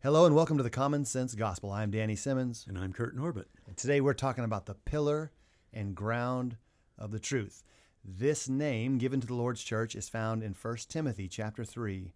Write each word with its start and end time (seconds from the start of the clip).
Hello 0.00 0.24
and 0.24 0.36
welcome 0.36 0.56
to 0.56 0.62
the 0.62 0.70
Common 0.70 1.04
Sense 1.04 1.34
Gospel. 1.34 1.72
I'm 1.72 1.90
Danny 1.90 2.14
Simmons. 2.14 2.64
And 2.68 2.78
I'm 2.78 2.92
Kurt 2.92 3.16
Norbert. 3.16 3.48
And 3.66 3.76
today 3.76 4.00
we're 4.00 4.14
talking 4.14 4.44
about 4.44 4.66
the 4.66 4.76
pillar 4.76 5.32
and 5.72 5.92
ground 5.92 6.56
of 6.96 7.10
the 7.10 7.18
truth. 7.18 7.64
This 8.04 8.48
name 8.48 8.98
given 8.98 9.20
to 9.20 9.26
the 9.26 9.34
Lord's 9.34 9.64
church 9.64 9.96
is 9.96 10.08
found 10.08 10.44
in 10.44 10.54
1 10.54 10.76
Timothy 10.88 11.26
chapter 11.26 11.64
3 11.64 12.12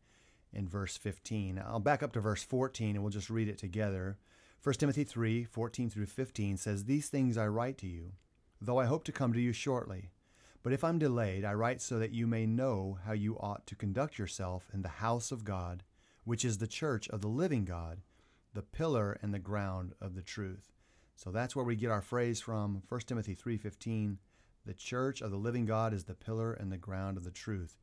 in 0.53 0.69
verse 0.69 0.97
15. 0.97 1.61
I'll 1.67 1.81
back 1.81 2.05
up 2.05 2.13
to 2.13 2.21
verse 2.21 2.45
14 2.45 2.95
and 2.95 3.03
we'll 3.03 3.11
just 3.11 3.29
read 3.29 3.49
it 3.49 3.59
together. 3.59 4.17
1 4.63 4.75
Timothy 4.77 5.03
3 5.03 5.43
14 5.43 5.91
through 5.91 6.07
15 6.07 6.59
says, 6.59 6.85
These 6.85 7.09
things 7.09 7.37
I 7.37 7.49
write 7.49 7.79
to 7.79 7.89
you, 7.89 8.13
though 8.61 8.79
I 8.79 8.85
hope 8.85 9.03
to 9.07 9.13
come 9.13 9.33
to 9.33 9.41
you 9.41 9.53
shortly. 9.53 10.13
But 10.63 10.73
if 10.73 10.85
I'm 10.85 11.01
delayed, 11.01 11.45
I 11.45 11.55
write 11.55 11.83
so 11.83 11.99
that 11.99 12.13
you 12.13 12.29
may 12.29 12.47
know 12.47 12.99
how 13.05 13.13
you 13.13 13.37
ought 13.41 13.67
to 13.67 13.75
conduct 13.75 14.21
yourself 14.21 14.71
in 14.73 14.83
the 14.83 14.89
house 14.89 15.33
of 15.33 15.45
God 15.45 15.83
which 16.25 16.45
is 16.45 16.59
the 16.59 16.67
church 16.67 17.09
of 17.09 17.21
the 17.21 17.29
living 17.29 17.65
God, 17.65 18.01
the 18.55 18.63
pillar 18.63 19.19
and 19.23 19.33
the 19.33 19.39
ground 19.39 19.95
of 20.01 20.15
the 20.15 20.23
truth. 20.23 20.73
So 21.17 21.31
that's 21.31 21.55
where 21.55 21.65
we 21.65 21.77
get 21.77 21.91
our 21.91 22.03
phrase 22.03 22.41
from 22.41 22.83
1 22.89 23.07
Timothy 23.07 23.35
3:15, 23.35 24.19
the 24.65 24.75
church 24.75 25.21
of 25.21 25.31
the 25.31 25.37
living 25.37 25.65
God 25.65 25.93
is 25.93 26.05
the 26.05 26.15
pillar 26.15 26.53
and 26.53 26.71
the 26.71 26.79
ground 26.79 27.17
of 27.17 27.25
the 27.25 27.31
truth. 27.31 27.81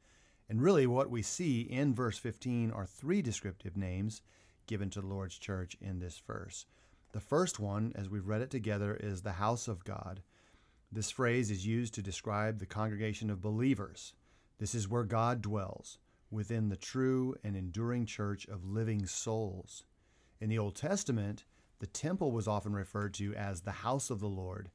And 0.48 0.62
really 0.62 0.88
what 0.88 1.10
we 1.10 1.22
see 1.22 1.62
in 1.62 1.94
verse 1.94 2.18
15 2.18 2.72
are 2.72 2.86
three 2.86 3.22
descriptive 3.22 3.78
names 3.78 4.22
given 4.66 4.90
to 4.92 5.02
the 5.02 5.08
Lord's 5.08 5.38
church 5.38 5.76
in 5.82 6.00
this 6.00 6.20
verse. 6.20 6.66
The 7.12 7.20
first 7.20 7.60
one, 7.60 7.92
as 7.96 8.10
we've 8.10 8.28
read 8.28 8.42
it 8.42 8.52
together, 8.52 8.96
is 8.96 9.22
the 9.22 9.34
house 9.34 9.68
of 9.68 9.84
God. 9.84 10.22
This 10.92 11.12
phrase 11.12 11.52
is 11.52 11.66
used 11.66 11.94
to 11.96 12.02
describe 12.02 12.60
the 12.60 12.66
congregation 12.66 13.30
of 13.30 13.42
believers. 13.42 14.14
This 14.58 14.74
is 14.74 14.88
where 14.88 15.04
God 15.04 15.42
dwells 15.42 15.98
within 16.32 16.70
the 16.70 16.78
true 16.78 17.36
and 17.44 17.56
enduring 17.56 18.06
church 18.06 18.48
of 18.48 18.66
living 18.66 19.06
souls. 19.06 19.84
In 20.40 20.50
the 20.50 20.60
Old 20.60 20.76
Testament, 20.76 21.44
the 21.80 21.88
temple 21.88 22.32
was 22.32 22.48
often 22.48 22.74
referred 22.74 23.14
to 23.16 23.34
as 23.36 23.62
the 23.62 23.72
house 23.72 24.10
of 24.10 24.20
the 24.20 24.28
Lord. 24.28 24.70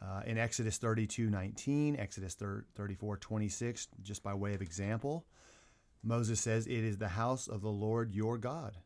Uh, 0.00 0.22
in 0.26 0.38
Exodus 0.38 0.78
32 0.78 1.28
19, 1.28 1.96
Exodus 1.98 2.34
34 2.34 3.16
26, 3.16 3.88
just 4.02 4.22
by 4.22 4.34
way 4.34 4.54
of 4.54 4.62
example, 4.62 5.26
Moses 6.02 6.40
says, 6.40 6.66
It 6.66 6.84
is 6.84 6.98
the 6.98 7.08
house 7.08 7.48
of 7.48 7.62
the 7.62 7.70
Lord 7.70 8.14
your 8.14 8.38
God. 8.38 8.78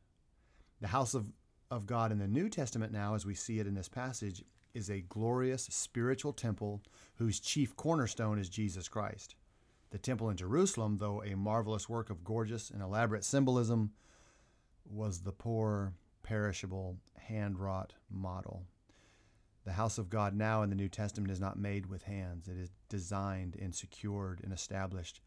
The 0.80 0.88
house 0.88 1.14
of, 1.14 1.26
of 1.70 1.86
God 1.86 2.12
in 2.12 2.18
the 2.18 2.28
New 2.28 2.48
Testament, 2.48 2.92
now, 2.92 3.14
as 3.14 3.26
we 3.26 3.34
see 3.34 3.58
it 3.58 3.66
in 3.66 3.74
this 3.74 3.88
passage, 3.88 4.42
is 4.74 4.90
a 4.90 5.02
glorious 5.02 5.64
spiritual 5.64 6.32
temple 6.32 6.82
whose 7.16 7.40
chief 7.40 7.76
cornerstone 7.76 8.38
is 8.38 8.48
Jesus 8.48 8.88
Christ. 8.88 9.34
The 9.92 9.98
temple 9.98 10.30
in 10.30 10.38
Jerusalem, 10.38 10.96
though 10.96 11.22
a 11.22 11.36
marvelous 11.36 11.86
work 11.86 12.08
of 12.08 12.24
gorgeous 12.24 12.70
and 12.70 12.82
elaborate 12.82 13.24
symbolism, 13.24 13.92
was 14.86 15.20
the 15.20 15.32
poor, 15.32 15.92
perishable, 16.22 16.96
hand 17.18 17.58
wrought 17.58 17.92
model. 18.10 18.64
The 19.66 19.72
house 19.72 19.98
of 19.98 20.08
God 20.08 20.34
now 20.34 20.62
in 20.62 20.70
the 20.70 20.76
New 20.76 20.88
Testament 20.88 21.30
is 21.30 21.40
not 21.40 21.58
made 21.58 21.86
with 21.86 22.04
hands. 22.04 22.48
It 22.48 22.56
is 22.56 22.70
designed 22.88 23.54
and 23.60 23.74
secured 23.74 24.40
and 24.42 24.50
established 24.50 25.20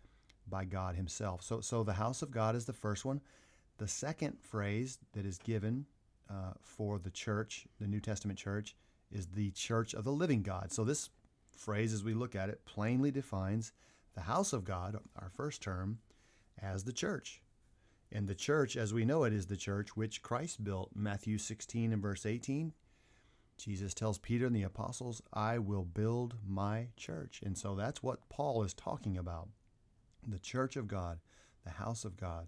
by 0.48 0.66
God 0.66 0.96
Himself. 0.96 1.44
So, 1.44 1.62
so 1.62 1.84
the 1.84 1.94
house 1.94 2.24
of 2.24 2.32
God 2.32 2.56
is 2.56 2.66
the 2.66 2.74
first 2.74 3.06
one. 3.06 3.22
The 3.78 3.88
second 3.88 4.40
phrase 4.42 4.98
that 5.14 5.28
is 5.28 5.38
given 5.38 5.86
uh, 6.28 6.54
for 6.64 6.98
the 6.98 7.12
church, 7.12 7.68
the 7.80 7.88
New 7.88 8.00
Testament 8.00 8.40
church, 8.40 8.76
is 9.12 9.28
the 9.28 9.52
church 9.52 9.94
of 9.94 10.04
the 10.04 10.12
living 10.12 10.42
God. 10.42 10.72
So 10.72 10.84
this 10.84 11.12
phrase, 11.56 11.94
as 11.94 12.04
we 12.04 12.16
look 12.16 12.36
at 12.36 12.50
it, 12.50 12.66
plainly 12.66 13.12
defines 13.12 13.72
the 14.16 14.22
house 14.22 14.54
of 14.54 14.64
God, 14.64 14.98
our 15.18 15.30
first 15.30 15.62
term, 15.62 16.00
as 16.62 16.84
the 16.84 16.94
church. 16.94 17.42
And 18.12 18.28
the 18.28 18.36
church, 18.36 18.78
as 18.78 18.94
we 18.94 19.06
know 19.06 19.26
it, 19.26 19.34
is 19.34 19.48
the 19.48 19.58
church 19.58 19.96
which 19.96 20.22
Christ 20.22 20.64
built. 20.64 20.92
Matthew 20.96 21.38
16 21.38 21.92
and 21.92 22.02
verse 22.02 22.26
18, 22.26 22.74
Jesus 23.58 23.94
tells 23.94 24.18
Peter 24.18 24.46
and 24.46 24.56
the 24.56 24.64
apostles, 24.64 25.22
I 25.34 25.60
will 25.60 25.84
build 25.84 26.36
my 26.46 26.88
church. 26.96 27.42
And 27.46 27.58
so 27.58 27.76
that's 27.76 28.02
what 28.02 28.30
Paul 28.30 28.64
is 28.64 28.74
talking 28.74 29.18
about. 29.18 29.50
The 30.26 30.40
church 30.40 30.76
of 30.76 30.88
God, 30.88 31.20
the 31.64 31.72
house 31.72 32.06
of 32.06 32.18
God. 32.18 32.48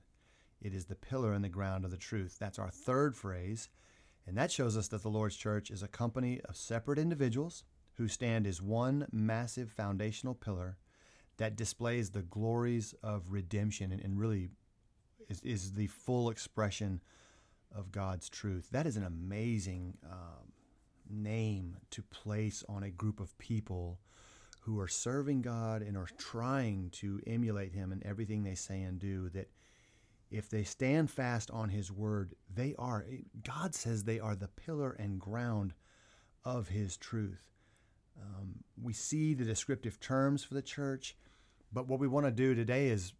It 0.61 0.73
is 0.73 0.85
the 0.85 0.95
pillar 0.95 1.33
and 1.33 1.43
the 1.43 1.49
ground 1.49 1.85
of 1.85 1.91
the 1.91 1.97
truth. 1.97 2.37
That's 2.39 2.59
our 2.59 2.69
third 2.69 3.15
phrase. 3.15 3.69
And 4.25 4.37
that 4.37 4.51
shows 4.51 4.75
us 4.75 4.87
that 4.89 5.03
the 5.03 5.09
Lord's 5.09 5.35
church 5.35 5.69
is 5.69 5.83
a 5.83 5.87
company 5.87 6.41
of 6.45 6.55
separate 6.55 6.99
individuals 6.99 7.63
who 7.95 8.07
stand 8.07 8.45
as 8.47 8.61
one 8.61 9.07
massive 9.11 9.71
foundational 9.71 10.35
pillar 10.35 10.77
that 11.37 11.55
displays 11.55 12.09
the 12.09 12.23
glories 12.23 12.93
of 13.03 13.31
redemption 13.31 13.91
and, 13.91 14.01
and 14.01 14.19
really 14.19 14.49
is, 15.29 15.41
is 15.41 15.73
the 15.73 15.87
full 15.87 16.29
expression 16.29 17.01
of 17.75 17.91
God's 17.91 18.29
truth. 18.29 18.69
That 18.71 18.87
is 18.87 18.97
an 18.97 19.03
amazing 19.03 19.97
um, 20.03 20.51
name 21.09 21.77
to 21.91 22.01
place 22.03 22.63
on 22.67 22.83
a 22.83 22.89
group 22.89 23.19
of 23.19 23.37
people 23.37 23.99
who 24.61 24.79
are 24.79 24.87
serving 24.87 25.41
God 25.41 25.81
and 25.81 25.95
are 25.95 26.09
trying 26.17 26.89
to 26.91 27.21
emulate 27.25 27.73
Him 27.73 27.91
in 27.91 28.05
everything 28.05 28.43
they 28.43 28.55
say 28.55 28.81
and 28.81 28.99
do. 28.99 29.29
That 29.29 29.49
if 30.29 30.49
they 30.49 30.63
stand 30.63 31.09
fast 31.09 31.49
on 31.51 31.69
His 31.69 31.91
word, 31.91 32.35
they 32.53 32.75
are, 32.77 33.05
God 33.45 33.75
says 33.75 34.03
they 34.03 34.19
are 34.19 34.35
the 34.35 34.49
pillar 34.49 34.91
and 34.91 35.19
ground 35.19 35.73
of 36.43 36.69
His 36.69 36.97
truth. 36.97 37.43
Um, 38.19 38.55
we 38.81 38.93
see 38.93 39.33
the 39.33 39.45
descriptive 39.45 39.99
terms 39.99 40.43
for 40.43 40.53
the 40.53 40.61
church. 40.61 41.15
But 41.77 41.87
what 41.87 41.99
we 41.99 42.07
want 42.07 42.25
to 42.25 42.31
do 42.31 42.55
today 42.55 42.87
is 42.87 43.13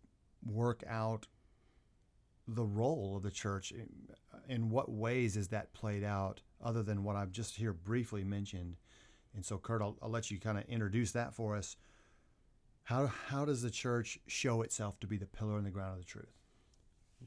work 0.44 0.84
out 0.90 1.28
the 2.48 2.66
role 2.66 3.16
of 3.16 3.22
the 3.22 3.30
church. 3.30 3.72
In 4.50 4.72
what 4.72 4.90
ways 4.90 5.38
is 5.38 5.50
that 5.50 5.74
played 5.74 6.04
out, 6.04 6.42
other 6.60 6.82
than 6.82 7.04
what 7.04 7.16
I've 7.16 7.32
just 7.32 7.58
here 7.58 7.72
briefly 7.72 8.24
mentioned? 8.24 8.78
And 9.36 9.46
so, 9.46 9.60
Kurt, 9.60 9.84
I'll, 9.84 9.96
I'll 10.02 10.10
let 10.10 10.32
you 10.32 10.40
kind 10.40 10.58
of 10.58 10.64
introduce 10.64 11.12
that 11.12 11.36
for 11.36 11.56
us. 11.56 11.78
How, 12.86 13.06
how 13.28 13.46
does 13.46 13.62
the 13.62 13.70
church 13.70 14.18
show 14.26 14.64
itself 14.64 15.00
to 15.02 15.08
be 15.08 15.18
the 15.18 15.28
pillar 15.28 15.58
and 15.58 15.66
the 15.68 15.70
ground 15.70 15.92
of 15.92 16.00
the 16.00 16.12
truth? 16.12 16.34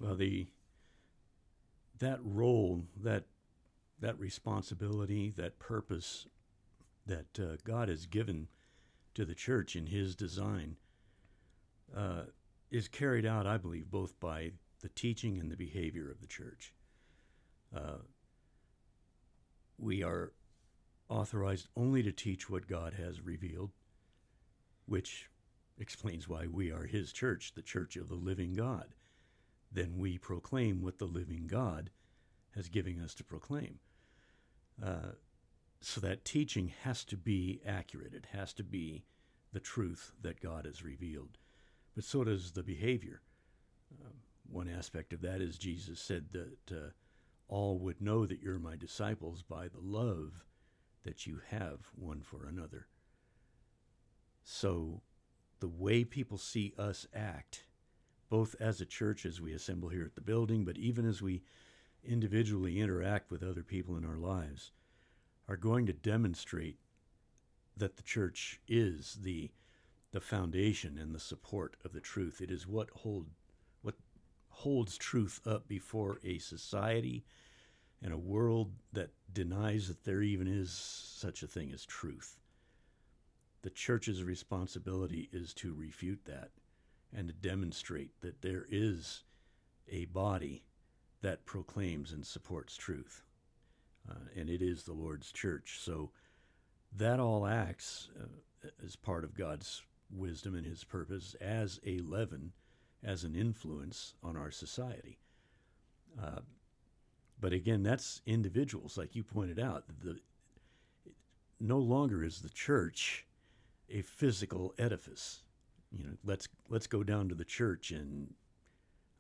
Well, 0.01 0.17
the 0.17 0.49
that 2.01 2.19
role, 2.25 2.87
that 3.05 3.27
that 4.01 4.19
responsibility, 4.19 5.33
that 5.37 5.61
purpose 5.61 6.27
that 7.07 7.39
uh, 7.39 7.59
God 7.63 7.89
has 7.89 8.07
given 8.07 8.49
to 9.15 9.25
the 9.25 9.37
church 9.37 9.77
in 9.77 9.87
His 9.87 10.17
design 10.17 10.77
uh, 11.97 12.23
is 12.71 12.89
carried 12.89 13.27
out, 13.27 13.47
I 13.47 13.57
believe, 13.57 13.91
both 13.91 14.19
by 14.21 14.53
the 14.81 14.89
teaching 14.89 15.39
and 15.39 15.51
the 15.51 15.57
behavior 15.57 16.11
of 16.11 16.21
the 16.21 16.27
church. 16.27 16.73
Uh, 17.75 17.99
we 19.79 20.03
are 20.03 20.33
authorized 21.09 21.69
only 21.77 22.03
to 22.03 22.13
teach 22.13 22.49
what 22.49 22.69
God 22.69 22.95
has 22.95 23.21
revealed, 23.21 23.73
which 24.87 25.29
explains 25.79 26.29
why 26.29 26.47
we 26.47 26.71
are 26.71 26.85
His 26.85 27.13
church, 27.13 27.53
the 27.55 27.63
church 27.63 27.97
of 27.97 28.09
the 28.09 28.15
living 28.15 28.55
God. 28.55 28.95
Then 29.73 29.99
we 29.99 30.19
proclaim 30.19 30.83
what 30.83 30.99
the 30.99 31.07
living 31.07 31.47
God 31.47 31.91
has 32.55 32.69
given 32.69 33.01
us 33.01 33.15
to 33.15 33.25
proclaim. 33.25 33.79
Uh, 34.83 35.13
so 35.81 36.01
that 36.01 36.25
teaching 36.25 36.73
has 36.83 37.05
to 37.05 37.17
be 37.17 37.61
accurate, 37.67 38.13
it 38.13 38.27
has 38.33 38.53
to 38.55 38.63
be 38.63 39.05
the 39.53 39.61
truth 39.61 40.13
that 40.21 40.41
God 40.41 40.67
has 40.67 40.85
revealed 40.85 41.39
but 42.01 42.07
so 42.07 42.25
does 42.25 42.53
the 42.53 42.63
behavior. 42.63 43.21
Um, 44.01 44.15
one 44.51 44.71
aspect 44.71 45.13
of 45.13 45.21
that 45.21 45.43
is 45.43 45.59
Jesus 45.59 46.01
said 46.01 46.29
that 46.33 46.75
uh, 46.75 46.91
all 47.47 47.79
would 47.79 48.01
know 48.01 48.25
that 48.25 48.41
you're 48.41 48.59
my 48.59 48.75
disciples 48.75 49.43
by 49.43 49.69
the 49.69 49.83
love 49.83 50.47
that 51.05 51.27
you 51.27 51.43
have 51.51 51.91
one 51.95 52.23
for 52.23 52.47
another. 52.47 52.87
So 54.43 55.03
the 55.59 55.69
way 55.69 56.05
people 56.05 56.39
see 56.39 56.73
us 56.79 57.07
act, 57.15 57.65
both 58.31 58.57
as 58.59 58.81
a 58.81 58.87
church 58.87 59.27
as 59.27 59.39
we 59.39 59.53
assemble 59.53 59.91
here 59.91 60.07
at 60.07 60.15
the 60.15 60.23
building, 60.23 60.65
but 60.65 60.79
even 60.79 61.07
as 61.07 61.21
we 61.21 61.43
individually 62.03 62.81
interact 62.81 63.31
with 63.31 63.43
other 63.43 63.63
people 63.63 63.99
in 63.99 64.07
our 64.07 64.17
lives, 64.17 64.71
are 65.47 65.59
going 65.59 65.85
to 65.85 65.93
demonstrate 65.93 66.79
that 67.77 67.99
the 67.99 68.03
church 68.03 68.59
is 68.67 69.19
the 69.21 69.51
the 70.13 70.21
foundation 70.21 70.99
and 70.99 71.15
the 71.15 71.21
support 71.21 71.77
of 71.85 71.93
the 71.93 72.01
truth. 72.01 72.41
It 72.41 72.51
is 72.51 72.67
what 72.67 72.91
hold 72.91 73.27
what 73.83 73.95
holds 74.49 74.97
truth 74.97 75.41
up 75.47 75.69
before 75.69 76.19
a 76.25 76.39
society 76.39 77.25
and 78.03 78.13
a 78.13 78.19
world 78.19 78.73
that 78.93 79.11
denies 79.33 79.89
that 79.89 80.05
there 80.05 80.23
even 80.23 80.47
is 80.47 80.73
such 80.73 81.43
a 81.43 81.47
thing 81.47 81.71
as 81.73 81.85
truth. 81.85 82.39
The 83.63 83.71
church's 83.71 84.25
responsibility 84.25 85.29
is 85.33 85.53
to 85.55 85.75
refute 85.75 86.25
that 86.25 86.51
and 87.15 87.29
to 87.29 87.35
demonstrate 87.35 88.21
that 88.23 88.41
there 88.41 88.67
is 88.71 89.25
a 89.89 90.07
body 90.07 90.65
that 91.21 91.45
proclaims 91.45 92.13
and 92.13 92.25
supports 92.25 92.77
truth. 92.77 93.23
Uh, 94.09 94.15
and 94.35 94.49
it 94.49 94.63
is 94.63 94.85
the 94.85 94.95
Lord's 94.95 95.31
church. 95.31 95.79
So 95.81 96.11
that 96.97 97.21
all 97.21 97.47
acts 97.47 98.09
uh, 98.19 98.69
as 98.85 98.97
part 98.97 99.25
of 99.25 99.35
God's 99.35 99.83
wisdom 100.13 100.55
and 100.55 100.67
his 100.67 100.85
purpose 100.85 101.35
as 101.41 101.81
a 101.87 101.99
leaven, 102.01 102.53
as 103.03 103.25
an 103.25 103.35
influence 103.35 104.15
on 104.23 104.37
our 104.37 104.51
society. 104.51 105.19
Uh, 106.21 106.41
But 107.41 107.53
again, 107.53 107.83
that's 107.83 108.21
individuals, 108.27 108.99
like 108.99 109.17
you 109.17 109.25
pointed 109.25 109.59
out. 109.59 109.85
The 110.03 110.21
no 111.59 111.79
longer 111.79 112.25
is 112.25 112.41
the 112.41 112.51
church 112.51 113.27
a 113.89 114.03
physical 114.03 114.75
edifice. 114.79 115.43
You 115.91 116.05
know, 116.05 116.17
let's 116.25 116.49
let's 116.69 116.87
go 116.87 117.03
down 117.03 117.29
to 117.29 117.35
the 117.35 117.45
church 117.45 117.91
and 117.91 118.35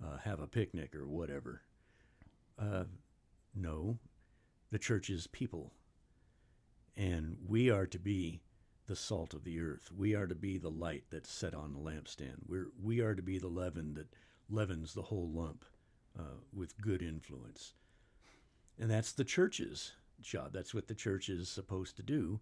uh, 0.05 0.19
have 0.19 0.41
a 0.41 0.47
picnic 0.47 0.95
or 0.95 1.09
whatever. 1.09 1.63
Uh, 2.59 2.85
no, 3.55 3.99
the 4.71 4.79
church 4.79 5.11
is 5.11 5.27
people, 5.27 5.73
and 6.97 7.39
we 7.47 7.71
are 7.71 7.87
to 7.87 7.99
be 7.99 8.41
the 8.91 8.97
salt 8.97 9.35
of 9.35 9.45
the 9.45 9.61
earth. 9.61 9.93
We 9.97 10.17
are 10.17 10.27
to 10.27 10.35
be 10.35 10.59
the 10.59 10.69
light 10.69 11.05
that's 11.13 11.31
set 11.31 11.55
on 11.55 11.73
the 11.73 11.79
lampstand. 11.79 12.39
We're 12.49 12.73
we 12.83 12.99
are 13.01 13.15
to 13.15 13.23
be 13.23 13.39
the 13.39 13.47
leaven 13.47 13.95
that 13.95 14.09
leavens 14.49 14.95
the 14.95 15.03
whole 15.03 15.31
lump 15.31 15.65
uh, 16.19 16.41
with 16.53 16.81
good 16.81 17.01
influence, 17.01 17.75
and 18.81 18.91
that's 18.91 19.13
the 19.13 19.23
church's 19.23 19.93
job. 20.21 20.53
That's 20.53 20.75
what 20.75 20.89
the 20.89 20.97
church 20.97 21.29
is 21.29 21.49
supposed 21.49 21.95
to 21.99 22.03
do 22.03 22.41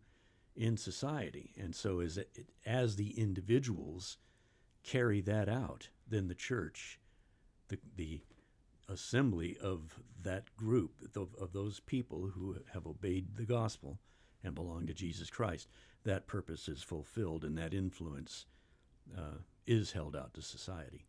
in 0.56 0.78
society. 0.78 1.52
And 1.60 1.76
so, 1.76 2.00
as 2.00 2.18
as 2.64 2.96
the 2.96 3.10
individuals 3.20 4.16
carry 4.82 5.20
that 5.20 5.50
out, 5.50 5.90
then 6.08 6.28
the 6.28 6.34
church, 6.34 6.98
the 7.68 7.78
the 7.94 8.22
assembly 8.88 9.58
of 9.60 10.00
that 10.22 10.56
group 10.56 10.92
of, 11.14 11.34
of 11.38 11.52
those 11.52 11.80
people 11.80 12.30
who 12.34 12.56
have 12.72 12.86
obeyed 12.86 13.36
the 13.36 13.44
gospel 13.44 13.98
and 14.44 14.54
belong 14.54 14.86
to 14.86 14.94
Jesus 14.94 15.30
Christ, 15.30 15.68
that 16.04 16.26
purpose 16.26 16.68
is 16.68 16.82
fulfilled 16.82 17.44
and 17.44 17.56
that 17.58 17.74
influence 17.74 18.46
uh, 19.16 19.38
is 19.66 19.92
held 19.92 20.16
out 20.16 20.34
to 20.34 20.42
society. 20.42 21.06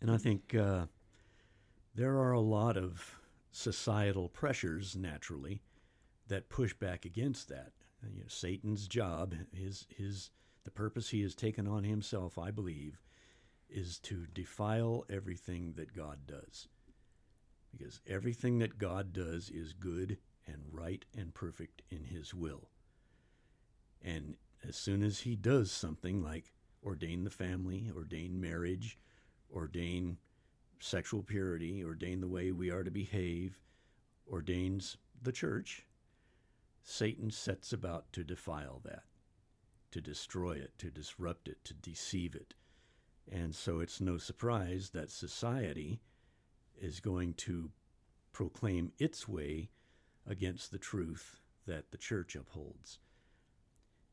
And 0.00 0.10
I 0.10 0.16
think 0.16 0.54
uh, 0.54 0.86
there 1.94 2.16
are 2.18 2.32
a 2.32 2.40
lot 2.40 2.76
of 2.76 3.20
societal 3.52 4.28
pressures 4.28 4.96
naturally 4.96 5.60
that 6.28 6.48
push 6.48 6.72
back 6.72 7.04
against 7.04 7.48
that. 7.48 7.72
You 8.02 8.20
know, 8.20 8.28
Satan's 8.28 8.88
job, 8.88 9.34
his 9.52 9.86
his 9.94 10.30
the 10.64 10.70
purpose 10.70 11.10
he 11.10 11.22
has 11.22 11.34
taken 11.34 11.66
on 11.66 11.84
himself, 11.84 12.38
I 12.38 12.50
believe, 12.50 13.00
is 13.68 13.98
to 14.00 14.26
defile 14.32 15.04
everything 15.10 15.74
that 15.76 15.94
God 15.94 16.20
does. 16.26 16.68
Because 17.70 18.00
everything 18.06 18.58
that 18.58 18.78
God 18.78 19.12
does 19.12 19.50
is 19.50 19.72
good 19.72 20.18
and 20.50 20.62
right 20.70 21.04
and 21.16 21.34
perfect 21.34 21.82
in 21.90 22.04
his 22.04 22.34
will. 22.34 22.68
And 24.02 24.36
as 24.66 24.76
soon 24.76 25.02
as 25.02 25.20
he 25.20 25.36
does 25.36 25.70
something 25.70 26.22
like 26.22 26.52
ordain 26.84 27.24
the 27.24 27.30
family, 27.30 27.90
ordain 27.94 28.40
marriage, 28.40 28.98
ordain 29.54 30.16
sexual 30.80 31.22
purity, 31.22 31.84
ordain 31.84 32.20
the 32.20 32.28
way 32.28 32.52
we 32.52 32.70
are 32.70 32.82
to 32.82 32.90
behave, 32.90 33.60
ordains 34.26 34.96
the 35.22 35.32
church, 35.32 35.86
Satan 36.82 37.30
sets 37.30 37.72
about 37.72 38.12
to 38.14 38.24
defile 38.24 38.80
that, 38.84 39.04
to 39.90 40.00
destroy 40.00 40.52
it, 40.52 40.78
to 40.78 40.90
disrupt 40.90 41.48
it, 41.48 41.62
to 41.64 41.74
deceive 41.74 42.34
it. 42.34 42.54
And 43.30 43.54
so 43.54 43.80
it's 43.80 44.00
no 44.00 44.16
surprise 44.16 44.90
that 44.90 45.10
society 45.10 46.00
is 46.80 47.00
going 47.00 47.34
to 47.34 47.70
proclaim 48.32 48.92
its 48.98 49.28
way 49.28 49.70
against 50.26 50.70
the 50.70 50.78
truth 50.78 51.36
that 51.66 51.90
the 51.90 51.98
church 51.98 52.34
upholds. 52.36 52.98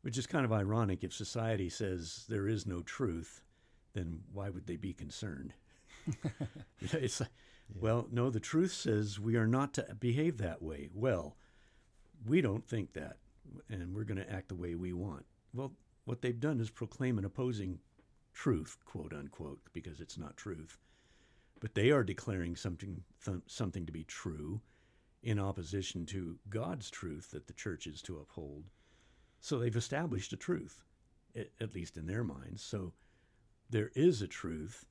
Which 0.02 0.18
is 0.18 0.28
kind 0.28 0.46
of 0.46 0.54
ironic 0.54 1.04
if 1.04 1.14
society 1.14 1.70
says 1.70 2.26
there 2.30 2.48
is 2.48 2.66
no 2.66 2.82
truth, 2.82 3.42
then 3.94 4.22
why 4.32 4.50
would 4.50 4.68
they 4.68 4.76
be 4.76 4.94
concerned? 4.94 5.54
it's 6.82 7.20
like, 7.20 7.30
yeah. 7.70 7.82
well, 7.82 8.08
no, 8.12 8.30
the 8.30 8.40
truth 8.40 8.72
says 8.72 9.20
we 9.20 9.36
are 9.36 9.48
not 9.48 9.74
to 9.74 9.96
behave 10.00 10.38
that 10.38 10.62
way. 10.62 10.90
Well, 10.94 11.36
we 12.26 12.42
don't 12.42 12.68
think 12.68 12.94
that, 12.94 13.18
and 13.70 13.94
we're 13.94 14.04
going 14.04 14.24
to 14.24 14.32
act 14.32 14.50
the 14.50 14.56
way 14.56 14.76
we 14.76 14.94
want. 14.94 15.26
Well, 15.54 15.74
what 16.06 16.22
they've 16.22 16.40
done 16.40 16.60
is 16.60 16.70
proclaim 16.70 17.18
an 17.18 17.26
opposing 17.26 17.80
truth, 18.34 18.78
quote 18.86 19.14
unquote, 19.14 19.60
because 19.74 20.00
it's 20.00 20.18
not 20.18 20.38
truth. 20.38 20.78
But 21.60 21.74
they 21.74 21.90
are 21.92 22.04
declaring 22.04 22.56
something 22.56 23.04
th- 23.26 23.40
something 23.48 23.86
to 23.86 23.92
be 23.92 24.04
true 24.04 24.62
in 25.24 25.40
opposition 25.40 26.06
to 26.08 26.38
God's 26.50 26.90
truth 26.90 27.32
that 27.32 27.48
the 27.48 27.54
church 27.54 27.88
is 27.88 28.02
to 28.04 28.18
uphold. 28.18 28.66
So 29.42 29.58
they've 29.58 29.76
established 29.76 30.34
a 30.34 30.38
truth, 30.38 30.84
at 31.36 31.74
least 31.74 31.98
in 31.98 32.08
their 32.08 32.24
minds. 32.24 32.64
So 32.64 32.94
there 33.70 33.92
is 33.96 34.22
a 34.22 34.28
truth. 34.28 34.86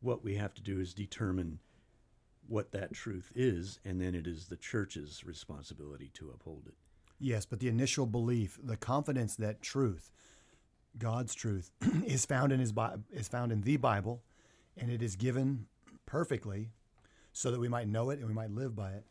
What 0.00 0.24
we 0.24 0.36
have 0.36 0.54
to 0.54 0.62
do 0.62 0.80
is 0.80 0.94
determine 0.94 1.60
what 2.48 2.72
that 2.72 2.92
truth 2.92 3.30
is, 3.34 3.78
and 3.84 4.00
then 4.00 4.14
it 4.14 4.26
is 4.26 4.46
the 4.46 4.56
church's 4.56 5.24
responsibility 5.24 6.10
to 6.14 6.30
uphold 6.30 6.64
it. 6.66 6.74
Yes, 7.18 7.46
but 7.46 7.60
the 7.60 7.68
initial 7.68 8.06
belief, 8.06 8.58
the 8.62 8.76
confidence 8.76 9.36
that 9.36 9.62
truth, 9.62 10.10
God's 10.98 11.34
truth, 11.34 11.70
is 12.04 12.26
found 12.26 12.52
in 12.52 12.58
His 12.58 12.72
is 13.12 13.28
found 13.28 13.52
in 13.52 13.60
the 13.60 13.76
Bible, 13.76 14.22
and 14.76 14.90
it 14.90 15.02
is 15.02 15.14
given 15.14 15.66
perfectly, 16.04 16.70
so 17.32 17.50
that 17.50 17.60
we 17.60 17.68
might 17.68 17.88
know 17.88 18.10
it 18.10 18.18
and 18.18 18.26
we 18.26 18.34
might 18.34 18.50
live 18.50 18.74
by 18.74 18.90
it. 18.90 19.04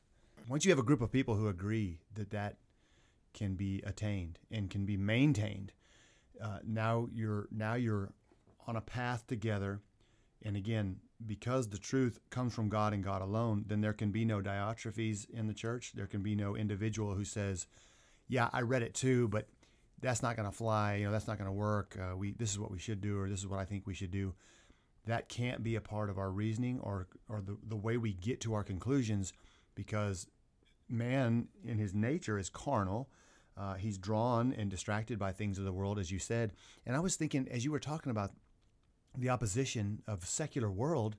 Once 0.51 0.65
you 0.65 0.71
have 0.71 0.79
a 0.79 0.83
group 0.83 0.99
of 0.99 1.09
people 1.09 1.35
who 1.35 1.47
agree 1.47 1.97
that 2.13 2.31
that 2.31 2.57
can 3.33 3.55
be 3.55 3.81
attained 3.85 4.37
and 4.51 4.69
can 4.69 4.85
be 4.85 4.97
maintained, 4.97 5.71
uh, 6.43 6.57
now 6.67 7.07
you're 7.13 7.47
now 7.51 7.75
you're 7.75 8.11
on 8.67 8.75
a 8.75 8.81
path 8.81 9.25
together, 9.27 9.79
and 10.41 10.57
again, 10.57 10.97
because 11.25 11.69
the 11.69 11.77
truth 11.77 12.19
comes 12.31 12.53
from 12.53 12.67
God 12.67 12.91
and 12.91 13.01
God 13.01 13.21
alone, 13.21 13.63
then 13.65 13.79
there 13.79 13.93
can 13.93 14.11
be 14.11 14.25
no 14.25 14.41
Diotrephes 14.41 15.29
in 15.29 15.47
the 15.47 15.53
church. 15.53 15.93
There 15.95 16.05
can 16.05 16.21
be 16.21 16.35
no 16.35 16.57
individual 16.57 17.15
who 17.15 17.23
says, 17.23 17.65
"Yeah, 18.27 18.49
I 18.51 18.59
read 18.59 18.81
it 18.81 18.93
too, 18.93 19.29
but 19.29 19.47
that's 20.01 20.21
not 20.21 20.35
going 20.35 20.49
to 20.49 20.57
fly. 20.57 20.95
You 20.95 21.05
know, 21.05 21.13
that's 21.13 21.27
not 21.27 21.37
going 21.37 21.47
to 21.47 21.53
work. 21.53 21.97
Uh, 21.97 22.17
we 22.17 22.33
this 22.33 22.51
is 22.51 22.59
what 22.59 22.71
we 22.71 22.79
should 22.79 22.99
do, 22.99 23.17
or 23.17 23.29
this 23.29 23.39
is 23.39 23.47
what 23.47 23.61
I 23.61 23.63
think 23.63 23.87
we 23.87 23.93
should 23.93 24.11
do." 24.11 24.33
That 25.05 25.29
can't 25.29 25.63
be 25.63 25.75
a 25.75 25.81
part 25.81 26.09
of 26.09 26.17
our 26.17 26.29
reasoning 26.29 26.81
or 26.81 27.07
or 27.29 27.39
the 27.39 27.57
the 27.65 27.77
way 27.77 27.95
we 27.95 28.11
get 28.11 28.41
to 28.41 28.53
our 28.53 28.65
conclusions, 28.65 29.31
because 29.75 30.27
man 30.91 31.47
in 31.65 31.77
his 31.77 31.93
nature 31.93 32.37
is 32.37 32.49
carnal. 32.49 33.09
Uh, 33.57 33.75
he's 33.75 33.97
drawn 33.97 34.53
and 34.53 34.69
distracted 34.69 35.19
by 35.19 35.31
things 35.31 35.57
of 35.57 35.65
the 35.65 35.73
world, 35.73 35.99
as 35.99 36.11
you 36.11 36.19
said. 36.19 36.53
And 36.85 36.95
I 36.95 36.99
was 36.99 37.15
thinking, 37.15 37.47
as 37.49 37.65
you 37.65 37.71
were 37.71 37.79
talking 37.79 38.11
about 38.11 38.31
the 39.17 39.29
opposition 39.29 40.01
of 40.07 40.25
secular 40.25 40.71
world 40.71 41.17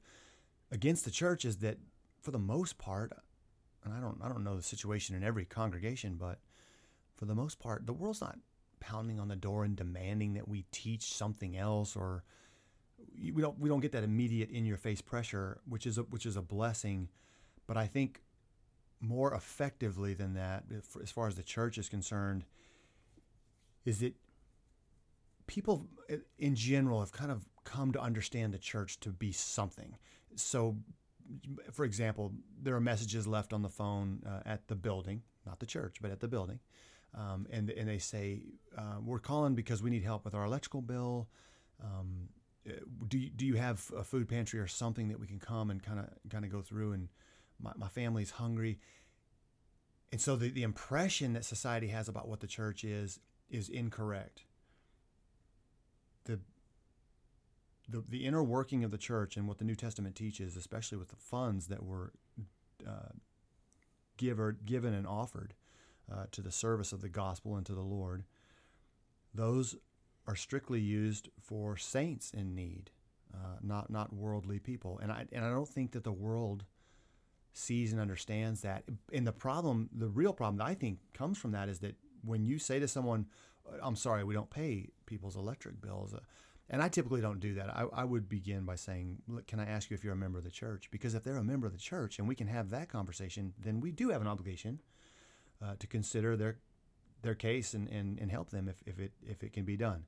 against 0.70 1.04
the 1.04 1.10
church 1.10 1.44
is 1.44 1.58
that 1.58 1.78
for 2.20 2.30
the 2.30 2.38
most 2.38 2.78
part 2.78 3.12
and 3.84 3.92
I 3.92 4.00
don't 4.00 4.18
I 4.22 4.28
don't 4.28 4.44
know 4.44 4.56
the 4.56 4.62
situation 4.62 5.14
in 5.14 5.22
every 5.22 5.44
congregation 5.44 6.16
but 6.18 6.38
for 7.16 7.26
the 7.26 7.34
most 7.34 7.58
part 7.58 7.86
the 7.86 7.92
world's 7.92 8.20
not 8.20 8.38
pounding 8.80 9.20
on 9.20 9.28
the 9.28 9.36
door 9.36 9.64
and 9.64 9.76
demanding 9.76 10.34
that 10.34 10.48
we 10.48 10.64
teach 10.72 11.12
something 11.12 11.56
else 11.56 11.94
or 11.94 12.24
we 13.32 13.42
don't 13.42 13.58
we 13.58 13.68
don't 13.68 13.80
get 13.80 13.92
that 13.92 14.04
immediate 14.04 14.50
in 14.50 14.64
your 14.64 14.78
face 14.78 15.00
pressure 15.00 15.60
which 15.68 15.86
is 15.86 15.98
a, 15.98 16.02
which 16.02 16.24
is 16.24 16.36
a 16.36 16.42
blessing 16.42 17.08
but 17.66 17.76
I 17.76 17.86
think 17.86 18.22
more 19.02 19.34
effectively 19.34 20.14
than 20.14 20.34
that 20.34 20.64
as 21.02 21.10
far 21.10 21.26
as 21.26 21.34
the 21.34 21.42
church 21.42 21.76
is 21.76 21.88
concerned 21.88 22.44
is 23.84 23.98
that 23.98 24.14
people 25.46 25.86
in 26.38 26.54
general 26.54 27.00
have 27.00 27.12
kind 27.12 27.30
of 27.30 27.44
come 27.64 27.92
to 27.92 28.00
understand 28.00 28.54
the 28.54 28.58
church 28.58 29.00
to 29.00 29.10
be 29.10 29.32
something. 29.32 29.96
So, 30.36 30.76
for 31.72 31.84
example, 31.84 32.32
there 32.60 32.74
are 32.74 32.80
messages 32.80 33.26
left 33.26 33.52
on 33.52 33.62
the 33.62 33.68
phone 33.68 34.22
uh, 34.26 34.40
at 34.46 34.68
the 34.68 34.74
building, 34.74 35.22
not 35.46 35.60
the 35.60 35.66
church, 35.66 35.96
but 36.00 36.10
at 36.10 36.20
the 36.20 36.28
building. 36.28 36.60
Um, 37.14 37.46
and, 37.50 37.70
and 37.70 37.88
they 37.88 37.98
say, 37.98 38.42
uh, 38.76 38.96
We're 39.04 39.18
calling 39.18 39.54
because 39.54 39.82
we 39.82 39.90
need 39.90 40.02
help 40.02 40.24
with 40.24 40.34
our 40.34 40.44
electrical 40.44 40.80
bill. 40.80 41.28
Um, 41.82 42.28
uh, 42.66 42.74
do, 43.08 43.18
you, 43.18 43.30
do 43.30 43.44
you 43.44 43.54
have 43.54 43.90
a 43.96 44.04
food 44.04 44.28
pantry 44.28 44.60
or 44.60 44.66
something 44.66 45.08
that 45.08 45.18
we 45.18 45.26
can 45.26 45.38
come 45.38 45.70
and 45.70 45.82
kind 45.82 45.98
of 45.98 46.08
kind 46.30 46.44
of 46.44 46.50
go 46.50 46.62
through? 46.62 46.92
And 46.92 47.08
my, 47.62 47.72
my 47.76 47.88
family's 47.88 48.32
hungry. 48.32 48.78
And 50.10 50.20
so 50.20 50.36
the, 50.36 50.50
the 50.50 50.62
impression 50.62 51.32
that 51.32 51.44
society 51.44 51.88
has 51.88 52.08
about 52.08 52.28
what 52.28 52.40
the 52.40 52.46
church 52.46 52.84
is 52.84 53.20
is 53.50 53.68
incorrect. 53.68 54.44
The 56.24 56.40
the, 57.88 58.02
the 58.08 58.26
inner 58.26 58.42
working 58.42 58.84
of 58.84 58.90
the 58.90 58.98
church 58.98 59.36
and 59.36 59.46
what 59.48 59.58
the 59.58 59.64
New 59.64 59.74
Testament 59.74 60.14
teaches, 60.14 60.56
especially 60.56 60.98
with 60.98 61.08
the 61.08 61.16
funds 61.16 61.66
that 61.66 61.84
were 61.84 62.12
uh, 62.86 63.10
given 64.16 64.94
and 64.94 65.06
offered 65.06 65.54
uh, 66.10 66.24
to 66.30 66.40
the 66.40 66.52
service 66.52 66.92
of 66.92 67.00
the 67.00 67.08
gospel 67.08 67.56
and 67.56 67.66
to 67.66 67.74
the 67.74 67.80
Lord, 67.82 68.24
those 69.34 69.76
are 70.26 70.36
strictly 70.36 70.80
used 70.80 71.28
for 71.40 71.76
saints 71.76 72.30
in 72.30 72.54
need, 72.54 72.90
uh, 73.34 73.56
not 73.62 73.90
not 73.90 74.12
worldly 74.12 74.58
people. 74.58 75.00
And 75.02 75.10
I 75.10 75.26
and 75.32 75.44
I 75.44 75.50
don't 75.50 75.68
think 75.68 75.92
that 75.92 76.04
the 76.04 76.12
world 76.12 76.64
sees 77.52 77.92
and 77.92 78.00
understands 78.00 78.62
that. 78.62 78.84
And 79.12 79.26
the 79.26 79.32
problem, 79.32 79.90
the 79.92 80.08
real 80.08 80.32
problem 80.32 80.56
that 80.58 80.66
I 80.66 80.74
think 80.74 80.98
comes 81.14 81.38
from 81.38 81.52
that 81.52 81.68
is 81.68 81.80
that 81.80 81.96
when 82.24 82.44
you 82.44 82.58
say 82.58 82.78
to 82.78 82.88
someone, 82.88 83.26
"I'm 83.82 83.96
sorry, 83.96 84.24
we 84.24 84.34
don't 84.34 84.50
pay 84.50 84.88
people's 85.06 85.36
electric 85.36 85.80
bills," 85.80 86.14
uh, 86.14 86.20
And 86.70 86.82
I 86.82 86.88
typically 86.88 87.20
don't 87.20 87.40
do 87.40 87.54
that. 87.54 87.68
I, 87.76 87.84
I 87.92 88.04
would 88.04 88.28
begin 88.28 88.64
by 88.64 88.76
saying, 88.76 89.22
"Look, 89.28 89.46
Can 89.46 89.60
I 89.60 89.66
ask 89.66 89.90
you 89.90 89.94
if 89.94 90.02
you're 90.04 90.14
a 90.14 90.16
member 90.16 90.38
of 90.38 90.44
the 90.44 90.50
church? 90.50 90.90
Because 90.90 91.14
if 91.14 91.22
they're 91.22 91.36
a 91.36 91.44
member 91.44 91.66
of 91.66 91.72
the 91.72 91.78
church 91.78 92.18
and 92.18 92.26
we 92.26 92.34
can 92.34 92.46
have 92.46 92.70
that 92.70 92.88
conversation, 92.88 93.52
then 93.58 93.80
we 93.80 93.92
do 93.92 94.08
have 94.10 94.22
an 94.22 94.28
obligation 94.28 94.80
uh, 95.60 95.74
to 95.78 95.86
consider 95.86 96.36
their 96.36 96.58
their 97.22 97.34
case 97.34 97.74
and, 97.74 97.88
and, 97.88 98.18
and 98.18 98.30
help 98.30 98.50
them 98.50 98.68
if, 98.68 98.82
if 98.86 98.98
it 98.98 99.12
if 99.26 99.42
it 99.42 99.52
can 99.52 99.64
be 99.64 99.76
done. 99.76 100.06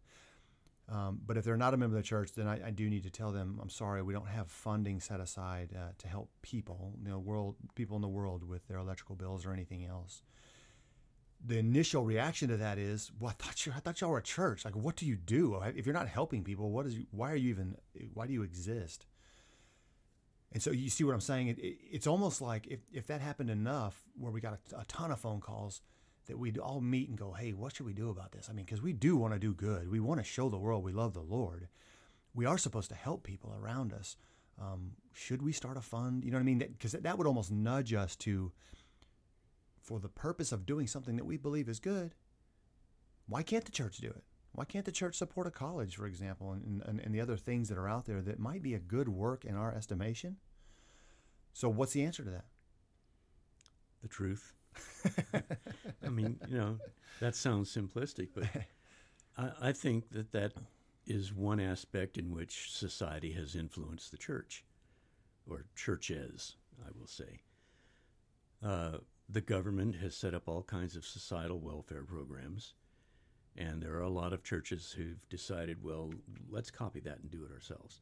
Um, 0.89 1.21
but 1.25 1.39
if 1.39 1.45
they're 1.45 1.57
not 1.57 1.73
a 1.73 1.79
member 1.79 1.97
of 1.97 2.03
the 2.03 2.07
church, 2.07 2.33
then 2.33 2.47
I, 2.47 2.67
I, 2.67 2.71
do 2.71 2.91
need 2.91 3.05
to 3.05 3.11
tell 3.11 3.33
them, 3.33 3.59
I'm 3.63 3.71
sorry, 3.71 4.03
we 4.03 4.13
don't 4.13 4.29
have 4.29 4.51
funding 4.51 5.01
set 5.01 5.19
aside 5.19 5.71
uh, 5.75 5.93
to 5.97 6.09
help 6.09 6.29
people, 6.43 6.93
you 7.03 7.09
know, 7.09 7.19
world 7.19 7.57
people 7.75 7.97
in 7.97 8.03
the 8.03 8.09
world 8.09 8.47
with 8.47 8.69
their 8.69 8.77
electrical 8.77 9.17
bills 9.17 9.47
or 9.47 9.53
anything 9.55 9.87
else. 9.87 10.23
The 11.47 11.59
initial 11.59 12.05
reaction 12.05 12.49
to 12.49 12.59
that 12.59 12.77
is, 12.77 13.11
well, 13.19 13.31
I 13.31 13.43
thought 13.43 13.65
you, 13.65 13.73
I 13.75 13.81
thought 13.81 14.03
y'all 14.03 14.11
were 14.11 14.19
a 14.19 14.23
church. 14.23 14.65
Like, 14.67 14.77
what 14.77 14.97
do 14.97 15.07
you 15.07 15.17
do 15.17 15.59
if 15.75 15.87
you're 15.87 15.95
not 15.95 16.09
helping 16.09 16.45
people? 16.45 16.71
What 16.71 16.85
is, 16.85 16.97
why 17.11 17.33
are 17.33 17.37
you 17.37 17.49
even, 17.49 17.77
why 18.13 18.27
do 18.27 18.35
you 18.35 18.43
exist? 18.43 19.07
And 20.53 20.63
so 20.63 20.71
you 20.71 20.91
see 20.91 21.03
what 21.03 21.15
I'm 21.15 21.21
saying? 21.21 21.49
It, 21.49 21.59
it, 21.59 21.79
it's 21.91 22.07
almost 22.07 22.43
like 22.43 22.67
if, 22.67 22.81
if 22.93 23.07
that 23.07 23.23
happened 23.23 23.49
enough, 23.49 24.03
where 24.19 24.31
we 24.31 24.43
got 24.43 24.59
a, 24.73 24.81
a 24.81 24.85
ton 24.85 25.11
of 25.11 25.19
phone 25.19 25.41
calls 25.41 25.81
that 26.27 26.39
we'd 26.39 26.59
all 26.59 26.81
meet 26.81 27.09
and 27.09 27.19
go, 27.19 27.33
hey, 27.33 27.53
what 27.53 27.75
should 27.75 27.87
we 27.87 27.93
do 27.93 28.11
about 28.11 28.33
this? 28.33 28.49
I 28.49 28.53
mean, 28.53 28.65
because 28.65 28.83
we 28.83 28.93
do 28.93 29.17
want 29.17 29.35
to 29.35 29.39
do 29.39 29.53
good. 29.53 29.91
We 29.91 30.01
want 30.01 30.21
to 30.21 30.25
show 30.25 30.49
the 30.49 30.59
world 30.59 30.85
we 30.85 30.93
love 30.93 31.15
the 31.15 31.21
Lord. 31.21 31.69
We 32.35 32.47
are 32.47 32.59
supposed 32.59 32.89
to 32.91 32.97
help 32.97 33.23
people 33.23 33.55
around 33.59 33.93
us. 33.93 34.17
Um, 34.61 34.93
should 35.13 35.43
we 35.43 35.53
start 35.53 35.77
a 35.77 35.81
fund? 35.81 36.25
You 36.25 36.31
know 36.31 36.39
what 36.39 36.43
I 36.43 36.45
mean? 36.45 36.59
Because 36.59 36.93
that, 36.93 37.03
that 37.03 37.19
would 37.19 37.27
almost 37.27 37.51
nudge 37.51 37.93
us 37.93 38.17
to, 38.17 38.53
for 39.81 40.01
the 40.01 40.09
purpose 40.09 40.53
of 40.53 40.67
doing 40.67 40.87
something 40.87 41.17
that 41.17 41.25
we 41.25 41.37
believe 41.37 41.69
is 41.69 41.81
good, 41.81 42.15
why 43.27 43.43
can't 43.43 43.65
the 43.65 43.73
church 43.73 43.99
do 43.99 44.09
it? 44.09 44.25
Why 44.53 44.65
can't 44.65 44.85
the 44.85 44.93
church 44.93 45.17
support 45.17 45.49
a 45.49 45.51
college, 45.51 45.97
for 45.97 46.07
example, 46.07 46.53
and, 46.53 46.83
and, 46.87 47.01
and 47.01 47.15
the 47.15 47.21
other 47.21 47.37
things 47.37 47.69
that 47.69 47.79
are 47.79 47.89
out 47.89 48.07
there 48.07 48.23
that 48.23 48.39
might 48.39 48.63
be 48.63 48.75
a 48.75 48.79
good 48.79 49.09
work 49.09 49.45
in 49.45 49.57
our 49.57 49.75
estimation? 49.75 50.37
So, 51.53 51.69
what's 51.69 51.93
the 51.93 52.05
answer 52.05 52.23
to 52.23 52.31
that? 52.31 52.45
The 54.03 54.09
truth. 54.09 54.53
I 56.05 56.09
mean, 56.09 56.39
you 56.49 56.59
know, 56.59 56.79
that 57.21 57.35
sounds 57.35 57.75
simplistic, 57.75 58.29
but 58.35 58.45
I, 59.39 59.69
I, 59.69 59.73
think 59.73 60.11
that 60.11 60.33
that 60.33 60.53
is 61.07 61.33
one 61.33 61.61
aspect 61.61 62.17
in 62.17 62.31
which 62.31 62.73
society 62.73 63.33
has 63.33 63.55
influenced 63.55 64.11
the 64.11 64.17
church, 64.17 64.65
or 65.49 65.67
churches, 65.77 66.57
I 66.85 66.91
will 66.99 67.07
say. 67.07 67.41
Uh, 68.65 68.99
the 69.29 69.41
government 69.41 69.97
has 69.97 70.17
set 70.17 70.35
up 70.35 70.49
all 70.49 70.63
kinds 70.63 70.97
of 70.97 71.05
societal 71.05 71.61
welfare 71.61 72.05
programs, 72.05 72.75
and 73.57 73.83
there 73.83 73.95
are 73.95 74.03
a 74.03 74.09
lot 74.09 74.33
of 74.33 74.43
churches 74.43 74.95
who've 74.97 75.29
decided, 75.29 75.83
well, 75.83 76.13
let's 76.51 76.71
copy 76.71 77.01
that 77.01 77.21
and 77.21 77.31
do 77.31 77.45
it 77.45 77.53
ourselves. 77.53 78.01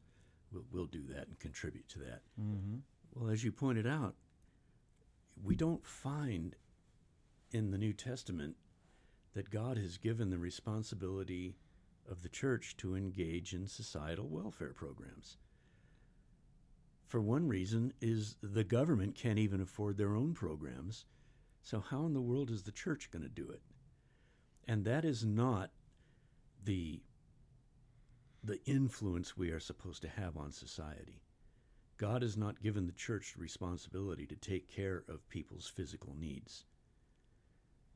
We'll, 0.51 0.65
we'll 0.71 0.85
do 0.85 1.03
that 1.09 1.27
and 1.27 1.39
contribute 1.39 1.87
to 1.89 1.99
that. 1.99 2.21
Mm-hmm. 2.39 2.77
Well, 3.15 3.31
as 3.31 3.43
you 3.43 3.51
pointed 3.51 3.87
out, 3.87 4.15
we 5.41 5.55
don't 5.55 5.85
find 5.85 6.55
in 7.53 7.71
the 7.71 7.77
New 7.77 7.93
Testament 7.93 8.55
that 9.33 9.51
God 9.51 9.77
has 9.77 9.97
given 9.97 10.29
the 10.29 10.37
responsibility 10.37 11.55
of 12.09 12.21
the 12.21 12.29
church 12.29 12.75
to 12.77 12.95
engage 12.95 13.53
in 13.53 13.67
societal 13.67 14.27
welfare 14.27 14.73
programs. 14.73 15.37
For 17.07 17.21
one 17.21 17.47
reason 17.47 17.93
is 18.01 18.35
the 18.41 18.63
government 18.63 19.15
can't 19.15 19.39
even 19.39 19.61
afford 19.61 19.97
their 19.97 20.15
own 20.15 20.33
programs. 20.33 21.05
So 21.61 21.79
how 21.79 22.05
in 22.05 22.13
the 22.13 22.21
world 22.21 22.49
is 22.49 22.63
the 22.63 22.71
church 22.71 23.11
going 23.11 23.23
to 23.23 23.29
do 23.29 23.49
it? 23.49 23.61
And 24.67 24.83
that 24.85 25.05
is 25.05 25.23
not 25.23 25.71
the 26.63 27.01
the 28.45 28.59
influence 28.65 29.37
we 29.37 29.51
are 29.51 29.59
supposed 29.59 30.01
to 30.01 30.09
have 30.09 30.35
on 30.35 30.51
society. 30.51 31.21
God 31.97 32.23
has 32.23 32.35
not 32.35 32.61
given 32.61 32.87
the 32.87 32.91
church 32.91 33.35
responsibility 33.37 34.25
to 34.25 34.35
take 34.35 34.67
care 34.67 35.05
of 35.07 35.29
people's 35.29 35.71
physical 35.73 36.13
needs 36.19 36.65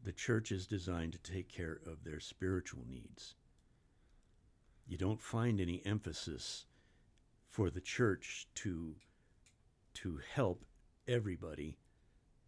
the 0.08 0.14
church 0.14 0.54
is 0.54 0.68
designed 0.68 1.12
to 1.12 1.32
take 1.34 1.50
care 1.50 1.82
of 1.86 2.06
their 2.06 2.22
spiritual 2.22 2.82
needs. 2.90 3.36
You 4.88 4.98
don't 4.98 5.20
find 5.20 5.60
any 5.60 5.86
emphasis 5.86 6.66
for 7.50 7.70
the 7.70 7.82
church 7.82 8.48
to 8.56 8.96
to 9.96 10.22
help 10.34 10.64
everybody 11.10 11.78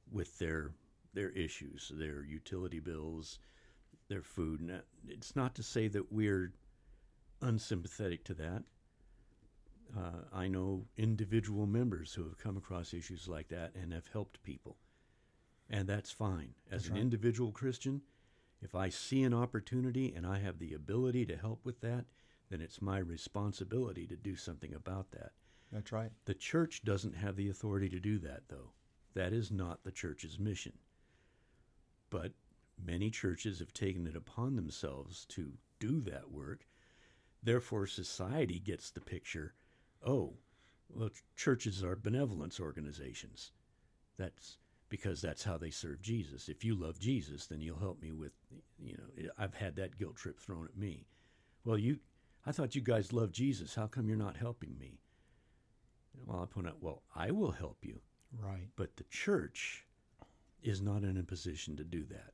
with 0.10 0.39
their 0.39 0.72
their 1.13 1.32
issues, 1.32 1.92
their 1.94 2.24
utility 2.24 2.80
bills, 2.80 3.39
their 4.08 4.24
food. 4.24 4.82
It's 5.06 5.36
not 5.36 5.54
to 5.56 5.63
say 5.63 5.89
that 5.89 6.13
we're 6.13 6.54
unsympathetic 7.42 8.24
to 8.24 8.36
that. 8.36 8.63
Uh, 9.98 10.22
I 10.32 10.48
know 10.48 10.86
individual 10.96 11.66
members 11.66 12.13
who 12.13 12.24
have 12.24 12.38
come 12.38 12.56
across 12.56 12.94
issues 12.94 13.28
like 13.28 13.50
that 13.50 13.75
and 13.75 13.92
have 13.92 14.08
helped 14.08 14.42
people 14.44 14.78
and 15.70 15.88
that's 15.88 16.12
fine. 16.12 16.54
As 16.72 16.84
that's 16.84 16.88
an 16.88 16.94
right. 16.94 17.02
individual 17.02 17.52
Christian, 17.52 18.02
if 18.62 18.76
I 18.76 18.90
see 18.90 19.24
an 19.24 19.34
opportunity 19.34 20.14
and 20.16 20.26
I 20.26 20.40
have 20.40 20.60
the 20.60 20.74
ability 20.74 21.26
to 21.28 21.38
help 21.38 21.66
with 21.66 21.82
that, 21.82 22.06
then 22.50 22.62
it's 22.62 22.82
my 22.82 22.98
responsibility 22.98 24.08
to 24.08 24.16
do 24.16 24.36
something 24.36 24.74
about 24.74 25.12
that. 25.12 25.32
That's 25.72 25.92
right. 25.92 26.12
The 26.26 26.34
church 26.34 26.84
doesn't 26.84 27.16
have 27.16 27.36
the 27.36 27.50
authority 27.50 27.90
to 27.90 28.00
do 28.00 28.18
that, 28.20 28.44
though. 28.50 28.72
That 29.14 29.34
is 29.34 29.52
not 29.52 29.84
the 29.84 29.92
church's 29.92 30.40
mission. 30.40 30.74
But 32.10 32.34
many 32.84 33.12
churches 33.12 33.60
have 33.60 33.74
taken 33.74 34.08
it 34.08 34.16
upon 34.16 34.56
themselves 34.56 35.26
to 35.30 35.54
do 35.80 36.02
that 36.02 36.32
work. 36.32 36.66
Therefore, 37.44 37.86
society 37.86 38.60
gets 38.60 38.90
the 38.90 39.02
picture 39.02 39.54
oh, 40.06 40.34
well, 40.88 41.10
churches 41.36 41.84
are 41.84 41.96
benevolence 41.96 42.60
organizations. 42.60 43.52
That's 44.18 44.58
because 44.89 45.22
that's 45.22 45.43
how 45.43 45.58
they 45.58 45.69
serve 45.69 46.01
Jesus. 46.01 46.50
If 46.50 46.63
you 46.63 46.75
love 46.75 47.00
Jesus, 47.00 47.46
then 47.46 47.62
you'll 47.62 47.79
help 47.79 48.01
me 48.01 48.12
with, 48.12 48.31
you 48.79 48.98
know, 48.98 49.29
I've 49.38 49.53
had 49.53 49.75
that 49.77 49.98
guilt 49.98 50.15
trip 50.15 50.39
thrown 50.39 50.65
at 50.65 50.77
me. 50.77 51.05
Well, 51.63 51.77
you, 51.77 52.00
I 52.46 52.51
thought 52.51 52.75
you 52.75 52.81
guys 52.81 53.13
loved 53.13 53.34
Jesus. 53.34 53.75
How 53.75 53.88
come 53.88 54.08
you're 54.08 54.17
not 54.17 54.38
helping 54.38 54.77
me? 54.79 55.00
Well, 56.25 56.41
I 56.41 56.46
point 56.46 56.67
out, 56.67 56.81
well, 56.81 57.03
I 57.15 57.31
will 57.31 57.51
help 57.51 57.77
you. 57.81 58.00
Right. 58.38 58.67
But 58.75 58.98
the 58.98 59.05
church 59.05 59.86
is 60.62 60.81
not 60.81 61.03
in 61.03 61.17
a 61.17 61.24
position 61.24 61.77
to 61.77 61.84
do 61.84 62.03
that. 62.10 62.34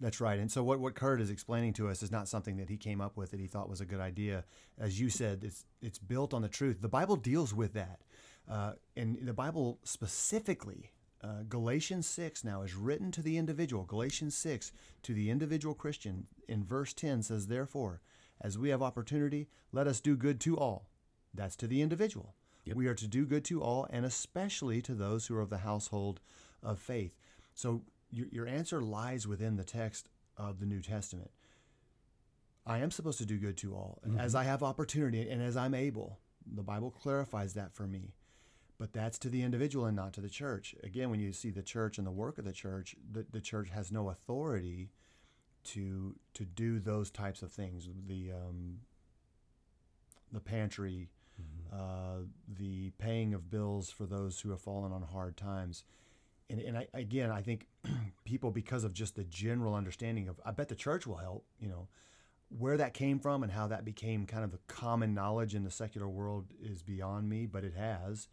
That's 0.00 0.20
right. 0.20 0.38
And 0.38 0.50
so 0.50 0.62
what, 0.64 0.80
what 0.80 0.94
Kurt 0.94 1.20
is 1.20 1.28
explaining 1.28 1.74
to 1.74 1.88
us 1.88 2.02
is 2.02 2.10
not 2.10 2.26
something 2.26 2.56
that 2.56 2.70
he 2.70 2.78
came 2.78 3.02
up 3.02 3.16
with 3.16 3.32
that 3.32 3.40
he 3.40 3.46
thought 3.46 3.68
was 3.68 3.82
a 3.82 3.86
good 3.86 4.00
idea. 4.00 4.44
As 4.78 4.98
you 4.98 5.10
said, 5.10 5.40
it's 5.44 5.66
it's 5.82 5.98
built 5.98 6.32
on 6.32 6.40
the 6.40 6.48
truth. 6.48 6.80
The 6.80 6.88
Bible 6.88 7.16
deals 7.16 7.52
with 7.52 7.74
that. 7.74 8.00
Uh, 8.50 8.72
and 8.96 9.18
the 9.22 9.34
Bible 9.34 9.78
specifically 9.84 10.90
uh, 11.22 11.42
Galatians 11.48 12.06
6 12.08 12.44
now 12.44 12.62
is 12.62 12.74
written 12.74 13.10
to 13.12 13.22
the 13.22 13.36
individual. 13.36 13.84
Galatians 13.84 14.34
6 14.36 14.72
to 15.02 15.12
the 15.12 15.30
individual 15.30 15.74
Christian 15.74 16.26
in 16.48 16.64
verse 16.64 16.92
10 16.94 17.22
says, 17.22 17.46
Therefore, 17.46 18.00
as 18.40 18.56
we 18.56 18.70
have 18.70 18.82
opportunity, 18.82 19.48
let 19.72 19.86
us 19.86 20.00
do 20.00 20.16
good 20.16 20.40
to 20.40 20.56
all. 20.56 20.86
That's 21.34 21.56
to 21.56 21.66
the 21.66 21.82
individual. 21.82 22.34
Yep. 22.64 22.76
We 22.76 22.86
are 22.86 22.94
to 22.94 23.06
do 23.06 23.26
good 23.26 23.44
to 23.46 23.62
all, 23.62 23.86
and 23.90 24.04
especially 24.04 24.82
to 24.82 24.94
those 24.94 25.26
who 25.26 25.36
are 25.36 25.40
of 25.40 25.50
the 25.50 25.58
household 25.58 26.20
of 26.62 26.78
faith. 26.78 27.16
So 27.54 27.82
your, 28.10 28.26
your 28.30 28.46
answer 28.46 28.80
lies 28.80 29.26
within 29.26 29.56
the 29.56 29.64
text 29.64 30.08
of 30.36 30.58
the 30.58 30.66
New 30.66 30.80
Testament. 30.80 31.30
I 32.66 32.78
am 32.78 32.90
supposed 32.90 33.18
to 33.18 33.26
do 33.26 33.38
good 33.38 33.56
to 33.58 33.74
all 33.74 34.00
mm-hmm. 34.06 34.18
as 34.18 34.34
I 34.34 34.44
have 34.44 34.62
opportunity 34.62 35.28
and 35.28 35.42
as 35.42 35.56
I'm 35.56 35.74
able. 35.74 36.18
The 36.46 36.62
Bible 36.62 36.90
clarifies 36.90 37.54
that 37.54 37.74
for 37.74 37.86
me. 37.86 38.14
But 38.80 38.94
that's 38.94 39.18
to 39.18 39.28
the 39.28 39.42
individual 39.42 39.84
and 39.84 39.94
not 39.94 40.14
to 40.14 40.22
the 40.22 40.30
church. 40.30 40.74
Again, 40.82 41.10
when 41.10 41.20
you 41.20 41.34
see 41.34 41.50
the 41.50 41.62
church 41.62 41.98
and 41.98 42.06
the 42.06 42.10
work 42.10 42.38
of 42.38 42.46
the 42.46 42.52
church, 42.52 42.96
the, 43.12 43.26
the 43.30 43.42
church 43.42 43.68
has 43.68 43.92
no 43.92 44.08
authority 44.08 44.88
to 45.64 46.16
to 46.32 46.46
do 46.46 46.78
those 46.78 47.10
types 47.10 47.42
of 47.42 47.52
things. 47.52 47.90
The 48.08 48.32
um, 48.32 48.78
the 50.32 50.40
pantry, 50.40 51.10
mm-hmm. 51.38 51.78
uh, 51.78 52.24
the 52.58 52.90
paying 52.98 53.34
of 53.34 53.50
bills 53.50 53.90
for 53.90 54.06
those 54.06 54.40
who 54.40 54.50
have 54.50 54.62
fallen 54.62 54.92
on 54.92 55.02
hard 55.02 55.36
times. 55.36 55.84
And, 56.48 56.58
and 56.60 56.78
I, 56.78 56.86
again, 56.94 57.30
I 57.30 57.42
think 57.42 57.66
people, 58.24 58.50
because 58.50 58.84
of 58.84 58.94
just 58.94 59.14
the 59.14 59.24
general 59.24 59.74
understanding 59.74 60.26
of, 60.28 60.40
I 60.44 60.52
bet 60.52 60.68
the 60.68 60.74
church 60.74 61.06
will 61.06 61.16
help, 61.16 61.44
you 61.60 61.68
know, 61.68 61.88
where 62.48 62.76
that 62.76 62.94
came 62.94 63.20
from 63.20 63.42
and 63.42 63.52
how 63.52 63.68
that 63.68 63.84
became 63.84 64.26
kind 64.26 64.42
of 64.42 64.50
the 64.50 64.58
common 64.66 65.14
knowledge 65.14 65.54
in 65.54 65.64
the 65.64 65.70
secular 65.70 66.08
world 66.08 66.46
is 66.60 66.82
beyond 66.82 67.28
me, 67.28 67.46
but 67.46 67.62
it 67.62 67.74
has 67.74 68.26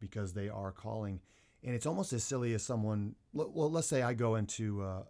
because 0.00 0.32
they 0.32 0.48
are 0.48 0.72
calling. 0.72 1.20
And 1.62 1.74
it's 1.74 1.86
almost 1.86 2.12
as 2.12 2.24
silly 2.24 2.54
as 2.54 2.62
someone, 2.62 3.14
well, 3.32 3.70
let's 3.70 3.86
say 3.86 4.02
I 4.02 4.14
go 4.14 4.36
into 4.36 4.82
uh, 4.82 5.02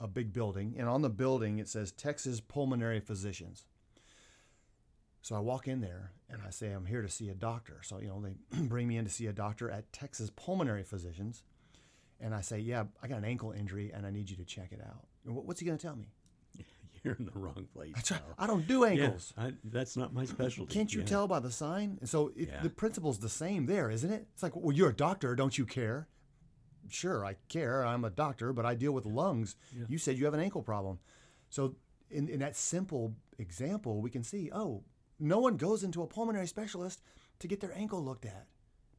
a 0.00 0.08
big 0.08 0.32
building, 0.32 0.74
and 0.78 0.88
on 0.88 1.02
the 1.02 1.10
building 1.10 1.58
it 1.58 1.68
says 1.68 1.92
Texas 1.92 2.40
Pulmonary 2.40 3.00
Physicians. 3.00 3.66
So 5.22 5.36
I 5.36 5.40
walk 5.40 5.68
in 5.68 5.80
there 5.80 6.12
and 6.30 6.40
I 6.46 6.50
say, 6.50 6.72
I'm 6.72 6.86
here 6.86 7.02
to 7.02 7.08
see 7.08 7.28
a 7.28 7.34
doctor. 7.34 7.80
So, 7.82 8.00
you 8.00 8.08
know, 8.08 8.22
they 8.22 8.58
bring 8.62 8.88
me 8.88 8.96
in 8.96 9.04
to 9.04 9.10
see 9.10 9.26
a 9.26 9.32
doctor 9.32 9.70
at 9.70 9.92
Texas 9.92 10.30
Pulmonary 10.34 10.82
Physicians. 10.82 11.42
And 12.20 12.34
I 12.34 12.40
say, 12.40 12.58
Yeah, 12.58 12.84
I 13.02 13.08
got 13.08 13.18
an 13.18 13.24
ankle 13.24 13.52
injury 13.52 13.92
and 13.94 14.06
I 14.06 14.10
need 14.10 14.30
you 14.30 14.36
to 14.36 14.44
check 14.44 14.72
it 14.72 14.80
out. 14.80 15.06
What's 15.24 15.60
he 15.60 15.66
going 15.66 15.76
to 15.76 15.86
tell 15.86 15.96
me? 15.96 16.06
You're 17.02 17.14
in 17.14 17.24
the 17.26 17.32
wrong 17.38 17.66
place. 17.72 17.92
That's 17.94 18.10
right. 18.12 18.20
I 18.38 18.46
don't 18.46 18.66
do 18.66 18.80
Yeah, 18.80 19.04
ankles. 19.04 19.32
I, 19.36 19.52
that's 19.64 19.96
not 19.96 20.12
my 20.12 20.24
specialty. 20.24 20.72
Can't 20.74 20.92
you 20.92 21.00
Yeah. 21.00 21.06
tell 21.06 21.28
by 21.28 21.40
the 21.40 21.50
sign? 21.50 21.98
And 22.00 22.08
so 22.08 22.28
it, 22.36 22.48
Yeah. 22.48 22.62
the 22.62 22.70
principle's 22.70 23.18
the 23.18 23.28
same 23.28 23.66
there, 23.66 23.90
isn't 23.90 24.10
it? 24.10 24.26
It's 24.32 24.42
like, 24.42 24.54
well, 24.56 24.74
you're 24.74 24.90
a 24.90 24.94
doctor, 24.96 25.34
don't 25.34 25.56
you 25.56 25.66
care? 25.66 26.08
Sure, 26.88 27.24
I 27.24 27.34
care. 27.48 27.84
I'm 27.84 28.04
a 28.04 28.10
doctor, 28.10 28.52
but 28.52 28.66
I 28.66 28.74
deal 28.74 28.92
with 28.92 29.06
lungs. 29.06 29.56
Yeah. 29.76 29.84
You 29.88 29.98
said 29.98 30.18
you 30.18 30.24
have 30.24 30.34
an 30.34 30.40
ankle 30.40 30.62
problem. 30.62 30.98
So 31.48 31.76
in, 32.10 32.28
in 32.28 32.40
that 32.40 32.56
simple 32.56 33.14
example, 33.38 34.00
we 34.00 34.10
can 34.10 34.22
see, 34.24 34.50
oh, 34.52 34.82
no 35.18 35.38
one 35.38 35.56
goes 35.56 35.84
into 35.84 36.02
a 36.02 36.06
pulmonary 36.06 36.46
specialist 36.46 37.02
to 37.38 37.48
get 37.48 37.60
their 37.60 37.72
ankle 37.76 38.02
looked 38.04 38.24
at 38.24 38.46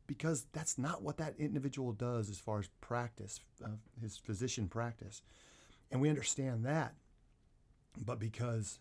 because 0.08 0.46
that's 0.54 0.78
not 0.78 1.02
what 1.02 1.18
that 1.18 1.36
individual 1.38 1.92
does 1.94 2.30
as 2.30 2.38
far 2.38 2.60
as 2.60 2.68
practice, 2.80 3.40
uh, 3.64 3.70
his 4.02 4.18
physician 4.18 4.68
practice. 4.68 5.22
And 5.92 6.00
we 6.02 6.10
understand 6.10 6.66
that. 6.66 6.96
But 7.98 8.20
because 8.20 8.80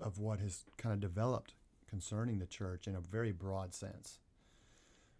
of 0.00 0.18
what 0.18 0.40
has 0.40 0.64
kind 0.76 0.92
of 0.92 1.00
developed 1.00 1.54
concerning 1.88 2.38
the 2.38 2.46
church 2.46 2.86
in 2.86 2.94
a 2.96 3.00
very 3.00 3.32
broad 3.32 3.74
sense, 3.74 4.18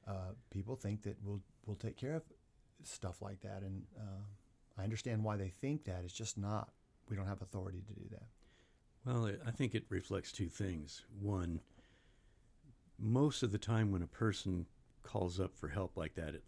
uh, 0.06 0.32
people 0.50 0.76
think 0.76 1.02
that 1.02 1.16
we'll, 1.24 1.40
we'll 1.66 1.76
take 1.76 1.96
care 1.96 2.14
of 2.16 2.22
stuff 2.84 3.22
like 3.22 3.40
that. 3.42 3.62
And 3.62 3.84
uh, 3.98 4.22
I 4.78 4.84
understand 4.84 5.22
why 5.22 5.36
they 5.36 5.48
think 5.48 5.84
that. 5.84 6.02
It's 6.04 6.12
just 6.12 6.38
not. 6.38 6.70
We 7.08 7.16
don't 7.16 7.26
have 7.26 7.42
authority 7.42 7.82
to 7.86 7.92
do 7.94 8.08
that. 8.10 8.26
Well, 9.04 9.30
I- 9.46 9.50
think 9.50 9.74
it 9.74 9.84
reflects 9.88 10.32
two 10.32 10.48
things. 10.48 11.02
One, 11.20 11.60
most 12.98 13.42
of 13.42 13.52
the 13.52 13.58
time 13.58 13.90
when 13.90 14.02
a 14.02 14.06
person 14.06 14.66
calls 15.02 15.40
up 15.40 15.56
for 15.56 15.68
help 15.68 15.96
like 15.96 16.14
that, 16.14 16.34
at, 16.34 16.42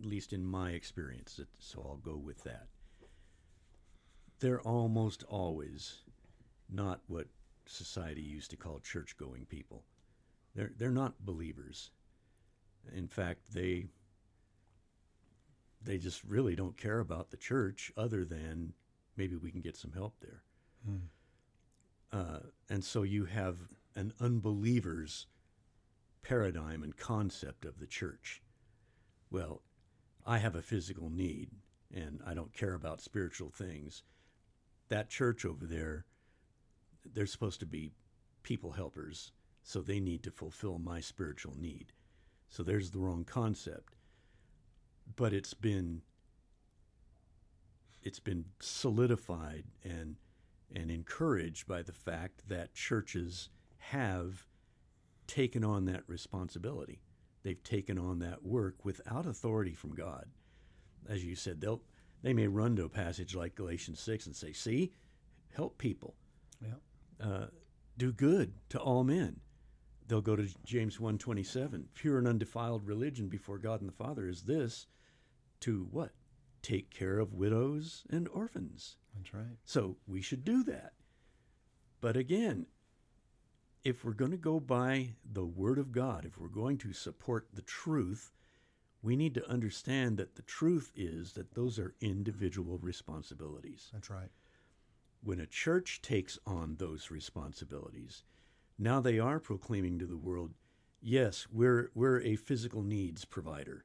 least 0.00 0.32
in 0.32 0.44
my 0.44 0.70
experience, 0.70 1.38
so 1.60 1.80
I'll 1.88 1.96
go 1.96 2.16
with 2.16 2.42
that, 2.42 2.66
they're 4.40 4.60
almost 4.60 5.22
always 5.28 5.98
not 6.72 7.00
what 7.06 7.26
society 7.66 8.22
used 8.22 8.50
to 8.50 8.56
call 8.56 8.80
church 8.80 9.16
going 9.16 9.44
people. 9.46 9.84
They're, 10.54 10.72
they're 10.76 10.90
not 10.90 11.24
believers. 11.24 11.90
In 12.94 13.06
fact, 13.08 13.52
they 13.52 13.86
they 15.84 15.98
just 15.98 16.22
really 16.24 16.54
don't 16.54 16.76
care 16.76 17.00
about 17.00 17.30
the 17.30 17.36
church 17.36 17.92
other 17.96 18.24
than 18.24 18.72
maybe 19.16 19.36
we 19.36 19.50
can 19.50 19.60
get 19.60 19.76
some 19.76 19.92
help 19.92 20.14
there. 20.20 20.42
Uh, 22.12 22.38
and 22.70 22.84
so 22.84 23.02
you 23.02 23.24
have 23.24 23.56
an 23.96 24.12
unbeliever's 24.20 25.26
paradigm 26.22 26.82
and 26.82 26.96
concept 26.96 27.64
of 27.64 27.80
the 27.80 27.86
church. 27.86 28.42
Well, 29.30 29.62
I 30.24 30.38
have 30.38 30.54
a 30.54 30.62
physical 30.62 31.10
need 31.10 31.50
and 31.92 32.20
I 32.24 32.34
don't 32.34 32.52
care 32.52 32.74
about 32.74 33.00
spiritual 33.00 33.50
things. 33.50 34.02
That 34.88 35.08
church 35.08 35.44
over 35.44 35.66
there, 35.66 36.04
they're 37.04 37.26
supposed 37.26 37.60
to 37.60 37.66
be 37.66 37.92
people 38.42 38.72
helpers, 38.72 39.32
so 39.62 39.80
they 39.80 40.00
need 40.00 40.22
to 40.24 40.30
fulfill 40.30 40.78
my 40.78 41.00
spiritual 41.00 41.54
need. 41.58 41.92
So 42.48 42.62
there's 42.62 42.90
the 42.90 42.98
wrong 42.98 43.24
concept. 43.24 43.94
But 45.16 45.32
it's 45.32 45.54
been 45.54 46.02
it's 48.02 48.20
been 48.20 48.46
solidified 48.60 49.64
and 49.84 50.16
and 50.74 50.90
encouraged 50.90 51.66
by 51.66 51.82
the 51.82 51.92
fact 51.92 52.48
that 52.48 52.74
churches 52.74 53.48
have 53.78 54.46
taken 55.26 55.64
on 55.64 55.84
that 55.86 56.02
responsibility. 56.06 57.02
They've 57.42 57.62
taken 57.62 57.98
on 57.98 58.20
that 58.20 58.42
work 58.44 58.84
without 58.84 59.26
authority 59.26 59.74
from 59.74 59.94
God. 59.94 60.26
As 61.08 61.24
you 61.24 61.34
said, 61.34 61.60
they'll 61.60 61.82
they 62.22 62.32
may 62.32 62.46
run 62.46 62.76
to 62.76 62.84
a 62.84 62.88
passage 62.88 63.34
like 63.34 63.54
Galatians 63.54 64.00
six 64.00 64.26
and 64.26 64.36
say, 64.36 64.52
"See, 64.52 64.92
help 65.50 65.78
people. 65.78 66.14
Uh, 67.22 67.46
do 67.96 68.12
good 68.12 68.54
to 68.70 68.78
all 68.78 69.04
men." 69.04 69.40
They'll 70.08 70.20
go 70.20 70.36
to 70.36 70.48
James 70.64 70.98
one 71.00 71.18
twenty 71.18 71.44
seven. 71.44 71.88
Pure 71.94 72.18
and 72.18 72.28
undefiled 72.28 72.86
religion 72.86 73.28
before 73.28 73.58
God 73.58 73.80
and 73.80 73.88
the 73.88 73.94
Father 73.94 74.28
is 74.28 74.42
this: 74.42 74.86
to 75.60 75.86
what? 75.90 76.12
Take 76.60 76.90
care 76.90 77.18
of 77.18 77.32
widows 77.34 78.04
and 78.10 78.28
orphans. 78.28 78.96
That's 79.16 79.32
right. 79.34 79.56
So 79.64 79.96
we 80.06 80.20
should 80.20 80.44
do 80.44 80.62
that. 80.64 80.92
But 82.00 82.16
again, 82.16 82.66
if 83.84 84.04
we're 84.04 84.12
going 84.12 84.30
to 84.30 84.36
go 84.36 84.60
by 84.60 85.14
the 85.24 85.44
Word 85.44 85.78
of 85.78 85.92
God, 85.92 86.24
if 86.24 86.38
we're 86.38 86.48
going 86.48 86.78
to 86.78 86.92
support 86.92 87.48
the 87.52 87.62
truth, 87.62 88.32
we 89.02 89.16
need 89.16 89.34
to 89.34 89.50
understand 89.50 90.16
that 90.18 90.36
the 90.36 90.42
truth 90.42 90.92
is 90.94 91.32
that 91.32 91.54
those 91.54 91.78
are 91.78 91.94
individual 92.00 92.78
responsibilities. 92.78 93.90
That's 93.92 94.10
right. 94.10 94.30
When 95.22 95.38
a 95.38 95.46
church 95.46 96.02
takes 96.02 96.38
on 96.46 96.76
those 96.76 97.10
responsibilities, 97.10 98.24
now 98.78 99.00
they 99.00 99.18
are 99.18 99.38
proclaiming 99.38 99.98
to 100.00 100.06
the 100.06 100.16
world, 100.16 100.52
yes, 101.00 101.46
we're, 101.50 101.90
we're 101.94 102.20
a 102.22 102.36
physical 102.36 102.82
needs 102.82 103.24
provider. 103.24 103.84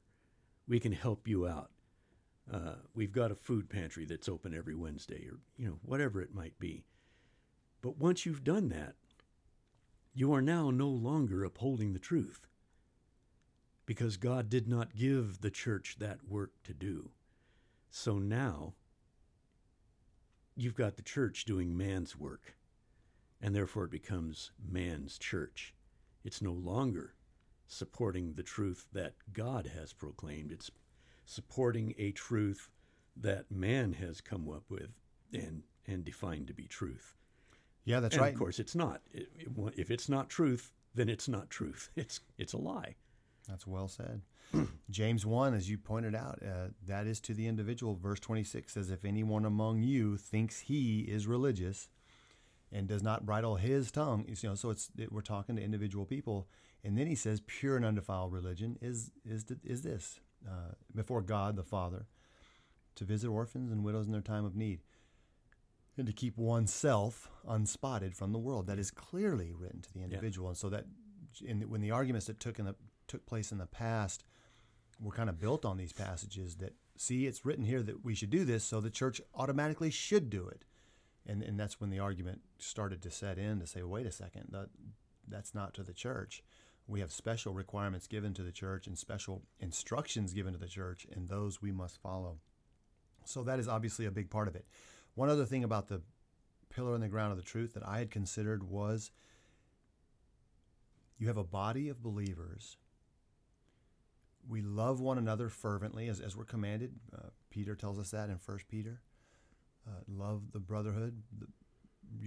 We 0.66 0.80
can 0.80 0.92
help 0.92 1.28
you 1.28 1.46
out. 1.46 1.70
Uh, 2.52 2.76
we've 2.94 3.12
got 3.12 3.30
a 3.30 3.36
food 3.36 3.68
pantry 3.68 4.04
that's 4.04 4.28
open 4.28 4.54
every 4.54 4.74
Wednesday, 4.74 5.28
or 5.28 5.38
you 5.56 5.68
know 5.68 5.78
whatever 5.82 6.22
it 6.22 6.34
might 6.34 6.58
be. 6.58 6.84
But 7.82 7.98
once 7.98 8.24
you've 8.24 8.42
done 8.42 8.70
that, 8.70 8.94
you 10.14 10.32
are 10.32 10.42
now 10.42 10.70
no 10.70 10.88
longer 10.88 11.44
upholding 11.44 11.92
the 11.92 11.98
truth, 11.98 12.48
because 13.86 14.16
God 14.16 14.48
did 14.48 14.66
not 14.66 14.96
give 14.96 15.40
the 15.40 15.50
church 15.50 15.96
that 15.98 16.26
work 16.26 16.52
to 16.64 16.74
do. 16.74 17.10
So 17.90 18.18
now 18.18 18.74
you've 20.58 20.74
got 20.74 20.96
the 20.96 21.02
church 21.02 21.44
doing 21.44 21.76
man's 21.76 22.18
work, 22.18 22.56
and 23.40 23.54
therefore 23.54 23.84
it 23.84 23.90
becomes 23.92 24.50
man's 24.68 25.16
church. 25.16 25.72
It's 26.24 26.42
no 26.42 26.52
longer 26.52 27.14
supporting 27.68 28.34
the 28.34 28.42
truth 28.42 28.86
that 28.92 29.14
God 29.32 29.70
has 29.74 29.92
proclaimed. 29.92 30.50
It's 30.50 30.70
supporting 31.24 31.94
a 31.96 32.10
truth 32.10 32.70
that 33.16 33.50
man 33.50 33.92
has 33.94 34.20
come 34.20 34.50
up 34.50 34.64
with 34.68 34.90
and 35.32 35.62
and 35.86 36.04
defined 36.04 36.48
to 36.48 36.54
be 36.54 36.66
truth. 36.66 37.14
Yeah, 37.84 38.00
that's 38.00 38.16
and 38.16 38.22
right. 38.22 38.32
Of 38.32 38.38
course, 38.38 38.58
it's 38.58 38.74
not. 38.74 39.00
If 39.12 39.90
it's 39.90 40.08
not 40.08 40.28
truth, 40.28 40.72
then 40.94 41.08
it's 41.08 41.28
not 41.28 41.50
truth. 41.50 41.90
It's 41.96 42.20
it's 42.36 42.52
a 42.52 42.58
lie. 42.58 42.96
That's 43.48 43.66
well 43.66 43.88
said. 43.88 44.22
James 44.90 45.26
1, 45.26 45.54
as 45.54 45.68
you 45.68 45.78
pointed 45.78 46.14
out, 46.14 46.40
uh, 46.42 46.68
that 46.86 47.06
is 47.06 47.20
to 47.20 47.34
the 47.34 47.46
individual. 47.46 47.94
Verse 47.94 48.20
26 48.20 48.72
says, 48.72 48.90
If 48.90 49.04
anyone 49.04 49.44
among 49.44 49.82
you 49.82 50.16
thinks 50.16 50.60
he 50.60 51.00
is 51.00 51.26
religious 51.26 51.88
and 52.72 52.86
does 52.86 53.02
not 53.02 53.26
bridle 53.26 53.56
his 53.56 53.90
tongue, 53.90 54.24
you 54.26 54.48
know, 54.48 54.54
so 54.54 54.70
it's 54.70 54.90
it, 54.98 55.12
we're 55.12 55.20
talking 55.20 55.56
to 55.56 55.62
individual 55.62 56.04
people. 56.04 56.48
And 56.84 56.96
then 56.96 57.06
he 57.06 57.14
says, 57.14 57.42
pure 57.46 57.76
and 57.76 57.84
undefiled 57.84 58.32
religion 58.32 58.78
is 58.80 59.10
is 59.24 59.44
is 59.64 59.82
this 59.82 60.20
uh, 60.46 60.72
before 60.94 61.22
God 61.22 61.56
the 61.56 61.62
Father 61.62 62.06
to 62.94 63.04
visit 63.04 63.28
orphans 63.28 63.70
and 63.70 63.84
widows 63.84 64.06
in 64.06 64.12
their 64.12 64.20
time 64.20 64.44
of 64.44 64.56
need, 64.56 64.80
and 65.96 66.06
to 66.06 66.12
keep 66.12 66.36
oneself 66.36 67.30
unspotted 67.48 68.14
from 68.14 68.32
the 68.32 68.38
world. 68.38 68.66
That 68.66 68.78
is 68.78 68.90
clearly 68.90 69.52
written 69.52 69.82
to 69.82 69.92
the 69.92 70.02
individual, 70.02 70.48
and 70.48 70.56
so 70.56 70.68
that 70.70 70.84
in, 71.44 71.62
when 71.68 71.80
the 71.80 71.90
arguments 71.90 72.26
that 72.26 72.40
took 72.40 72.58
in 72.58 72.64
the 72.64 72.76
took 73.08 73.26
place 73.26 73.50
in 73.52 73.58
the 73.58 73.66
past 73.66 74.22
were 75.00 75.12
kind 75.12 75.28
of 75.28 75.40
built 75.40 75.64
on 75.64 75.76
these 75.76 75.92
passages 75.92 76.56
that 76.56 76.74
see 76.96 77.26
it's 77.26 77.44
written 77.44 77.64
here 77.64 77.82
that 77.82 78.04
we 78.04 78.14
should 78.14 78.30
do 78.30 78.44
this, 78.44 78.64
so 78.64 78.80
the 78.80 78.90
church 78.90 79.20
automatically 79.34 79.90
should 79.90 80.30
do 80.30 80.48
it, 80.48 80.64
and 81.26 81.42
and 81.42 81.58
that's 81.58 81.80
when 81.80 81.90
the 81.90 81.98
argument 81.98 82.40
started 82.58 83.02
to 83.02 83.10
set 83.10 83.38
in 83.38 83.60
to 83.60 83.66
say, 83.66 83.82
wait 83.82 84.06
a 84.06 84.12
second, 84.12 84.48
that 84.50 84.68
that's 85.28 85.54
not 85.54 85.74
to 85.74 85.82
the 85.82 85.92
church. 85.92 86.42
We 86.86 87.00
have 87.00 87.12
special 87.12 87.52
requirements 87.52 88.06
given 88.06 88.32
to 88.34 88.42
the 88.42 88.50
church 88.50 88.86
and 88.86 88.96
special 88.96 89.42
instructions 89.60 90.32
given 90.32 90.54
to 90.54 90.58
the 90.58 90.66
church, 90.66 91.06
and 91.14 91.28
those 91.28 91.60
we 91.60 91.70
must 91.70 92.00
follow. 92.00 92.38
So 93.24 93.42
that 93.44 93.58
is 93.58 93.68
obviously 93.68 94.06
a 94.06 94.10
big 94.10 94.30
part 94.30 94.48
of 94.48 94.56
it. 94.56 94.64
One 95.14 95.28
other 95.28 95.44
thing 95.44 95.64
about 95.64 95.88
the 95.88 96.00
pillar 96.70 96.94
in 96.94 97.02
the 97.02 97.08
ground 97.08 97.32
of 97.32 97.36
the 97.36 97.44
truth 97.44 97.74
that 97.74 97.86
I 97.86 97.98
had 97.98 98.10
considered 98.10 98.62
was 98.62 99.10
you 101.18 101.26
have 101.26 101.36
a 101.36 101.44
body 101.44 101.88
of 101.88 102.02
believers. 102.02 102.78
We 104.48 104.62
love 104.62 105.00
one 105.00 105.18
another 105.18 105.48
fervently 105.48 106.08
as, 106.08 106.20
as 106.20 106.36
we're 106.36 106.44
commanded. 106.44 106.94
Uh, 107.14 107.28
Peter 107.50 107.74
tells 107.74 107.98
us 107.98 108.10
that 108.12 108.30
in 108.30 108.38
1 108.44 108.58
Peter. 108.68 109.02
Uh, 109.86 110.00
love 110.08 110.52
the 110.52 110.58
brotherhood, 110.58 111.22
the, 111.38 111.46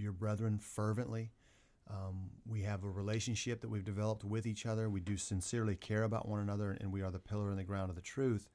your 0.00 0.12
brethren 0.12 0.58
fervently. 0.58 1.30
Um, 1.90 2.30
we 2.46 2.62
have 2.62 2.84
a 2.84 2.88
relationship 2.88 3.60
that 3.60 3.68
we've 3.68 3.84
developed 3.84 4.24
with 4.24 4.46
each 4.46 4.66
other. 4.66 4.88
We 4.88 5.00
do 5.00 5.16
sincerely 5.16 5.74
care 5.74 6.04
about 6.04 6.28
one 6.28 6.40
another, 6.40 6.76
and 6.80 6.92
we 6.92 7.02
are 7.02 7.10
the 7.10 7.18
pillar 7.18 7.50
and 7.50 7.58
the 7.58 7.64
ground 7.64 7.90
of 7.90 7.96
the 7.96 8.02
truth. 8.02 8.48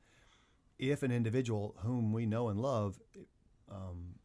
If 0.80 1.04
an 1.04 1.12
individual 1.12 1.76
whom 1.80 2.14
we 2.14 2.26
know 2.26 2.48
and 2.50 2.60
love 2.60 3.00
um, 3.70 4.16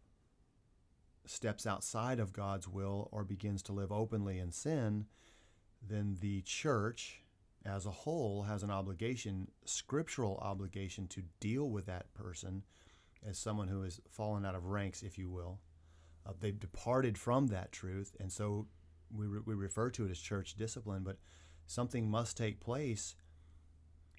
steps 1.27 1.67
outside 1.67 2.21
of 2.21 2.33
God's 2.33 2.69
will 2.69 3.09
or 3.11 3.25
begins 3.25 3.63
to 3.65 3.73
live 3.73 3.91
openly 3.91 4.39
in 4.39 4.53
sin, 4.53 5.07
then 5.87 6.19
the 6.21 6.43
church 6.43 7.22
as 7.64 7.87
a 7.87 7.90
whole 7.90 8.42
has 8.42 8.62
an 8.62 8.70
obligation, 8.70 9.48
scriptural 9.64 10.38
obligation, 10.42 11.07
to 11.09 11.22
deal 11.40 11.70
with 11.70 11.87
that 11.87 12.12
person 12.14 12.62
as 13.27 13.38
someone 13.38 13.68
who 13.68 13.83
has 13.83 14.01
fallen 14.09 14.44
out 14.44 14.55
of 14.55 14.66
ranks, 14.66 15.03
if 15.03 15.16
you 15.18 15.31
will, 15.31 15.61
Uh, 16.25 16.33
they've 16.38 16.61
departed 16.61 17.18
from 17.18 17.48
that 17.48 17.72
truth, 17.72 18.16
and 18.20 18.31
so 18.31 18.66
we, 19.11 19.27
re- 19.27 19.42
we 19.44 19.55
refer 19.55 19.90
to 19.90 20.05
it 20.05 20.11
as 20.11 20.18
church 20.20 20.55
discipline. 20.55 21.03
But 21.03 21.18
something 21.66 22.09
must 22.09 22.37
take 22.37 22.61
place, 22.61 23.16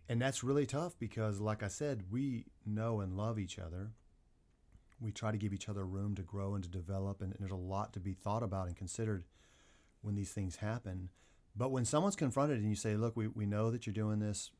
and 0.09 0.21
that's 0.21 0.43
really 0.43 0.65
tough 0.65 0.97
because, 0.99 1.39
like 1.39 1.63
I 1.63 1.69
said, 1.69 2.11
we 2.11 2.45
know 2.65 2.99
and 2.99 3.15
love 3.15 3.39
each 3.39 3.57
other. 3.57 3.91
We 4.99 5.11
try 5.11 5.31
to 5.31 5.37
give 5.37 5.53
each 5.53 5.69
other 5.69 5.85
room 5.85 6.15
to 6.15 6.23
grow 6.23 6.55
and 6.55 6.63
to 6.63 6.69
develop, 6.69 7.21
and, 7.21 7.31
and 7.31 7.39
there's 7.39 7.51
a 7.51 7.55
lot 7.55 7.93
to 7.93 7.99
be 7.99 8.13
thought 8.13 8.43
about 8.43 8.67
and 8.67 8.75
considered 8.75 9.23
when 10.01 10.15
these 10.15 10.31
things 10.33 10.57
happen. 10.57 11.09
But 11.55 11.71
when 11.71 11.85
someone's 11.85 12.15
confronted 12.15 12.59
and 12.59 12.69
you 12.69 12.75
say, 12.75 12.95
"Look, 12.95 13.15
we, 13.15 13.27
we 13.27 13.45
know 13.45 13.69
that 13.71 13.85
you're 13.85 13.93
doing 13.93 14.19
this, 14.19 14.51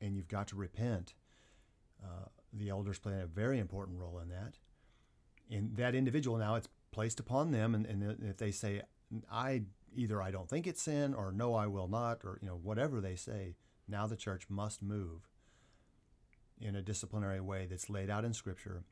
and 0.00 0.14
you've 0.16 0.28
got 0.28 0.48
to 0.48 0.56
repent," 0.56 1.14
uh, 2.02 2.26
the 2.52 2.68
elders 2.68 2.98
play 2.98 3.20
a 3.20 3.26
very 3.26 3.58
important 3.58 3.98
role 3.98 4.18
in 4.18 4.28
that. 4.28 4.58
In 5.50 5.74
that 5.74 5.94
individual 5.94 6.38
now, 6.38 6.54
it's 6.54 6.68
placed 6.90 7.20
upon 7.20 7.50
them, 7.50 7.74
and, 7.74 7.86
and 7.86 8.22
if 8.22 8.36
they 8.36 8.50
say, 8.50 8.82
"I 9.30 9.62
either 9.96 10.22
I 10.22 10.30
don't 10.30 10.48
think 10.48 10.66
it's 10.66 10.82
sin," 10.82 11.14
or 11.14 11.32
"No, 11.32 11.54
I 11.54 11.66
will 11.66 11.88
not," 11.88 12.24
or 12.24 12.38
you 12.40 12.48
know 12.48 12.56
whatever 12.62 13.00
they 13.00 13.16
say, 13.16 13.56
now 13.88 14.06
the 14.06 14.16
church 14.16 14.48
must 14.48 14.82
move 14.82 15.28
in 16.60 16.76
a 16.76 16.82
disciplinary 16.82 17.40
way 17.40 17.66
that's 17.66 17.88
laid 17.88 18.10
out 18.10 18.24
in 18.24 18.32
Scripture, 18.32 18.84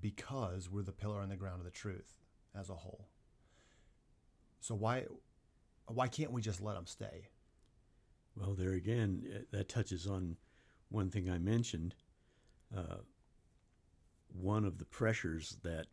because 0.00 0.68
we're 0.68 0.82
the 0.82 0.92
pillar 0.92 1.20
and 1.20 1.30
the 1.30 1.36
ground 1.36 1.60
of 1.60 1.64
the 1.64 1.70
truth 1.70 2.20
as 2.58 2.68
a 2.68 2.74
whole. 2.74 3.08
So 4.60 4.74
why 4.74 5.04
why 5.88 6.08
can't 6.08 6.32
we 6.32 6.42
just 6.42 6.60
let 6.60 6.74
them 6.74 6.86
stay? 6.86 7.28
Well, 8.36 8.54
there 8.54 8.72
again, 8.72 9.24
eh, 9.32 9.38
that 9.52 9.68
touches 9.68 10.06
on 10.06 10.36
one 10.88 11.10
thing 11.10 11.30
I 11.30 11.38
mentioned. 11.38 11.94
Uh, 12.76 12.98
one 14.28 14.64
of 14.64 14.78
the 14.78 14.84
pressures 14.84 15.56
that 15.62 15.86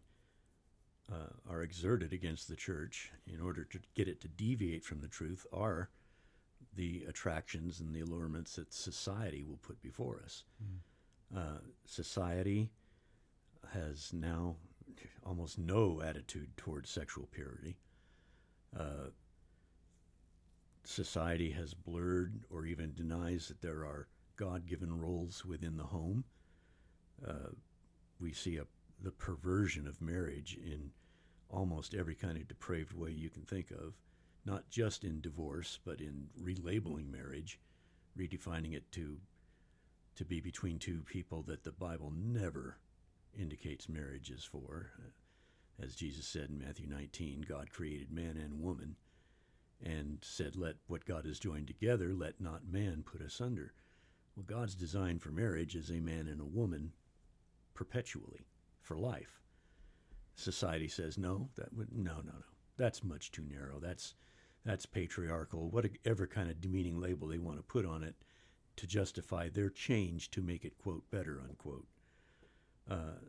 uh, 1.12 1.34
are 1.49 1.62
exerted 1.62 2.13
against 2.13 2.47
the 2.47 2.56
church 2.56 3.12
in 3.27 3.39
order 3.39 3.63
to 3.65 3.79
get 3.95 4.08
it 4.08 4.21
to 4.21 4.27
deviate 4.27 4.84
from 4.84 4.99
the 5.01 5.08
truth 5.08 5.45
are 5.53 5.89
the 6.75 7.06
attractions 7.08 7.79
and 7.79 7.93
the 7.93 8.01
allurements 8.01 8.56
that 8.56 8.73
society 8.73 9.43
will 9.43 9.58
put 9.58 9.82
before 9.82 10.21
us. 10.23 10.43
Mm. 10.63 11.38
Uh, 11.38 11.60
society 11.86 12.69
has 13.73 14.12
now 14.13 14.56
almost 15.25 15.58
no 15.58 16.01
attitude 16.01 16.56
towards 16.58 16.89
sexual 16.89 17.27
purity. 17.32 17.77
Uh, 18.77 19.10
society 20.84 21.52
has 21.52 21.74
blurred 21.74 22.43
or 22.50 22.65
even 22.65 22.93
denies 22.93 23.48
that 23.48 23.62
there 23.62 23.86
are 23.86 24.08
God 24.36 24.67
given 24.67 25.00
roles 25.00 25.46
within 25.46 25.78
the 25.78 25.84
home. 25.84 26.24
Uh, 27.26 27.52
we 28.19 28.34
see 28.34 28.58
a, 28.58 28.65
the 29.02 29.12
perversion 29.12 29.88
of 29.88 30.02
marriage 30.02 30.58
in 30.62 30.91
almost 31.50 31.93
every 31.93 32.15
kind 32.15 32.38
of 32.38 32.48
depraved 32.48 32.93
way 32.93 33.12
you 33.12 33.30
can 33.30 33.43
think 33.43 33.72
of, 33.72 33.93
not 34.46 34.69
just 34.69 35.04
in 35.04 35.22
divorce, 35.22 35.80
but 35.86 36.02
in 36.02 36.28
relabeling 36.41 37.12
marriage, 37.12 37.60
redefining 38.17 38.74
it 38.74 38.91
to, 38.91 39.17
to 40.15 40.26
be 40.26 40.41
between 40.41 40.80
two 40.80 41.02
people 41.06 41.43
that 41.43 41.63
the 41.63 41.72
Bible 41.72 42.12
never 42.15 42.78
indicates 43.39 43.88
marriage 43.88 44.30
is 44.30 44.43
for. 44.43 44.91
As 45.82 45.96
Jesus 45.96 46.28
said 46.28 46.50
in 46.50 46.60
Matthew 46.60 46.88
19, 46.88 47.46
God 47.48 47.72
created 47.72 48.12
man 48.12 48.38
and 48.38 48.62
woman 48.62 48.96
and 49.84 50.19
said, 50.22 50.56
Let 50.56 50.76
what 50.88 51.06
God 51.06 51.26
has 51.26 51.39
joined 51.39 51.67
together, 51.67 52.13
let 52.13 52.39
not 52.39 52.67
man 52.67 53.04
put 53.06 53.22
asunder. 53.22 53.74
Well, 54.36 54.46
God's 54.48 54.76
design 54.76 55.19
for 55.19 55.30
marriage 55.30 55.76
is 55.76 55.89
a 55.89 56.00
man 56.00 56.28
and 56.28 56.41
a 56.41 56.46
woman 56.46 56.93
perpetually 57.74 58.48
for 58.82 58.98
life. 58.98 59.41
Society 60.36 60.88
says 60.88 61.17
no, 61.17 61.50
that 61.56 61.74
would 61.74 61.91
no, 61.96 62.15
no, 62.15 62.22
no. 62.22 62.46
That's 62.78 63.04
much 63.04 63.32
too 63.32 63.43
narrow. 63.48 63.80
That's 63.80 64.15
that's 64.65 64.86
patriarchal. 64.86 65.69
Whatever 65.69 66.26
kind 66.26 66.50
of 66.50 66.62
demeaning 66.62 67.00
label 67.00 67.28
they 67.28 67.38
want 67.38 67.58
to 67.58 67.63
put 67.63 67.86
on 67.86 68.04
it 68.04 68.15
to 68.78 68.88
justify 68.88 69.50
their 69.50 69.69
change 69.69 70.32
to 70.32 70.41
make 70.41 70.65
it 70.65 70.78
quote 70.78 71.04
better 71.12 71.39
unquote. 71.48 71.86
Uh, 72.89 73.19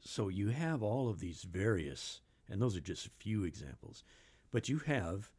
so 0.00 0.28
you 0.28 0.48
have 0.48 0.82
all 0.82 1.08
of 1.08 1.20
these 1.20 1.42
various, 1.42 2.20
and 2.48 2.60
those 2.60 2.76
are 2.76 2.80
just 2.80 3.06
a 3.06 3.10
few 3.10 3.44
examples, 3.44 4.02
but 4.50 4.68
you 4.68 4.78
have 4.78 5.30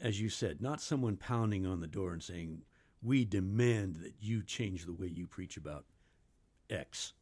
as 0.00 0.20
you 0.20 0.28
said, 0.28 0.60
not 0.60 0.80
someone 0.80 1.16
pounding 1.16 1.66
on 1.66 1.80
the 1.80 1.86
door 1.86 2.12
and 2.12 2.22
saying, 2.22 2.62
We 3.02 3.24
demand 3.24 3.96
that 3.96 4.14
you 4.20 4.42
change 4.42 4.84
the 4.84 4.92
way 4.92 5.06
you 5.06 5.26
preach 5.26 5.56
about 5.56 5.84
X. 6.68 7.12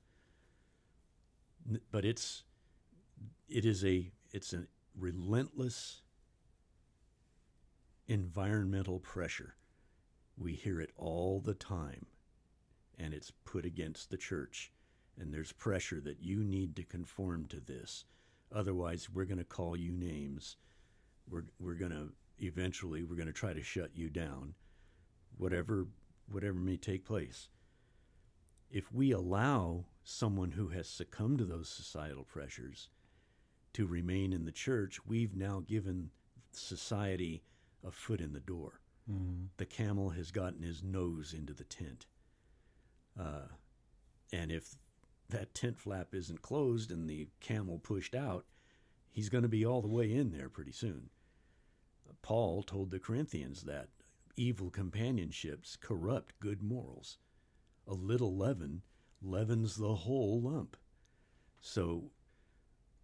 But 1.91 2.05
it's 2.05 2.45
it 3.49 3.65
is 3.65 3.85
a 3.85 4.11
it's 4.33 4.53
a 4.53 4.67
relentless 4.99 6.03
environmental 8.09 8.99
pressure. 8.99 9.55
We 10.37 10.55
hear 10.55 10.81
it 10.81 10.91
all 10.97 11.41
the 11.41 11.55
time, 11.55 12.07
and 12.99 13.15
it's 13.15 13.31
put 13.45 13.65
against 13.65 14.11
the 14.11 14.17
church. 14.17 14.73
And 15.19 15.33
there's 15.33 15.53
pressure 15.53 16.01
that 16.01 16.23
you 16.23 16.43
need 16.43 16.75
to 16.77 16.85
conform 16.85 17.45
to 17.49 17.61
this. 17.61 18.07
Otherwise, 18.51 19.11
we're 19.11 19.27
going 19.27 19.39
to 19.39 19.45
call 19.45 19.77
you 19.77 19.93
names. 19.93 20.57
We're, 21.29 21.45
we're 21.61 21.75
going 21.75 21.93
to 21.93 22.09
eventually 22.43 23.03
we're 23.03 23.17
going 23.17 23.27
to 23.27 23.33
try 23.33 23.53
to 23.53 23.63
shut 23.63 23.91
you 23.95 24.11
down, 24.11 24.55
whatever 25.37 25.87
whatever 26.31 26.59
may 26.59 26.77
take 26.77 27.05
place. 27.05 27.49
If 28.71 28.93
we 28.93 29.13
allow 29.13 29.85
someone 30.03 30.53
who 30.53 30.69
has 30.69 30.89
succumbed 30.89 31.39
to 31.39 31.45
those 31.45 31.69
societal 31.69 32.25
pressures 32.25 32.89
to 33.75 33.87
remain 33.87 34.33
in 34.33 34.45
the 34.45 34.53
church, 34.53 34.99
we've 35.07 35.37
now 35.37 35.63
given 35.67 36.11
society 36.53 37.43
a 37.87 37.91
foot 37.91 38.21
in 38.21 38.33
the 38.33 38.41
door. 38.41 38.81
Mm-hmm. 39.11 39.47
The 39.57 39.67
camel 39.67 40.11
has 40.11 40.31
gotten 40.31 40.63
his 40.63 40.83
nose 40.83 41.35
into 41.37 41.53
the 41.53 41.65
tent. 41.65 42.07
Uh, 43.19 43.49
and 44.33 44.51
if 44.51 44.77
that 45.29 45.55
tent 45.55 45.79
flap 45.79 46.15
isn't 46.15 46.43
closed 46.43 46.91
and 46.91 47.09
the 47.09 47.29
camel 47.41 47.79
pushed 47.79 48.15
out, 48.15 48.47
he's 49.11 49.29
going 49.29 49.43
to 49.43 49.49
be 49.49 49.67
all 49.67 49.83
the 49.83 49.89
way 49.89 50.13
in 50.13 50.31
there 50.31 50.49
pretty 50.49 50.73
soon. 50.73 51.11
Paul 52.23 52.63
told 52.63 52.91
the 52.91 52.99
Corinthians 52.99 53.63
that 53.65 53.89
evil 54.37 54.71
companionships 54.71 55.77
corrupt 55.77 56.39
good 56.41 56.63
morals. 56.63 57.19
A 57.87 57.95
little 57.95 58.37
leaven 58.37 58.83
leavens 59.21 59.77
the 59.77 59.95
whole 59.95 60.41
lump. 60.41 60.77
So 61.61 62.11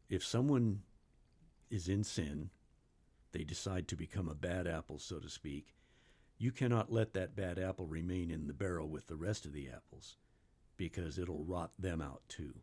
if 0.08 0.24
someone 0.24 0.82
is 1.70 1.88
in 1.88 2.04
sin, 2.04 2.50
they 3.32 3.44
decide 3.44 3.88
to 3.88 3.96
become 3.96 4.28
a 4.28 4.34
bad 4.34 4.66
apple, 4.66 4.98
so 4.98 5.18
to 5.18 5.28
speak, 5.28 5.74
you 6.38 6.52
cannot 6.52 6.92
let 6.92 7.12
that 7.14 7.36
bad 7.36 7.58
apple 7.58 7.86
remain 7.86 8.30
in 8.30 8.46
the 8.46 8.54
barrel 8.54 8.88
with 8.88 9.08
the 9.08 9.16
rest 9.16 9.44
of 9.44 9.52
the 9.52 9.68
apples 9.68 10.16
because 10.76 11.18
it'll 11.18 11.44
rot 11.44 11.72
them 11.78 12.00
out 12.00 12.22
too. 12.28 12.54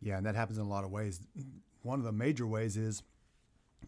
Yeah, 0.00 0.16
and 0.16 0.26
that 0.26 0.36
happens 0.36 0.58
in 0.58 0.64
a 0.64 0.68
lot 0.68 0.84
of 0.84 0.90
ways. 0.90 1.20
One 1.82 1.98
of 1.98 2.04
the 2.04 2.12
major 2.12 2.46
ways 2.46 2.76
is 2.76 3.02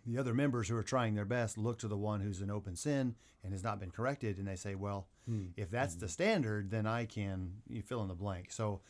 the 0.07 0.19
other 0.19 0.35
members 0.35 0.69
who 0.69 0.77
are 0.77 0.83
trying 0.83 1.15
their 1.15 1.25
best 1.25 1.59
look 1.59 1.79
to 1.81 1.89
the 1.89 1.97
one 1.97 2.21
who's 2.21 2.41
in 2.41 2.51
open 2.51 2.77
sin 2.77 3.15
and 3.45 3.53
has 3.53 3.63
not 3.63 3.81
been 3.81 3.91
corrected, 3.91 4.39
and 4.39 4.49
they 4.49 4.57
say, 4.57 4.75
"Well, 4.75 5.07
hmm. 5.27 5.47
if 5.57 5.71
that's 5.71 5.95
hmm. 5.95 6.01
the 6.01 6.09
standard, 6.09 6.71
then 6.71 6.87
I 6.87 7.05
can 7.05 7.63
you 7.69 7.83
fill 7.83 8.03
in 8.03 8.09
the 8.09 8.15
blank." 8.15 8.51
So, 8.53 8.81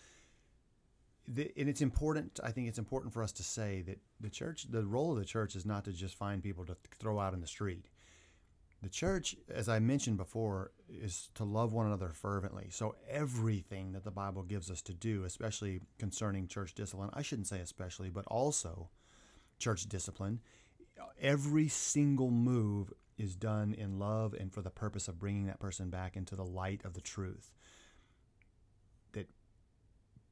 the, 1.26 1.52
and 1.56 1.68
it's 1.68 1.80
important. 1.80 2.40
I 2.42 2.52
think 2.52 2.68
it's 2.68 2.78
important 2.78 3.12
for 3.12 3.22
us 3.22 3.32
to 3.32 3.42
say 3.42 3.82
that 3.82 3.98
the 4.20 4.30
church, 4.30 4.66
the 4.70 4.84
role 4.84 5.12
of 5.12 5.18
the 5.18 5.24
church, 5.24 5.56
is 5.56 5.66
not 5.66 5.84
to 5.84 5.92
just 5.92 6.14
find 6.14 6.42
people 6.42 6.64
to 6.66 6.76
throw 6.98 7.18
out 7.18 7.34
in 7.34 7.40
the 7.40 7.46
street. 7.46 7.86
The 8.82 8.88
church, 8.88 9.34
as 9.52 9.68
I 9.68 9.80
mentioned 9.80 10.18
before, 10.18 10.70
is 10.88 11.30
to 11.34 11.42
love 11.42 11.72
one 11.72 11.86
another 11.86 12.10
fervently. 12.10 12.68
So 12.70 12.94
everything 13.10 13.90
that 13.92 14.04
the 14.04 14.12
Bible 14.12 14.44
gives 14.44 14.70
us 14.70 14.82
to 14.82 14.94
do, 14.94 15.24
especially 15.24 15.80
concerning 15.98 16.46
church 16.46 16.74
discipline, 16.74 17.10
I 17.12 17.22
shouldn't 17.22 17.48
say 17.48 17.58
especially, 17.58 18.08
but 18.08 18.24
also 18.26 18.88
church 19.58 19.88
discipline 19.88 20.38
every 21.20 21.68
single 21.68 22.30
move 22.30 22.92
is 23.16 23.34
done 23.34 23.74
in 23.74 23.98
love 23.98 24.34
and 24.34 24.52
for 24.52 24.62
the 24.62 24.70
purpose 24.70 25.08
of 25.08 25.18
bringing 25.18 25.46
that 25.46 25.60
person 25.60 25.90
back 25.90 26.16
into 26.16 26.36
the 26.36 26.44
light 26.44 26.80
of 26.84 26.94
the 26.94 27.00
truth. 27.00 27.52
That 29.12 29.28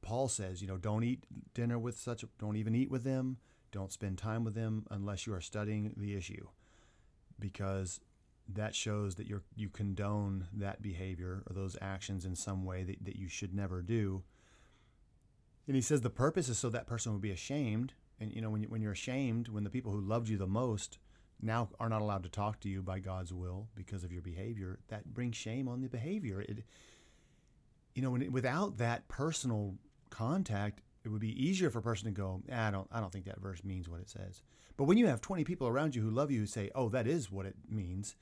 Paul 0.01 0.27
says, 0.29 0.61
you 0.61 0.67
know, 0.67 0.77
don't 0.77 1.03
eat 1.03 1.25
dinner 1.53 1.77
with 1.77 1.99
such, 1.99 2.23
a, 2.23 2.29
don't 2.39 2.55
even 2.55 2.75
eat 2.75 2.89
with 2.89 3.03
them, 3.03 3.37
don't 3.71 3.91
spend 3.91 4.17
time 4.17 4.43
with 4.43 4.55
them 4.55 4.85
unless 4.89 5.27
you 5.27 5.33
are 5.33 5.41
studying 5.41 5.93
the 5.97 6.15
issue, 6.15 6.47
because 7.39 7.99
that 8.47 8.73
shows 8.73 9.15
that 9.15 9.27
you 9.27 9.41
you 9.57 9.67
condone 9.67 10.47
that 10.53 10.81
behavior 10.81 11.43
or 11.45 11.53
those 11.53 11.75
actions 11.81 12.23
in 12.23 12.33
some 12.33 12.63
way 12.63 12.83
that, 12.83 13.03
that 13.03 13.17
you 13.17 13.27
should 13.27 13.53
never 13.53 13.81
do. 13.81 14.23
And 15.67 15.75
he 15.75 15.81
says 15.81 15.99
the 15.99 16.09
purpose 16.09 16.47
is 16.47 16.57
so 16.57 16.69
that 16.69 16.87
person 16.87 17.11
would 17.11 17.21
be 17.21 17.31
ashamed 17.31 17.93
and 18.19 18.33
you 18.33 18.41
know 18.41 18.49
when 18.49 18.63
you, 18.63 18.69
when 18.69 18.81
you're 18.81 18.91
ashamed, 18.91 19.47
when 19.47 19.63
the 19.63 19.69
people 19.69 19.91
who 19.91 20.01
loved 20.01 20.29
you 20.29 20.37
the 20.37 20.47
most 20.47 20.97
now 21.41 21.69
are 21.79 21.89
not 21.89 22.01
allowed 22.01 22.23
to 22.23 22.29
talk 22.29 22.59
to 22.61 22.69
you 22.69 22.81
by 22.81 22.99
God's 22.99 23.33
will 23.33 23.67
because 23.75 24.03
of 24.03 24.11
your 24.11 24.21
behavior, 24.21 24.79
that 24.87 25.13
brings 25.13 25.35
shame 25.35 25.67
on 25.67 25.81
the 25.81 25.87
behavior. 25.87 26.41
It, 26.41 26.63
you 27.93 28.01
know, 28.01 28.11
when 28.11 28.23
it, 28.23 28.31
without 28.31 28.77
that 28.77 29.07
personal 29.07 29.75
contact, 30.09 30.81
it 31.03 31.09
would 31.09 31.21
be 31.21 31.47
easier 31.47 31.69
for 31.69 31.79
a 31.79 31.83
person 31.83 32.05
to 32.05 32.11
go, 32.11 32.41
"Ah, 32.51 32.67
I 32.67 32.71
don't, 32.71 32.87
I 32.91 32.99
don't 32.99 33.11
think 33.11 33.25
that 33.25 33.39
verse 33.39 33.63
means 33.63 33.87
what 33.87 34.01
it 34.01 34.09
says. 34.09 34.41
But 34.77 34.83
when 34.83 34.97
you 34.97 35.07
have 35.07 35.21
20 35.21 35.43
people 35.43 35.67
around 35.67 35.95
you 35.95 36.03
who 36.03 36.11
love 36.11 36.31
you 36.31 36.39
who 36.41 36.45
say, 36.45 36.69
oh, 36.75 36.87
that 36.89 37.07
is 37.07 37.31
what 37.31 37.47
it 37.47 37.55
means. 37.67 38.15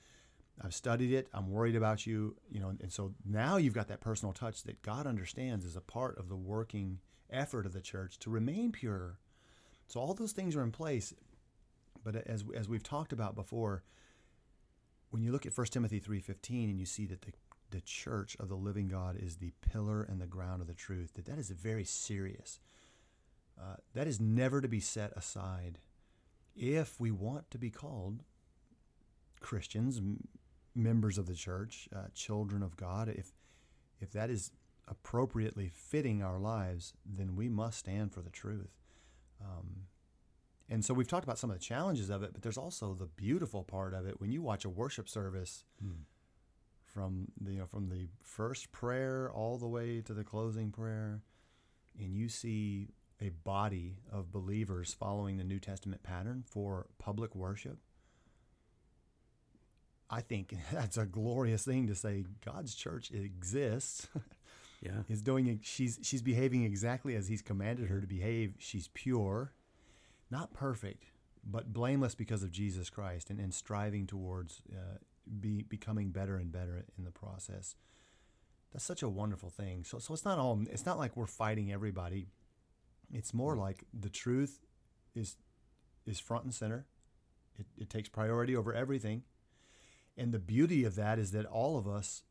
I've 0.62 0.74
studied 0.74 1.12
it. 1.12 1.28
I'm 1.34 1.50
worried 1.50 1.76
about 1.76 2.06
you, 2.06 2.34
you 2.50 2.60
know, 2.60 2.70
and 2.80 2.90
so 2.90 3.12
now 3.26 3.58
you've 3.58 3.74
got 3.74 3.88
that 3.88 4.00
personal 4.00 4.32
touch 4.32 4.62
that 4.64 4.80
God 4.80 5.06
understands 5.06 5.66
is 5.66 5.76
a 5.76 5.82
part 5.82 6.18
of 6.18 6.30
the 6.30 6.36
working 6.36 7.00
effort 7.30 7.66
of 7.66 7.74
the 7.74 7.82
church 7.82 8.18
to 8.20 8.30
remain 8.30 8.72
pure. 8.72 9.18
So 9.86 10.00
all 10.00 10.14
those 10.14 10.32
things 10.32 10.56
are 10.56 10.62
in 10.62 10.72
place. 10.72 11.14
But 12.04 12.16
as 12.26 12.44
as 12.54 12.68
we've 12.68 12.82
talked 12.82 13.12
about 13.12 13.34
before, 13.34 13.82
when 15.10 15.22
you 15.22 15.32
look 15.32 15.46
at 15.46 15.56
1 15.56 15.66
Timothy 15.72 16.00
3:15 16.00 16.70
and 16.70 16.78
you 16.78 16.86
see 16.86 17.06
that 17.06 17.22
the 17.22 17.32
the 17.70 17.80
church 17.80 18.36
of 18.38 18.48
the 18.48 18.56
living 18.56 18.86
God 18.88 19.16
is 19.16 19.36
the 19.36 19.52
pillar 19.60 20.02
and 20.02 20.20
the 20.20 20.26
ground 20.26 20.62
of 20.62 20.68
the 20.68 20.74
truth, 20.74 21.14
that 21.14 21.26
that 21.26 21.38
is 21.38 21.50
very 21.50 21.84
serious. 21.84 22.60
Uh, 23.60 23.76
that 23.94 24.06
is 24.06 24.20
never 24.20 24.60
to 24.60 24.68
be 24.68 24.80
set 24.80 25.12
aside 25.16 25.78
if 26.56 26.98
we 26.98 27.10
want 27.10 27.50
to 27.50 27.58
be 27.58 27.70
called 27.70 28.22
Christians, 29.40 29.98
m- 29.98 30.26
members 30.74 31.18
of 31.18 31.26
the 31.26 31.34
church, 31.34 31.88
uh, 31.94 32.08
children 32.14 32.62
of 32.62 32.76
God, 32.76 33.08
if 33.08 33.32
if 34.00 34.10
that 34.12 34.28
is 34.28 34.52
appropriately 34.88 35.68
fitting 35.68 36.22
our 36.22 36.38
lives, 36.38 36.92
then 37.04 37.34
we 37.34 37.48
must 37.48 37.78
stand 37.78 38.12
for 38.12 38.20
the 38.20 38.30
truth. 38.30 38.76
Um, 39.40 39.86
and 40.68 40.84
so 40.84 40.94
we've 40.94 41.06
talked 41.08 41.24
about 41.24 41.38
some 41.38 41.50
of 41.50 41.56
the 41.56 41.62
challenges 41.64 42.10
of 42.10 42.22
it, 42.22 42.32
but 42.32 42.42
there's 42.42 42.58
also 42.58 42.94
the 42.94 43.06
beautiful 43.06 43.62
part 43.62 43.94
of 43.94 44.06
it 44.06 44.20
when 44.20 44.32
you 44.32 44.42
watch 44.42 44.64
a 44.64 44.68
worship 44.70 45.08
service 45.08 45.64
Hmm. 45.80 46.02
from 46.84 47.28
the 47.40 47.52
you 47.52 47.58
know 47.58 47.66
from 47.66 47.88
the 47.88 48.08
first 48.22 48.72
prayer 48.72 49.30
all 49.30 49.58
the 49.58 49.68
way 49.68 50.00
to 50.00 50.12
the 50.14 50.24
closing 50.24 50.72
prayer, 50.72 51.22
and 51.98 52.16
you 52.16 52.28
see 52.28 52.88
a 53.20 53.28
body 53.30 53.98
of 54.12 54.30
believers 54.32 54.92
following 54.92 55.36
the 55.38 55.44
New 55.44 55.58
Testament 55.60 56.02
pattern 56.02 56.42
for 56.46 56.86
public 56.98 57.34
worship. 57.34 57.78
I 60.10 60.20
think 60.20 60.54
that's 60.72 60.96
a 60.96 61.06
glorious 61.06 61.64
thing 61.64 61.86
to 61.88 61.94
say. 61.94 62.24
God's 62.44 62.74
church 62.74 63.10
exists. 63.10 64.08
Yeah. 64.82 65.02
is 65.08 65.22
doing. 65.22 65.60
She's 65.62 65.98
she's 66.02 66.22
behaving 66.22 66.64
exactly 66.64 67.14
as 67.16 67.28
He's 67.28 67.42
commanded 67.42 67.88
her 67.88 68.00
to 68.00 68.06
behave. 68.06 68.54
She's 68.58 68.88
pure, 68.88 69.52
not 70.30 70.52
perfect, 70.52 71.04
but 71.44 71.72
blameless 71.72 72.14
because 72.14 72.42
of 72.42 72.50
Jesus 72.50 72.90
Christ, 72.90 73.30
and, 73.30 73.40
and 73.40 73.54
striving 73.54 74.06
towards 74.06 74.62
uh, 74.70 74.98
be 75.40 75.62
becoming 75.62 76.10
better 76.10 76.36
and 76.36 76.52
better 76.52 76.84
in 76.98 77.04
the 77.04 77.10
process. 77.10 77.76
That's 78.72 78.84
such 78.84 79.02
a 79.02 79.08
wonderful 79.08 79.50
thing. 79.50 79.84
So 79.84 79.98
so 79.98 80.12
it's 80.12 80.24
not 80.24 80.38
all. 80.38 80.60
It's 80.70 80.86
not 80.86 80.98
like 80.98 81.16
we're 81.16 81.26
fighting 81.26 81.72
everybody. 81.72 82.28
It's 83.12 83.32
more 83.32 83.56
like 83.56 83.84
the 83.98 84.10
truth 84.10 84.60
is 85.14 85.36
is 86.06 86.20
front 86.20 86.44
and 86.44 86.54
center. 86.54 86.86
It, 87.58 87.66
it 87.78 87.90
takes 87.90 88.08
priority 88.08 88.54
over 88.54 88.74
everything. 88.74 89.22
And 90.16 90.32
the 90.32 90.38
beauty 90.38 90.84
of 90.84 90.94
that 90.96 91.18
is 91.18 91.32
that 91.32 91.46
all 91.46 91.76
of 91.78 91.86
us 91.86 92.22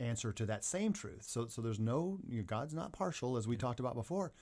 answer 0.00 0.32
to 0.32 0.46
that 0.46 0.64
same 0.64 0.92
truth. 0.92 1.22
So, 1.22 1.46
so 1.46 1.60
there's 1.62 1.80
no, 1.80 2.18
you 2.28 2.38
know, 2.38 2.44
God's 2.44 2.74
not 2.74 2.92
partial, 2.92 3.36
as 3.36 3.48
we 3.48 3.56
talked 3.56 3.80
about 3.80 3.94
before. 3.94 4.32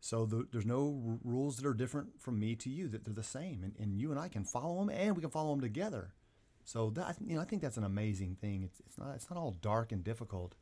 So 0.00 0.26
the, 0.26 0.46
there's 0.52 0.66
no 0.66 1.02
r- 1.06 1.18
rules 1.24 1.56
that 1.56 1.66
are 1.66 1.74
different 1.74 2.20
from 2.20 2.38
me 2.38 2.54
to 2.56 2.70
you; 2.70 2.88
that 2.88 3.04
they're 3.04 3.14
the 3.14 3.22
same, 3.22 3.62
and, 3.62 3.74
and 3.78 3.98
you 3.98 4.10
and 4.10 4.20
I 4.20 4.28
can 4.28 4.44
follow 4.44 4.78
them, 4.80 4.90
and 4.90 5.16
we 5.16 5.22
can 5.22 5.30
follow 5.30 5.50
them 5.50 5.60
together. 5.60 6.12
So 6.64 6.90
that 6.90 7.16
you 7.24 7.36
know, 7.36 7.42
I 7.42 7.44
think 7.44 7.62
that's 7.62 7.76
an 7.76 7.84
amazing 7.84 8.36
thing. 8.40 8.62
It's 8.64 8.80
it's 8.80 8.98
not 8.98 9.14
it's 9.14 9.30
not 9.30 9.38
all 9.38 9.52
dark 9.52 9.92
and 9.92 10.04
difficult. 10.04 10.54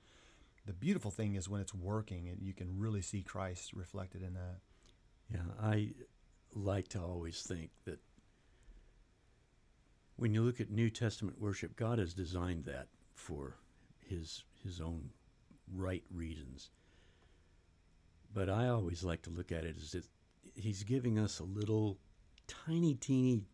The 0.67 0.73
beautiful 0.73 1.11
thing 1.11 1.35
is 1.35 1.49
when 1.49 1.61
it's 1.61 1.75
working, 1.75 2.29
and 2.29 2.41
you 2.41 2.55
can 2.55 2.79
really 2.79 3.03
see 3.03 3.23
Christ 3.23 3.73
reflected 3.75 4.23
in 4.23 4.35
that. 4.35 4.59
Yeah, 5.31 5.53
I 5.63 5.93
like 6.55 6.89
to 6.89 7.01
always 7.01 7.43
think 7.43 7.71
that 7.85 7.99
when 10.17 10.33
you 10.33 10.43
look 10.43 10.61
at 10.61 10.71
New 10.71 10.91
Testament 10.91 11.41
worship, 11.41 11.77
God 11.77 11.99
has 11.99 12.15
designed 12.15 12.65
that 12.67 12.89
for 13.15 13.57
his 14.09 14.45
his 14.63 14.81
own 14.81 15.11
right 15.73 16.05
reasons. 16.13 16.71
But 18.33 18.49
I 18.49 18.69
always 18.69 19.05
like 19.05 19.23
to 19.23 19.31
look 19.31 19.53
at 19.53 19.65
it 19.65 19.77
as 19.81 19.95
if 19.95 20.09
he's 20.55 20.83
giving 20.83 21.19
us 21.19 21.39
a 21.39 21.45
little 21.45 21.99
tiny 22.47 22.95
teeny 22.95 23.45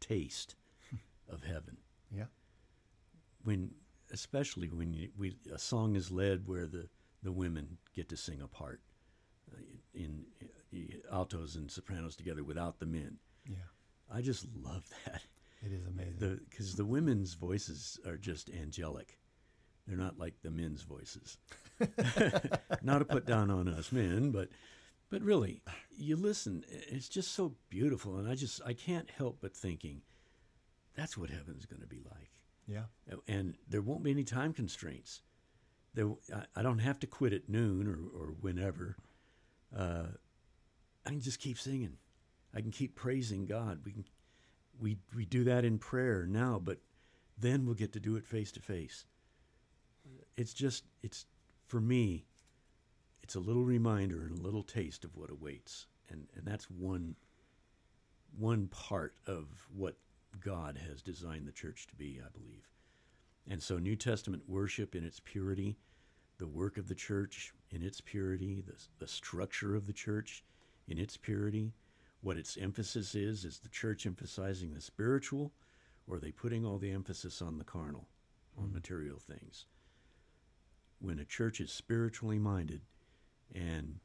taste 0.00 0.54
of 1.28 1.42
heaven. 1.42 1.78
Yeah. 2.10 2.26
When 3.44 3.72
especially 4.12 4.68
when 4.68 4.92
you, 4.92 5.08
we 5.16 5.36
a 5.52 5.58
song 5.58 5.96
is 5.96 6.10
led 6.10 6.46
where 6.46 6.66
the 6.66 6.88
the 7.22 7.32
women 7.32 7.78
get 7.94 8.08
to 8.08 8.16
sing 8.16 8.40
a 8.40 8.46
part 8.46 8.80
uh, 9.52 9.60
in, 9.94 10.24
in 10.72 10.88
altos 11.12 11.56
and 11.56 11.70
sopranos 11.70 12.14
together 12.14 12.44
without 12.44 12.78
the 12.78 12.86
men. 12.86 13.16
Yeah, 13.48 13.56
I 14.12 14.20
just 14.20 14.46
love 14.62 14.84
that. 15.04 15.22
it 15.62 15.72
is 15.72 15.86
amazing. 15.86 16.18
The 16.18 16.40
because 16.48 16.74
the 16.74 16.84
women's 16.84 17.34
voices 17.34 17.98
are 18.06 18.16
just 18.16 18.50
angelic. 18.50 19.18
They're 19.86 19.96
not 19.96 20.18
like 20.18 20.34
the 20.42 20.50
men's 20.50 20.82
voices. 20.82 21.38
not 22.82 22.98
to 22.98 23.04
put 23.04 23.26
down 23.26 23.50
on 23.50 23.68
us 23.68 23.92
men, 23.92 24.30
but 24.30 24.48
but 25.10 25.22
really, 25.22 25.62
you 25.96 26.16
listen. 26.16 26.64
It's 26.68 27.08
just 27.08 27.32
so 27.32 27.54
beautiful, 27.68 28.16
and 28.16 28.28
I 28.28 28.34
just 28.34 28.60
I 28.66 28.72
can't 28.72 29.08
help 29.10 29.38
but 29.40 29.54
thinking, 29.54 30.02
that's 30.96 31.16
what 31.16 31.30
heaven's 31.30 31.66
going 31.66 31.82
to 31.82 31.86
be 31.86 32.00
like. 32.04 32.30
yeah, 32.66 33.14
And 33.28 33.54
there 33.68 33.82
won't 33.82 34.02
be 34.02 34.10
any 34.10 34.24
time 34.24 34.52
constraints. 34.52 35.22
There, 35.94 36.08
I, 36.34 36.42
I 36.56 36.62
don't 36.62 36.80
have 36.80 36.98
to 37.00 37.06
quit 37.06 37.32
at 37.32 37.48
noon 37.48 37.86
or, 37.86 38.20
or 38.20 38.34
whenever. 38.40 38.96
Uh, 39.76 40.06
I 41.04 41.10
can 41.10 41.20
just 41.20 41.38
keep 41.38 41.58
singing. 41.58 41.98
I 42.54 42.60
can 42.60 42.72
keep 42.72 42.96
praising 42.96 43.46
God. 43.46 43.82
We 43.84 43.92
can, 43.92 44.04
we 44.80 44.98
we 45.14 45.24
do 45.24 45.44
that 45.44 45.64
in 45.64 45.78
prayer 45.78 46.26
now, 46.26 46.60
but 46.62 46.78
then 47.38 47.64
we'll 47.64 47.74
get 47.74 47.92
to 47.92 48.00
do 48.00 48.16
it 48.16 48.26
face 48.26 48.50
to 48.52 48.60
face. 48.60 49.04
It's 50.36 50.54
just 50.54 50.84
it's 51.02 51.26
for 51.66 51.80
me. 51.80 52.26
It's 53.22 53.34
a 53.34 53.40
little 53.40 53.64
reminder 53.64 54.24
and 54.24 54.38
a 54.38 54.42
little 54.42 54.62
taste 54.62 55.04
of 55.04 55.16
what 55.16 55.30
awaits, 55.30 55.86
and 56.10 56.26
and 56.36 56.44
that's 56.44 56.70
one. 56.70 57.16
One 58.38 58.66
part 58.66 59.14
of 59.26 59.46
what 59.74 59.96
God 60.40 60.78
has 60.86 61.00
designed 61.00 61.46
the 61.46 61.52
church 61.52 61.86
to 61.86 61.94
be, 61.94 62.20
I 62.22 62.28
believe. 62.36 62.68
And 63.48 63.62
so, 63.62 63.78
New 63.78 63.96
Testament 63.96 64.42
worship 64.46 64.94
in 64.94 65.04
its 65.04 65.20
purity, 65.20 65.78
the 66.38 66.46
work 66.46 66.76
of 66.76 66.88
the 66.88 66.94
church 66.94 67.54
in 67.70 67.82
its 67.82 68.00
purity, 68.00 68.62
the, 68.66 68.74
the 68.98 69.08
structure 69.08 69.74
of 69.74 69.86
the 69.86 69.92
church 69.92 70.44
in 70.88 70.98
its 70.98 71.16
purity, 71.16 71.72
what 72.20 72.36
its 72.36 72.56
emphasis 72.56 73.14
is 73.14 73.44
is 73.44 73.58
the 73.58 73.68
church 73.68 74.06
emphasizing 74.06 74.74
the 74.74 74.80
spiritual, 74.80 75.52
or 76.06 76.16
are 76.16 76.20
they 76.20 76.32
putting 76.32 76.64
all 76.64 76.78
the 76.78 76.90
emphasis 76.90 77.40
on 77.40 77.58
the 77.58 77.64
carnal, 77.64 78.08
on 78.58 78.68
mm. 78.68 78.74
material 78.74 79.18
things? 79.18 79.66
When 80.98 81.18
a 81.18 81.24
church 81.24 81.60
is 81.60 81.72
spiritually 81.72 82.38
minded 82.38 82.82
and 83.54 84.00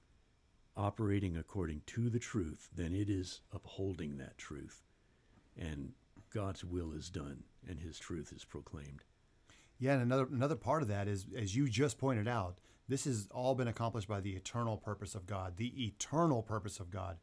operating 0.75 1.37
according 1.37 1.81
to 1.87 2.09
the 2.09 2.19
truth, 2.19 2.69
then 2.75 2.93
it 2.93 3.09
is 3.09 3.41
upholding 3.51 4.17
that 4.17 4.37
truth. 4.37 4.83
And 5.57 5.93
God's 6.33 6.63
will 6.63 6.93
is 6.93 7.09
done 7.09 7.43
and 7.67 7.79
his 7.79 7.99
truth 7.99 8.33
is 8.35 8.45
proclaimed. 8.45 9.03
Yeah, 9.79 9.93
and 9.93 10.03
another 10.03 10.27
another 10.31 10.55
part 10.55 10.83
of 10.83 10.87
that 10.89 11.07
is, 11.07 11.25
as 11.35 11.55
you 11.55 11.67
just 11.67 11.97
pointed 11.97 12.27
out, 12.27 12.59
this 12.87 13.05
has 13.05 13.27
all 13.31 13.55
been 13.55 13.67
accomplished 13.67 14.07
by 14.07 14.21
the 14.21 14.35
eternal 14.35 14.77
purpose 14.77 15.15
of 15.15 15.25
God, 15.25 15.57
the 15.57 15.85
eternal 15.85 16.43
purpose 16.43 16.79
of 16.79 16.91
God. 16.91 17.17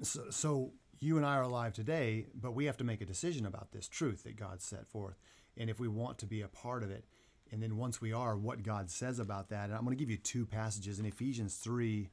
So, 0.00 0.30
so 0.30 0.72
you 0.98 1.16
and 1.16 1.26
I 1.26 1.36
are 1.36 1.42
alive 1.42 1.72
today, 1.72 2.26
but 2.34 2.54
we 2.54 2.64
have 2.64 2.76
to 2.78 2.84
make 2.84 3.00
a 3.00 3.06
decision 3.06 3.44
about 3.44 3.72
this 3.72 3.88
truth 3.88 4.24
that 4.24 4.36
God 4.36 4.62
set 4.62 4.86
forth, 4.86 5.18
and 5.56 5.68
if 5.68 5.78
we 5.78 5.88
want 5.88 6.18
to 6.20 6.26
be 6.26 6.40
a 6.40 6.48
part 6.48 6.82
of 6.82 6.90
it, 6.90 7.04
and 7.52 7.62
then 7.62 7.76
once 7.76 8.00
we 8.00 8.12
are, 8.12 8.36
what 8.36 8.62
God 8.62 8.90
says 8.90 9.18
about 9.18 9.50
that. 9.50 9.64
And 9.64 9.74
I'm 9.74 9.84
going 9.84 9.96
to 9.96 10.02
give 10.02 10.10
you 10.10 10.16
two 10.16 10.46
passages 10.46 10.98
in 10.98 11.06
Ephesians 11.06 11.56
three, 11.56 12.10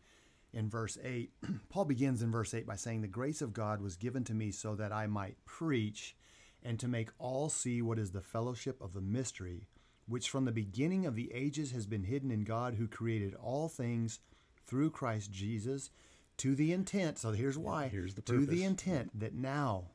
in 0.54 0.70
verse 0.70 0.98
eight. 1.04 1.32
Paul 1.70 1.86
begins 1.86 2.22
in 2.22 2.32
verse 2.32 2.54
eight 2.54 2.68
by 2.68 2.76
saying, 2.76 3.02
"The 3.02 3.08
grace 3.08 3.42
of 3.42 3.54
God 3.54 3.82
was 3.82 3.96
given 3.96 4.24
to 4.26 4.34
me 4.34 4.52
so 4.52 4.76
that 4.76 4.92
I 4.92 5.08
might 5.08 5.44
preach." 5.46 6.16
and 6.64 6.80
to 6.80 6.88
make 6.88 7.10
all 7.18 7.50
see 7.50 7.82
what 7.82 8.00
is 8.00 8.12
the 8.12 8.22
fellowship 8.22 8.82
of 8.82 8.94
the 8.94 9.02
mystery, 9.02 9.68
which 10.08 10.30
from 10.30 10.46
the 10.46 10.52
beginning 10.52 11.06
of 11.06 11.16
the 11.16 11.32
ages 11.34 11.72
has 11.72 11.86
been 11.86 12.04
hidden 12.04 12.32
in 12.32 12.44
God 12.44 12.76
who 12.76 12.88
created 12.88 13.36
all 13.36 13.68
things 13.68 14.20
through 14.68 14.92
Christ 14.92 15.32
Jesus, 15.32 15.90
to 16.38 16.56
the 16.56 16.72
intent, 16.72 17.18
so 17.18 17.32
here's 17.32 17.58
why, 17.58 17.88
here's 17.88 18.16
the 18.16 18.22
purpose. 18.22 18.46
to 18.46 18.52
the 18.52 18.64
intent 18.64 19.20
that 19.20 19.34
now 19.34 19.86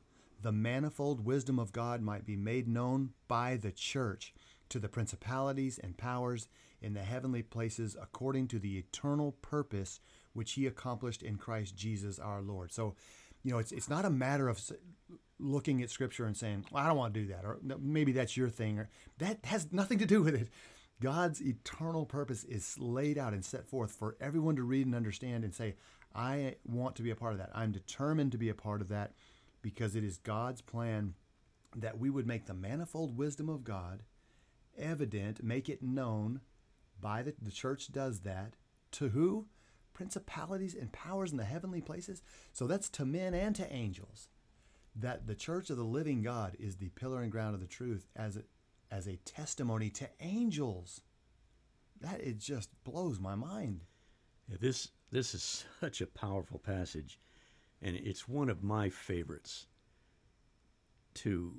the 0.43 0.53
manifold 0.53 1.25
wisdom 1.25 1.59
of 1.59 1.73
God 1.73 2.03
might 2.03 2.27
be 2.27 2.37
made 2.37 2.69
known 2.69 3.11
by 3.27 3.57
the 3.57 3.73
church 3.73 4.35
to 4.69 4.79
the 4.79 4.89
principalities 4.89 5.79
and 5.79 5.97
powers 5.97 6.49
in 6.81 6.95
the 6.95 7.03
heavenly 7.03 7.43
places 7.43 7.97
according 8.01 8.49
to 8.49 8.59
the 8.59 8.79
eternal 8.79 9.33
purpose 9.43 10.01
which 10.33 10.53
he 10.53 10.67
accomplished 10.67 11.23
in 11.23 11.37
Christ 11.37 11.77
Jesus 11.77 12.19
our 12.19 12.43
Lord. 12.43 12.73
So, 12.73 12.95
you 13.43 13.53
know, 13.53 13.59
it's 13.59 13.73
it's 13.73 13.89
not 13.89 14.05
a 14.05 14.11
matter 14.11 14.49
of 14.49 14.61
looking 15.39 15.83
at 15.83 15.91
scripture 15.91 16.27
and 16.27 16.37
saying, 16.37 16.67
"Well, 16.71 16.85
I 16.85 16.89
don't 16.89 16.97
want 16.97 17.15
to 17.15 17.21
do 17.21 17.27
that," 17.29 17.45
or 17.45 17.59
maybe 17.79 18.13
that's 18.13 18.37
your 18.37 18.51
thing, 18.51 18.79
or 18.79 18.91
that 19.19 19.45
has 19.45 19.73
nothing 19.73 19.99
to 19.99 20.07
do 20.07 20.23
with 20.23 20.35
it. 20.35 20.49
God's 21.01 21.43
eternal 21.43 22.07
purpose 22.07 22.45
is 22.45 22.79
laid 22.79 23.19
out 23.19 23.35
and 23.35 23.45
set 23.45 23.67
forth 23.67 23.93
for 23.93 24.17
everyone 24.21 24.57
to 24.57 24.63
read 24.63 24.87
and 24.87 24.95
understand 24.95 25.45
and 25.45 25.55
say, 25.55 25.75
I 26.15 26.57
want 26.65 26.97
to 26.97 27.03
be 27.03 27.11
a 27.11 27.17
part 27.17 27.33
of 27.33 27.39
that. 27.39 27.51
I'm 27.55 27.73
determined 27.73 28.33
to 28.33 28.39
be 28.39 28.49
a 28.49 28.55
part 28.55 28.81
of 28.81 28.89
that 28.89 29.13
because 29.61 29.95
it 29.95 30.03
is 30.03 30.17
God's 30.17 30.63
plan 30.63 31.15
that 31.75 31.99
we 31.99 32.09
would 32.09 32.27
make 32.27 32.47
the 32.47 32.55
manifold 32.55 33.19
wisdom 33.19 33.51
of 33.51 33.65
God 33.65 34.03
evident, 34.79 35.43
make 35.43 35.69
it 35.69 35.83
known 35.83 36.41
by 37.01 37.23
the, 37.23 37.35
the 37.41 37.51
church 37.51 37.93
does 37.93 38.21
that 38.21 38.55
to 38.93 39.09
who? 39.09 39.47
Principalities 39.93 40.75
and 40.75 40.93
powers 40.93 41.31
in 41.31 41.39
the 41.39 41.45
heavenly 41.45 41.81
places. 41.81 42.23
So 42.53 42.67
that's 42.67 42.89
to 42.91 43.05
men 43.05 43.35
and 43.35 43.55
to 43.57 43.73
angels. 43.73 44.29
That 44.95 45.27
the 45.27 45.35
church 45.35 45.71
of 45.71 45.77
the 45.77 45.85
living 45.85 46.23
God 46.23 46.57
is 46.59 46.77
the 46.77 46.89
pillar 46.91 47.23
and 47.23 47.33
ground 47.33 47.55
of 47.55 47.61
the 47.61 47.67
truth 47.67 48.07
as 48.17 48.37
a, 48.37 48.43
as 48.91 49.07
a 49.07 49.17
testimony 49.25 49.91
to 49.91 50.09
angels. 50.21 51.03
That 52.01 52.21
it 52.21 52.39
just 52.39 52.71
blows 52.85 53.19
my 53.19 53.35
mind. 53.35 53.83
Yeah, 54.49 54.57
this 54.61 54.89
this 55.11 55.35
is 55.35 55.65
such 55.81 56.01
a 56.01 56.07
powerful 56.07 56.59
passage, 56.59 57.19
and 57.81 57.97
it's 57.97 58.29
one 58.29 58.51
of 58.51 58.63
my 58.63 58.91
favorites 58.91 59.67
to 61.15 61.57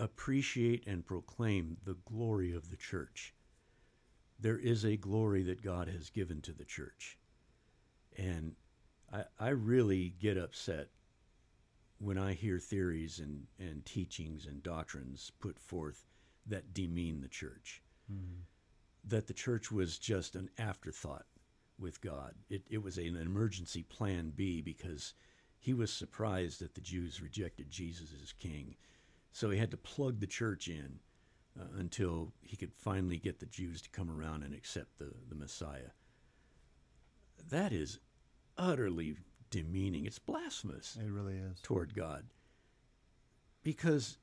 appreciate 0.00 0.86
and 0.86 1.04
proclaim 1.06 1.76
the 1.84 1.96
glory 2.04 2.52
of 2.54 2.70
the 2.70 2.76
church. 2.76 3.34
There 4.38 4.58
is 4.58 4.84
a 4.84 4.96
glory 4.96 5.42
that 5.44 5.62
God 5.62 5.88
has 5.88 6.10
given 6.10 6.40
to 6.42 6.52
the 6.52 6.64
church. 6.64 7.18
And 8.16 8.54
I, 9.12 9.24
I 9.38 9.48
really 9.50 10.14
get 10.18 10.38
upset 10.38 10.88
when 11.98 12.16
I 12.16 12.32
hear 12.32 12.58
theories 12.58 13.18
and, 13.18 13.46
and 13.58 13.84
teachings 13.84 14.46
and 14.46 14.62
doctrines 14.62 15.30
put 15.38 15.58
forth 15.58 16.06
that 16.46 16.72
demean 16.72 17.20
the 17.20 17.28
church. 17.28 17.82
Mm-hmm. 18.10 18.40
That 19.04 19.26
the 19.26 19.34
church 19.34 19.70
was 19.70 19.98
just 19.98 20.34
an 20.34 20.48
afterthought 20.58 21.26
with 21.78 22.00
God. 22.00 22.34
It, 22.48 22.62
it 22.70 22.82
was 22.82 22.98
an 22.98 23.16
emergency 23.16 23.82
plan 23.82 24.32
B 24.34 24.60
because 24.60 25.14
he 25.58 25.74
was 25.74 25.92
surprised 25.92 26.60
that 26.60 26.74
the 26.74 26.80
Jews 26.80 27.20
rejected 27.20 27.70
Jesus 27.70 28.10
as 28.22 28.32
king. 28.32 28.76
So 29.32 29.50
he 29.50 29.58
had 29.58 29.70
to 29.70 29.76
plug 29.76 30.20
the 30.20 30.26
church 30.26 30.68
in 30.68 30.98
uh, 31.58 31.64
until 31.78 32.32
he 32.42 32.56
could 32.56 32.72
finally 32.74 33.18
get 33.18 33.40
the 33.40 33.46
Jews 33.46 33.82
to 33.82 33.90
come 33.90 34.10
around 34.10 34.42
and 34.42 34.54
accept 34.54 34.98
the, 34.98 35.12
the 35.28 35.34
Messiah. 35.34 35.90
That 37.50 37.72
is 37.72 37.98
utterly 38.56 39.16
demeaning. 39.50 40.06
It's 40.06 40.18
blasphemous. 40.18 40.96
It 41.00 41.10
really 41.10 41.36
is. 41.36 41.60
Toward 41.62 41.94
God. 41.94 42.26
Because 43.62 44.18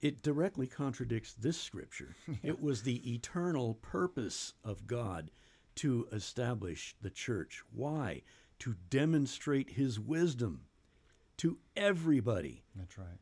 it 0.00 0.22
directly 0.22 0.66
contradicts 0.66 1.34
this 1.34 1.60
scripture. 1.60 2.16
It 2.42 2.60
was 2.60 2.82
the 2.82 3.12
eternal 3.12 3.74
purpose 3.74 4.54
of 4.64 4.86
God 4.86 5.30
to 5.76 6.08
establish 6.12 6.96
the 7.00 7.10
church. 7.10 7.62
Why? 7.72 8.22
To 8.60 8.76
demonstrate 8.88 9.70
his 9.70 10.00
wisdom 10.00 10.62
to 11.38 11.58
everybody. 11.76 12.64
That's 12.74 12.98
right. 12.98 13.18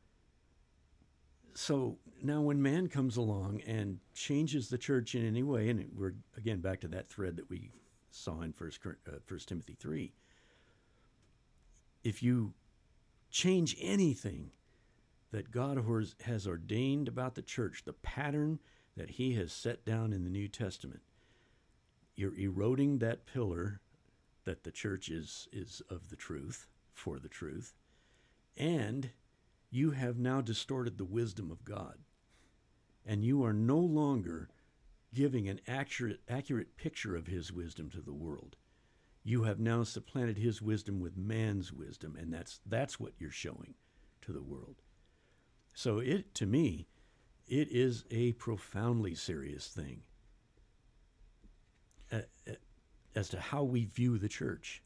So 1.58 1.98
now, 2.22 2.40
when 2.40 2.62
man 2.62 2.86
comes 2.86 3.16
along 3.16 3.62
and 3.66 3.98
changes 4.14 4.68
the 4.68 4.78
church 4.78 5.16
in 5.16 5.26
any 5.26 5.42
way, 5.42 5.68
and 5.68 5.90
we're 5.92 6.14
again 6.36 6.60
back 6.60 6.78
to 6.82 6.88
that 6.88 7.08
thread 7.08 7.34
that 7.34 7.50
we 7.50 7.72
saw 8.12 8.42
in 8.42 8.52
First, 8.52 8.78
uh, 8.86 9.16
First 9.26 9.48
Timothy 9.48 9.74
three. 9.76 10.12
If 12.04 12.22
you 12.22 12.54
change 13.32 13.76
anything 13.80 14.52
that 15.32 15.50
God 15.50 15.84
has 16.22 16.46
ordained 16.46 17.08
about 17.08 17.34
the 17.34 17.42
church, 17.42 17.82
the 17.84 17.92
pattern 17.92 18.60
that 18.96 19.10
He 19.10 19.34
has 19.34 19.52
set 19.52 19.84
down 19.84 20.12
in 20.12 20.22
the 20.22 20.30
New 20.30 20.46
Testament, 20.46 21.00
you're 22.14 22.38
eroding 22.38 22.98
that 22.98 23.26
pillar 23.26 23.80
that 24.44 24.62
the 24.62 24.70
church 24.70 25.08
is 25.08 25.48
is 25.52 25.82
of 25.90 26.08
the 26.08 26.16
truth 26.16 26.68
for 26.92 27.18
the 27.18 27.28
truth 27.28 27.74
and 28.56 29.10
you 29.70 29.90
have 29.92 30.18
now 30.18 30.40
distorted 30.40 30.98
the 30.98 31.04
wisdom 31.04 31.50
of 31.50 31.64
God. 31.64 31.98
And 33.04 33.24
you 33.24 33.44
are 33.44 33.52
no 33.52 33.78
longer 33.78 34.48
giving 35.14 35.48
an 35.48 35.60
accurate 35.66 36.20
accurate 36.28 36.76
picture 36.76 37.16
of 37.16 37.26
his 37.26 37.52
wisdom 37.52 37.90
to 37.90 38.00
the 38.00 38.12
world. 38.12 38.56
You 39.24 39.44
have 39.44 39.58
now 39.58 39.82
supplanted 39.82 40.38
his 40.38 40.60
wisdom 40.62 41.00
with 41.00 41.16
man's 41.16 41.72
wisdom 41.72 42.16
and 42.18 42.32
that's 42.32 42.60
that's 42.66 43.00
what 43.00 43.14
you're 43.18 43.30
showing 43.30 43.74
to 44.22 44.32
the 44.32 44.42
world. 44.42 44.76
So 45.74 45.98
it 45.98 46.34
to 46.36 46.46
me 46.46 46.88
it 47.46 47.68
is 47.70 48.04
a 48.10 48.32
profoundly 48.32 49.14
serious 49.14 49.68
thing 49.68 50.02
uh, 52.12 52.20
uh, 52.46 52.52
as 53.14 53.30
to 53.30 53.40
how 53.40 53.64
we 53.64 53.86
view 53.86 54.18
the 54.18 54.28
church. 54.28 54.82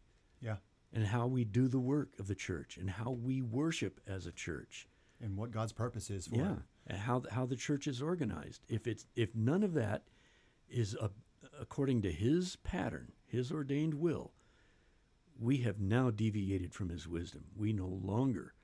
And 0.93 1.07
how 1.07 1.27
we 1.27 1.45
do 1.45 1.69
the 1.69 1.81
work 1.81 2.11
of 2.19 2.27
the 2.27 2.35
church 2.35 2.77
and 2.77 2.91
how 2.91 3.11
we 3.11 3.41
worship 3.41 4.01
as 4.07 4.27
a 4.27 4.33
church. 4.33 4.87
And 5.23 5.37
what 5.37 5.51
God's 5.51 5.73
purpose 5.73 6.11
is 6.11 6.27
for 6.27 6.37
yeah. 6.37 6.55
And 6.87 6.99
how, 6.99 7.23
how 7.31 7.47
the 7.47 7.57
church 7.57 7.87
is 7.87 8.03
organized. 8.03 8.63
If, 8.69 8.87
it's, 8.87 9.07
if 9.17 9.35
none 9.35 9.63
of 9.63 9.73
that 9.75 10.03
is 10.69 10.95
a, 11.01 11.11
according 11.61 12.03
to 12.03 12.13
his 12.13 12.57
pattern, 12.57 13.13
his 13.27 13.53
ordained 13.53 13.95
will, 13.95 14.33
we 15.41 15.59
have 15.59 15.81
now 15.81 16.11
deviated 16.11 16.75
from 16.75 16.89
his 16.89 17.09
wisdom. 17.09 17.45
We 17.57 17.73
no 17.73 17.87
longer 17.87 18.55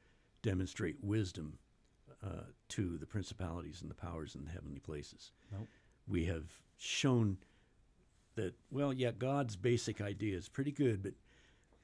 demonstrate 0.43 0.97
wisdom 1.03 1.59
uh, 2.25 2.43
to 2.69 2.99
the 2.99 3.07
principalities 3.07 3.81
and 3.81 3.91
the 3.91 3.95
powers 3.95 4.35
in 4.35 4.45
the 4.45 4.51
heavenly 4.51 4.81
places. 4.81 5.33
Nope. 5.53 5.67
We 6.07 6.27
have 6.27 6.45
shown 6.77 7.39
that, 8.35 8.55
well, 8.71 8.93
yeah, 8.93 9.13
God's 9.17 9.57
basic 9.57 10.01
idea 10.01 10.37
is 10.37 10.49
pretty 10.49 10.73
good, 10.73 11.03
but 11.03 11.15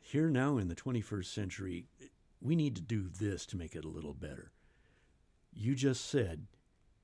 here 0.04 0.28
now 0.28 0.58
in 0.58 0.68
the 0.68 0.74
21st 0.74 1.24
century, 1.24 1.86
we 2.40 2.54
need 2.54 2.76
to 2.76 2.82
do 2.82 3.08
this 3.08 3.46
to 3.46 3.56
make 3.56 3.74
it 3.74 3.86
a 3.86 3.88
little 3.88 4.12
better. 4.12 4.52
You 5.50 5.74
just 5.74 6.04
said 6.10 6.46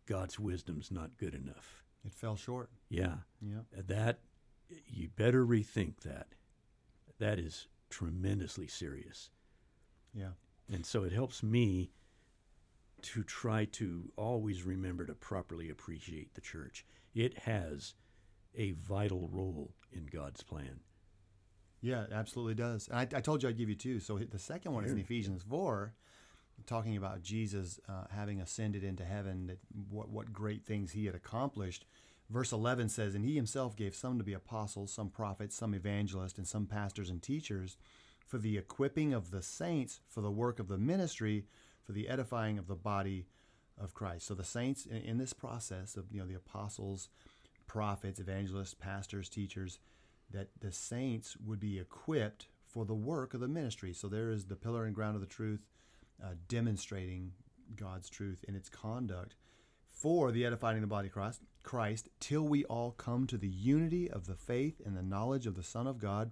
God's 0.07 0.39
wisdom's 0.39 0.91
not 0.91 1.17
good 1.17 1.35
enough. 1.35 1.83
It 2.05 2.13
fell 2.13 2.37
short. 2.37 2.69
Yeah. 2.91 3.17
Yeah. 3.41 3.61
That 3.73 4.21
you 4.87 5.09
better 5.09 5.47
rethink 5.47 6.01
that. 6.01 6.29
That 7.19 7.39
is 7.39 7.69
tremendously 7.89 8.67
serious. 8.67 9.31
Yeah. 10.13 10.33
And 10.71 10.85
so 10.85 11.03
it 11.03 11.13
helps 11.13 11.43
me 11.43 11.93
to 13.03 13.23
try 13.23 13.65
to 13.65 14.13
always 14.17 14.65
remember 14.65 15.07
to 15.07 15.15
properly 15.15 15.71
appreciate 15.71 16.35
the 16.35 16.43
church. 16.43 16.85
It 17.15 17.39
has 17.39 17.95
a 18.55 18.73
vital 18.73 19.31
role 19.33 19.73
in 19.91 20.07
God's 20.07 20.43
plan. 20.43 20.81
Yeah, 21.83 22.03
it 22.03 22.13
absolutely 22.13 22.55
does. 22.55 22.89
And 22.89 22.99
I, 22.99 23.03
I 23.19 23.21
told 23.21 23.43
you 23.43 23.49
I'd 23.49 23.57
give 23.57 23.69
you 23.69 23.75
two. 23.75 24.01
So 24.01 24.19
the 24.19 24.39
second 24.39 24.73
one 24.73 24.85
is 24.85 24.93
in 24.93 24.99
Ephesians 24.99 25.43
4, 25.49 25.95
talking 26.67 26.97
about 26.97 27.23
Jesus 27.23 27.81
uh, 27.89 28.05
having 28.15 28.41
ascended 28.41 28.85
into 28.85 29.05
heaven, 29.05 29.47
that 29.47 29.59
what, 29.91 30.11
what 30.11 30.33
great 30.33 30.67
things 30.67 30.93
he 30.93 31.07
had 31.07 31.15
accomplished. 31.15 31.87
Verse 32.29 32.53
11 32.53 32.91
says, 32.91 33.15
And 33.15 33.25
he 33.25 33.35
himself 33.35 33.77
gave 33.77 33.95
some 33.95 34.19
to 34.19 34.25
be 34.25 34.35
apostles, 34.35 34.93
some 34.93 35.09
prophets, 35.09 35.57
some 35.57 35.75
evangelists, 35.75 36.39
and 36.39 36.47
some 36.47 36.67
pastors 36.67 37.11
and 37.11 37.23
teachers 37.23 37.77
for 38.27 38.39
the 38.39 38.59
equipping 38.59 39.13
of 39.13 39.31
the 39.31 39.43
saints, 39.43 40.01
for 40.07 40.21
the 40.21 40.31
work 40.31 40.61
of 40.61 40.69
the 40.69 40.79
ministry, 40.79 41.47
for 41.83 41.93
the 41.93 42.09
edifying 42.09 42.59
of 42.59 42.69
the 42.69 42.77
body 42.77 43.27
of 43.77 43.95
Christ. 43.95 44.27
So 44.27 44.35
the 44.35 44.45
saints 44.45 44.87
in, 44.87 44.99
in 44.99 45.19
this 45.19 45.33
process 45.33 45.97
of 45.97 46.05
you 46.13 46.21
know 46.21 46.27
the 46.27 46.35
apostles, 46.35 47.09
prophets, 47.67 48.21
evangelists, 48.21 48.75
pastors, 48.75 49.29
teachers, 49.29 49.79
that 50.33 50.49
the 50.61 50.73
saints 50.73 51.37
would 51.45 51.61
be 51.61 51.79
equipped 51.79 52.49
for 52.67 52.85
the 52.85 52.95
work 52.95 53.35
of 53.35 53.41
the 53.41 53.49
ministry. 53.49 53.93
So 53.93 54.09
there 54.09 54.31
is 54.31 54.47
the 54.47 54.57
pillar 54.57 54.85
and 54.85 54.95
ground 54.95 55.17
of 55.17 55.21
the 55.21 55.27
truth, 55.27 55.67
uh, 56.23 56.35
demonstrating 56.49 57.33
God's 57.75 58.09
truth 58.09 58.45
in 58.47 58.55
its 58.55 58.69
conduct 58.69 59.35
for 59.91 60.31
the 60.33 60.47
edifying 60.47 60.77
of 60.77 60.83
the 60.83 60.87
body 60.87 61.09
of 61.09 61.13
Christ, 61.13 61.43
Christ, 61.63 62.09
till 62.21 62.43
we 62.43 62.65
all 62.65 62.93
come 62.93 63.27
to 63.27 63.37
the 63.37 63.49
unity 63.49 64.11
of 64.11 64.27
the 64.27 64.35
faith 64.35 64.81
and 64.85 64.97
the 64.97 65.03
knowledge 65.03 65.47
of 65.47 65.57
the 65.57 65.63
Son 65.63 65.87
of 65.87 65.99
God, 65.99 66.31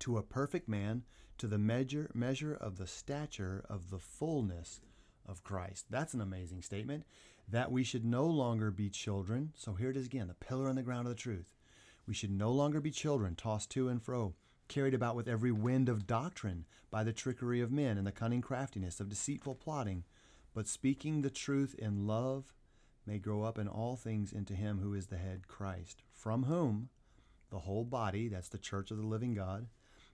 to 0.00 0.18
a 0.18 0.22
perfect 0.22 0.68
man, 0.68 1.02
to 1.38 1.46
the 1.46 1.58
measure 1.58 2.10
measure 2.14 2.54
of 2.54 2.76
the 2.76 2.86
stature 2.86 3.64
of 3.68 3.90
the 3.90 3.98
fullness 3.98 4.80
of 5.26 5.44
Christ. 5.44 5.86
That's 5.88 6.14
an 6.14 6.20
amazing 6.20 6.62
statement 6.62 7.04
that 7.48 7.72
we 7.72 7.84
should 7.84 8.04
no 8.04 8.26
longer 8.26 8.70
be 8.70 8.90
children. 8.90 9.52
So 9.56 9.74
here 9.74 9.90
it 9.90 9.96
is 9.96 10.06
again, 10.06 10.28
the 10.28 10.34
pillar 10.34 10.68
and 10.68 10.76
the 10.76 10.82
ground 10.82 11.06
of 11.06 11.14
the 11.14 11.20
truth. 11.20 11.53
We 12.06 12.14
should 12.14 12.30
no 12.30 12.50
longer 12.50 12.80
be 12.80 12.90
children, 12.90 13.34
tossed 13.34 13.70
to 13.70 13.88
and 13.88 14.02
fro, 14.02 14.34
carried 14.68 14.94
about 14.94 15.16
with 15.16 15.28
every 15.28 15.52
wind 15.52 15.88
of 15.88 16.06
doctrine 16.06 16.66
by 16.90 17.02
the 17.02 17.12
trickery 17.12 17.60
of 17.60 17.72
men 17.72 17.96
and 17.96 18.06
the 18.06 18.12
cunning 18.12 18.42
craftiness 18.42 19.00
of 19.00 19.08
deceitful 19.08 19.54
plotting, 19.54 20.04
but 20.52 20.68
speaking 20.68 21.22
the 21.22 21.30
truth 21.30 21.74
in 21.78 22.06
love 22.06 22.52
may 23.06 23.18
grow 23.18 23.42
up 23.42 23.58
in 23.58 23.68
all 23.68 23.96
things 23.96 24.32
into 24.32 24.54
him 24.54 24.78
who 24.78 24.94
is 24.94 25.06
the 25.06 25.16
head, 25.16 25.48
Christ, 25.48 26.02
from 26.12 26.44
whom 26.44 26.88
the 27.50 27.60
whole 27.60 27.84
body, 27.84 28.28
that's 28.28 28.48
the 28.48 28.58
church 28.58 28.90
of 28.90 28.96
the 28.96 29.06
living 29.06 29.34
God, 29.34 29.66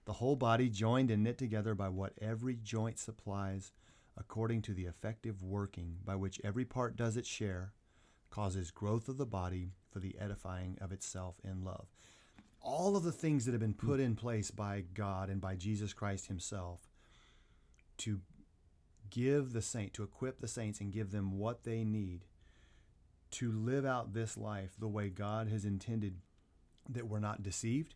the 0.05 0.13
whole 0.13 0.35
body 0.35 0.69
joined 0.69 1.11
and 1.11 1.23
knit 1.23 1.37
together 1.37 1.75
by 1.75 1.89
what 1.89 2.13
every 2.21 2.55
joint 2.55 2.99
supplies 2.99 3.71
according 4.17 4.61
to 4.63 4.73
the 4.73 4.85
effective 4.85 5.41
working 5.41 5.97
by 6.03 6.15
which 6.15 6.41
every 6.43 6.65
part 6.65 6.95
does 6.95 7.17
its 7.17 7.29
share, 7.29 7.73
causes 8.29 8.71
growth 8.71 9.07
of 9.07 9.17
the 9.17 9.25
body 9.25 9.73
for 9.91 9.99
the 9.99 10.15
edifying 10.19 10.77
of 10.81 10.91
itself 10.91 11.35
in 11.43 11.63
love. 11.63 11.87
All 12.61 12.95
of 12.95 13.03
the 13.03 13.11
things 13.11 13.45
that 13.45 13.51
have 13.51 13.61
been 13.61 13.73
put 13.73 13.99
in 13.99 14.15
place 14.15 14.51
by 14.51 14.83
God 14.93 15.29
and 15.29 15.41
by 15.41 15.55
Jesus 15.55 15.93
Christ 15.93 16.27
Himself 16.27 16.81
to 17.97 18.19
give 19.09 19.53
the 19.53 19.61
saint, 19.61 19.93
to 19.93 20.03
equip 20.03 20.39
the 20.39 20.47
saints 20.47 20.79
and 20.79 20.91
give 20.91 21.11
them 21.11 21.37
what 21.37 21.63
they 21.63 21.83
need 21.83 22.25
to 23.31 23.51
live 23.51 23.85
out 23.85 24.13
this 24.13 24.37
life 24.37 24.71
the 24.77 24.87
way 24.87 25.09
God 25.09 25.47
has 25.47 25.65
intended, 25.65 26.15
that 26.89 27.07
we're 27.07 27.19
not 27.19 27.43
deceived, 27.43 27.95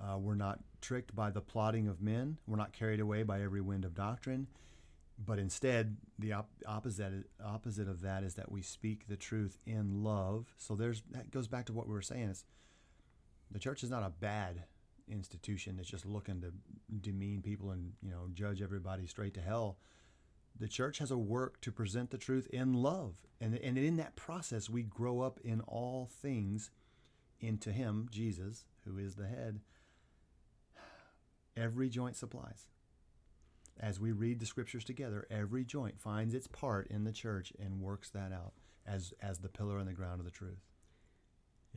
uh, 0.00 0.18
we're 0.18 0.34
not 0.34 0.60
tricked 0.80 1.14
by 1.14 1.30
the 1.30 1.40
plotting 1.40 1.88
of 1.88 2.02
men, 2.02 2.38
we're 2.46 2.56
not 2.56 2.72
carried 2.72 3.00
away 3.00 3.22
by 3.22 3.40
every 3.40 3.60
wind 3.60 3.84
of 3.84 3.94
doctrine, 3.94 4.46
but 5.18 5.38
instead 5.38 5.96
the 6.18 6.32
op- 6.32 6.50
opposite 6.66 7.30
opposite 7.44 7.88
of 7.88 8.00
that 8.02 8.24
is 8.24 8.34
that 8.34 8.50
we 8.50 8.62
speak 8.62 9.06
the 9.06 9.16
truth 9.16 9.58
in 9.66 10.02
love. 10.02 10.54
So 10.58 10.74
there's 10.74 11.02
that 11.10 11.30
goes 11.30 11.48
back 11.48 11.66
to 11.66 11.72
what 11.72 11.86
we 11.86 11.94
were 11.94 12.02
saying. 12.02 12.28
Is 12.30 12.44
the 13.50 13.58
church 13.58 13.82
is 13.82 13.90
not 13.90 14.02
a 14.02 14.10
bad 14.10 14.64
institution 15.06 15.76
that's 15.76 15.88
just 15.88 16.06
looking 16.06 16.40
to 16.40 16.52
demean 17.00 17.42
people 17.42 17.70
and 17.70 17.92
you 18.02 18.10
know 18.10 18.28
judge 18.32 18.62
everybody 18.62 19.06
straight 19.06 19.34
to 19.34 19.40
hell 19.40 19.76
the 20.58 20.68
church 20.68 20.98
has 20.98 21.10
a 21.10 21.18
work 21.18 21.60
to 21.62 21.72
present 21.72 22.10
the 22.10 22.18
truth 22.18 22.46
in 22.52 22.74
love. 22.74 23.14
And, 23.40 23.56
and 23.56 23.76
in 23.76 23.96
that 23.96 24.16
process, 24.16 24.70
we 24.70 24.82
grow 24.82 25.20
up 25.20 25.40
in 25.42 25.60
all 25.62 26.08
things 26.22 26.70
into 27.40 27.72
Him, 27.72 28.08
Jesus, 28.10 28.64
who 28.84 28.98
is 28.98 29.16
the 29.16 29.26
head. 29.26 29.60
Every 31.56 31.88
joint 31.88 32.16
supplies. 32.16 32.68
As 33.80 33.98
we 33.98 34.12
read 34.12 34.40
the 34.40 34.46
scriptures 34.46 34.84
together, 34.84 35.26
every 35.30 35.64
joint 35.64 36.00
finds 36.00 36.34
its 36.34 36.46
part 36.46 36.86
in 36.88 37.04
the 37.04 37.12
church 37.12 37.52
and 37.58 37.80
works 37.80 38.10
that 38.10 38.32
out 38.32 38.52
as, 38.86 39.12
as 39.20 39.38
the 39.38 39.48
pillar 39.48 39.78
and 39.78 39.88
the 39.88 39.92
ground 39.92 40.20
of 40.20 40.24
the 40.24 40.30
truth. 40.30 40.62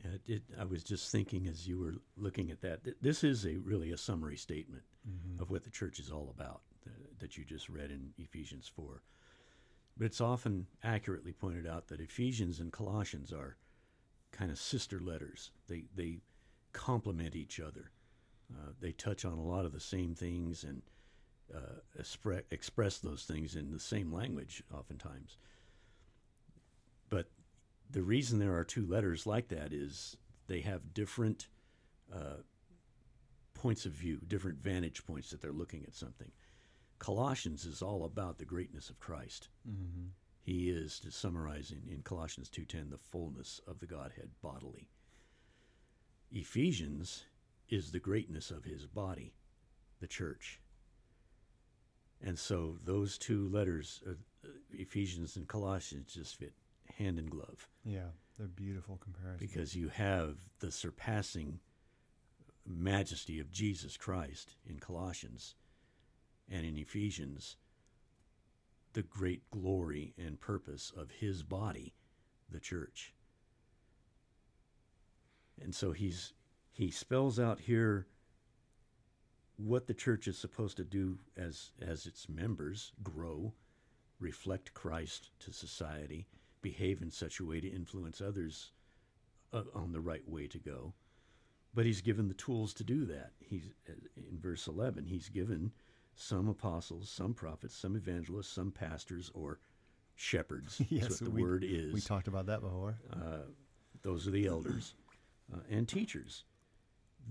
Yeah, 0.04 0.10
it, 0.26 0.42
I 0.58 0.64
was 0.64 0.84
just 0.84 1.10
thinking 1.10 1.48
as 1.48 1.66
you 1.66 1.78
were 1.78 1.94
looking 2.16 2.50
at 2.50 2.60
that, 2.60 2.84
th- 2.84 2.96
this 3.02 3.24
is 3.24 3.44
a 3.44 3.56
really 3.56 3.90
a 3.90 3.98
summary 3.98 4.36
statement 4.36 4.84
mm-hmm. 5.08 5.42
of 5.42 5.50
what 5.50 5.64
the 5.64 5.70
church 5.70 5.98
is 5.98 6.10
all 6.10 6.32
about 6.34 6.60
that 7.18 7.36
you 7.36 7.44
just 7.44 7.68
read 7.68 7.90
in 7.90 8.12
Ephesians 8.16 8.70
4. 8.74 9.02
But 9.96 10.06
it's 10.06 10.20
often 10.20 10.66
accurately 10.82 11.32
pointed 11.32 11.66
out 11.66 11.88
that 11.88 12.00
Ephesians 12.00 12.60
and 12.60 12.72
Colossians 12.72 13.32
are 13.32 13.56
kind 14.30 14.50
of 14.50 14.58
sister 14.58 15.00
letters. 15.00 15.50
They, 15.68 15.84
they 15.94 16.20
complement 16.72 17.34
each 17.34 17.58
other. 17.58 17.90
Uh, 18.52 18.70
they 18.80 18.92
touch 18.92 19.24
on 19.24 19.38
a 19.38 19.42
lot 19.42 19.64
of 19.64 19.72
the 19.72 19.80
same 19.80 20.14
things 20.14 20.64
and 20.64 20.82
uh, 21.54 21.80
expre- 22.00 22.44
express 22.50 22.98
those 22.98 23.24
things 23.24 23.56
in 23.56 23.70
the 23.70 23.80
same 23.80 24.12
language, 24.12 24.62
oftentimes. 24.72 25.36
But 27.08 27.30
the 27.90 28.02
reason 28.02 28.38
there 28.38 28.56
are 28.56 28.64
two 28.64 28.86
letters 28.86 29.26
like 29.26 29.48
that 29.48 29.72
is 29.72 30.16
they 30.46 30.60
have 30.60 30.94
different 30.94 31.48
uh, 32.14 32.42
points 33.54 33.86
of 33.86 33.92
view, 33.92 34.18
different 34.26 34.58
vantage 34.58 35.04
points 35.06 35.30
that 35.30 35.40
they're 35.40 35.52
looking 35.52 35.84
at 35.84 35.94
something. 35.94 36.30
Colossians 36.98 37.64
is 37.64 37.82
all 37.82 38.04
about 38.04 38.38
the 38.38 38.44
greatness 38.44 38.90
of 38.90 38.98
Christ. 38.98 39.48
Mm-hmm. 39.68 40.08
He 40.40 40.70
is, 40.70 40.98
to 41.00 41.10
summarize 41.10 41.70
in, 41.72 41.92
in 41.92 42.02
Colossians 42.02 42.48
2.10, 42.48 42.90
the 42.90 42.98
fullness 42.98 43.60
of 43.66 43.80
the 43.80 43.86
Godhead 43.86 44.30
bodily. 44.42 44.88
Ephesians 46.30 47.24
is 47.68 47.90
the 47.90 47.98
greatness 47.98 48.50
of 48.50 48.64
his 48.64 48.86
body, 48.86 49.34
the 50.00 50.06
church. 50.06 50.60
And 52.22 52.38
so 52.38 52.76
those 52.84 53.18
two 53.18 53.48
letters, 53.48 54.02
uh, 54.08 54.48
Ephesians 54.72 55.36
and 55.36 55.46
Colossians, 55.46 56.12
just 56.14 56.36
fit 56.36 56.52
hand 56.96 57.18
in 57.18 57.26
glove. 57.26 57.68
Yeah, 57.84 58.10
they're 58.38 58.48
beautiful 58.48 58.98
comparisons. 59.02 59.40
Because 59.40 59.74
you 59.74 59.88
have 59.88 60.38
the 60.60 60.72
surpassing 60.72 61.60
majesty 62.66 63.40
of 63.40 63.50
Jesus 63.50 63.96
Christ 63.96 64.56
in 64.68 64.78
Colossians 64.78 65.54
and 66.50 66.66
in 66.66 66.76
Ephesians 66.76 67.56
the 68.94 69.02
great 69.02 69.48
glory 69.50 70.14
and 70.18 70.40
purpose 70.40 70.92
of 70.96 71.10
his 71.10 71.42
body, 71.42 71.94
the 72.50 72.60
church. 72.60 73.14
And 75.60 75.74
so 75.74 75.92
he's 75.92 76.32
he 76.72 76.90
spells 76.90 77.38
out 77.38 77.60
here 77.60 78.06
what 79.58 79.86
the 79.86 79.94
church 79.94 80.28
is 80.28 80.38
supposed 80.38 80.76
to 80.76 80.84
do 80.84 81.18
as 81.36 81.72
as 81.86 82.06
its 82.06 82.28
members 82.28 82.92
grow, 83.02 83.52
reflect 84.20 84.72
Christ 84.72 85.30
to 85.40 85.52
society, 85.52 86.26
behave 86.62 87.02
in 87.02 87.10
such 87.10 87.40
a 87.40 87.44
way 87.44 87.60
to 87.60 87.68
influence 87.68 88.20
others 88.20 88.70
uh, 89.52 89.62
on 89.74 89.92
the 89.92 90.00
right 90.00 90.26
way 90.28 90.46
to 90.46 90.58
go. 90.58 90.94
But 91.74 91.86
he's 91.86 92.00
given 92.00 92.28
the 92.28 92.34
tools 92.34 92.72
to 92.74 92.84
do 92.84 93.04
that. 93.06 93.32
He's 93.40 93.70
in 94.16 94.38
verse 94.38 94.66
11, 94.66 95.06
he's 95.06 95.28
given 95.28 95.72
some 96.14 96.48
apostles, 96.48 97.08
some 97.10 97.34
prophets, 97.34 97.76
some 97.76 97.94
evangelists, 97.94 98.48
some 98.48 98.72
pastors, 98.72 99.30
or 99.34 99.60
shepherds. 100.14 100.80
yes, 100.88 101.02
That's 101.02 101.20
what 101.20 101.30
the 101.30 101.36
we, 101.36 101.42
word 101.42 101.64
is. 101.64 101.92
We 101.92 102.00
talked 102.00 102.28
about 102.28 102.46
that 102.46 102.60
before. 102.60 102.98
Uh, 103.12 103.46
those 104.02 104.26
are 104.26 104.32
the 104.32 104.46
elders 104.46 104.94
uh, 105.52 105.60
and 105.70 105.86
teachers. 105.86 106.44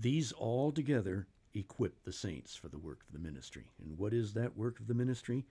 These 0.00 0.32
all 0.32 0.72
together 0.72 1.26
equip 1.54 2.04
the 2.04 2.12
saints 2.12 2.54
for 2.54 2.68
the 2.68 2.78
work 2.78 3.00
of 3.06 3.12
the 3.12 3.18
ministry. 3.18 3.70
And 3.82 3.98
what 3.98 4.12
is 4.12 4.34
that 4.34 4.56
work 4.56 4.80
of 4.80 4.86
the 4.86 4.94
ministry? 4.94 5.46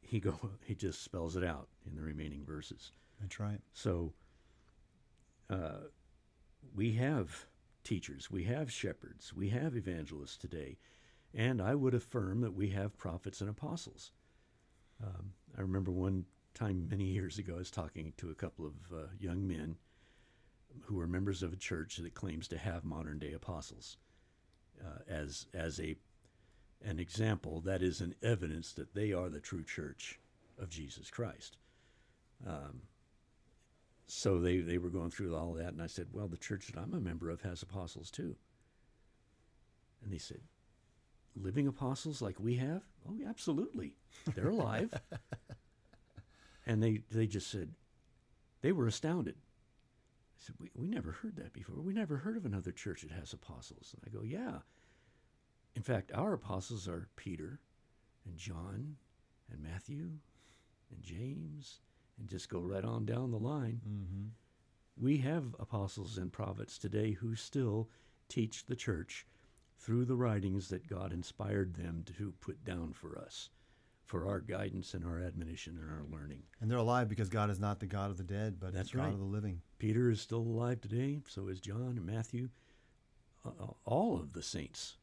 He 0.00 0.20
go 0.20 0.38
he 0.64 0.74
just 0.74 1.02
spells 1.02 1.36
it 1.36 1.44
out 1.44 1.68
in 1.86 1.94
the 1.94 2.02
remaining 2.02 2.44
verses. 2.44 2.92
That's 3.20 3.38
right. 3.38 3.60
So 3.72 4.12
uh, 5.48 5.88
we 6.74 6.92
have 6.94 7.46
teachers, 7.84 8.30
we 8.30 8.44
have 8.44 8.72
shepherds, 8.72 9.34
we 9.34 9.50
have 9.50 9.76
evangelists 9.76 10.36
today. 10.36 10.78
And 11.34 11.62
I 11.62 11.74
would 11.74 11.94
affirm 11.94 12.40
that 12.40 12.54
we 12.54 12.70
have 12.70 12.96
prophets 12.96 13.40
and 13.40 13.48
apostles. 13.48 14.10
Um, 15.02 15.32
I 15.56 15.60
remember 15.60 15.92
one 15.92 16.24
time 16.54 16.88
many 16.90 17.04
years 17.04 17.38
ago, 17.38 17.54
I 17.54 17.58
was 17.58 17.70
talking 17.70 18.12
to 18.16 18.30
a 18.30 18.34
couple 18.34 18.66
of 18.66 18.74
uh, 18.92 19.06
young 19.18 19.46
men 19.46 19.76
who 20.82 20.96
were 20.96 21.06
members 21.06 21.42
of 21.42 21.52
a 21.52 21.56
church 21.56 21.96
that 21.96 22.14
claims 22.14 22.48
to 22.48 22.58
have 22.58 22.84
modern 22.84 23.18
day 23.18 23.32
apostles 23.32 23.96
uh, 24.84 25.02
as, 25.08 25.46
as 25.54 25.80
a, 25.80 25.96
an 26.84 26.98
example 26.98 27.60
that 27.62 27.82
is 27.82 28.00
an 28.00 28.14
evidence 28.22 28.72
that 28.72 28.94
they 28.94 29.12
are 29.12 29.28
the 29.28 29.40
true 29.40 29.64
church 29.64 30.18
of 30.58 30.70
Jesus 30.70 31.10
Christ. 31.10 31.56
Um, 32.46 32.82
so 34.06 34.40
they, 34.40 34.58
they 34.58 34.78
were 34.78 34.90
going 34.90 35.10
through 35.10 35.36
all 35.36 35.52
that, 35.54 35.68
and 35.68 35.82
I 35.82 35.86
said, 35.86 36.08
Well, 36.12 36.26
the 36.26 36.36
church 36.36 36.68
that 36.68 36.80
I'm 36.80 36.94
a 36.94 37.00
member 37.00 37.30
of 37.30 37.42
has 37.42 37.62
apostles 37.62 38.10
too. 38.10 38.34
And 40.02 40.12
they 40.12 40.18
said, 40.18 40.40
living 41.36 41.66
apostles 41.66 42.22
like 42.22 42.38
we 42.38 42.56
have? 42.56 42.82
Oh, 43.08 43.16
absolutely. 43.28 43.94
They're 44.34 44.48
alive. 44.48 44.92
and 46.66 46.82
they, 46.82 47.02
they 47.10 47.26
just 47.26 47.50
said, 47.50 47.70
they 48.62 48.72
were 48.72 48.86
astounded. 48.86 49.36
Said, 50.40 50.54
we, 50.58 50.70
we 50.74 50.88
never 50.88 51.12
heard 51.12 51.36
that 51.36 51.52
before. 51.52 51.76
We 51.76 51.92
never 51.92 52.16
heard 52.16 52.36
of 52.38 52.46
another 52.46 52.72
church 52.72 53.02
that 53.02 53.10
has 53.12 53.32
apostles. 53.34 53.94
And 53.94 54.02
I 54.06 54.16
go, 54.16 54.24
yeah. 54.24 54.60
In 55.76 55.82
fact, 55.82 56.10
our 56.14 56.32
apostles 56.32 56.88
are 56.88 57.08
Peter 57.14 57.60
and 58.24 58.38
John 58.38 58.96
and 59.52 59.62
Matthew 59.62 60.08
and 60.90 61.02
James 61.02 61.80
and 62.18 62.26
just 62.28 62.48
go 62.48 62.60
right 62.60 62.84
on 62.84 63.04
down 63.04 63.30
the 63.30 63.38
line. 63.38 63.82
Mm-hmm. 63.86 64.28
We 64.96 65.18
have 65.18 65.54
apostles 65.58 66.16
and 66.16 66.32
prophets 66.32 66.78
today 66.78 67.12
who 67.12 67.34
still 67.34 67.90
teach 68.28 68.64
the 68.64 68.76
church 68.76 69.26
through 69.78 70.06
the 70.06 70.16
writings 70.16 70.68
that 70.68 70.86
God 70.86 71.12
inspired 71.12 71.74
them 71.74 72.04
to 72.18 72.32
put 72.40 72.64
down 72.64 72.92
for 72.92 73.18
us, 73.18 73.50
for 74.10 74.26
our 74.26 74.40
guidance 74.40 74.94
and 74.94 75.04
our 75.04 75.20
admonition 75.20 75.78
and 75.80 75.88
our 75.88 76.02
learning. 76.10 76.42
And 76.60 76.68
they're 76.68 76.78
alive 76.78 77.08
because 77.08 77.28
God 77.28 77.48
is 77.48 77.60
not 77.60 77.78
the 77.78 77.86
God 77.86 78.10
of 78.10 78.16
the 78.16 78.24
dead, 78.24 78.58
but 78.58 78.74
That's 78.74 78.90
God 78.90 79.04
right. 79.04 79.12
of 79.12 79.20
the 79.20 79.24
living. 79.24 79.62
Peter 79.78 80.10
is 80.10 80.20
still 80.20 80.40
alive 80.40 80.80
today, 80.80 81.20
so 81.28 81.46
is 81.46 81.60
John 81.60 81.94
and 81.96 82.04
Matthew. 82.04 82.48
Uh, 83.46 83.68
all 83.84 84.16
of 84.16 84.32
the 84.32 84.42
saints 84.42 84.96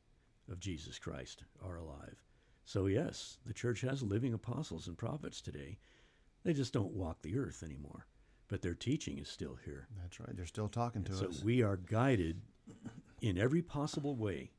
of 0.52 0.60
Jesus 0.60 1.00
Christ 1.00 1.46
are 1.66 1.78
alive. 1.78 2.22
So, 2.66 2.88
yes, 2.88 3.38
the 3.46 3.54
church 3.54 3.80
has 3.80 4.04
living 4.04 4.34
apostles 4.34 4.90
and 4.90 4.98
prophets 4.98 5.40
today. 5.40 5.78
They 6.44 6.52
just 6.52 6.74
don't 6.74 6.92
walk 6.92 7.22
the 7.22 7.38
earth 7.38 7.64
anymore, 7.64 8.08
but 8.50 8.62
their 8.62 8.76
teaching 8.76 9.20
is 9.20 9.30
still 9.30 9.58
here. 9.64 9.88
That's 10.02 10.20
right. 10.20 10.36
They're 10.36 10.46
still 10.46 10.68
talking 10.68 11.06
to 11.06 11.14
so 11.14 11.28
us. 11.28 11.38
So, 11.38 11.46
we 11.46 11.64
are 11.64 11.78
guided 11.78 12.42
in 13.22 13.38
every 13.38 13.62
possible 13.62 14.18
way 14.18 14.52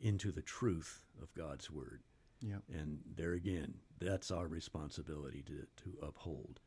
into 0.00 0.32
the 0.32 0.42
truth 0.42 1.00
of 1.22 1.32
God's 1.32 1.70
word. 1.70 2.02
Yep. 2.42 2.62
And 2.72 2.98
there 3.16 3.32
again, 3.32 3.74
that's 4.00 4.30
our 4.30 4.46
responsibility 4.46 5.42
to, 5.46 5.66
to 5.82 6.06
uphold 6.06 6.60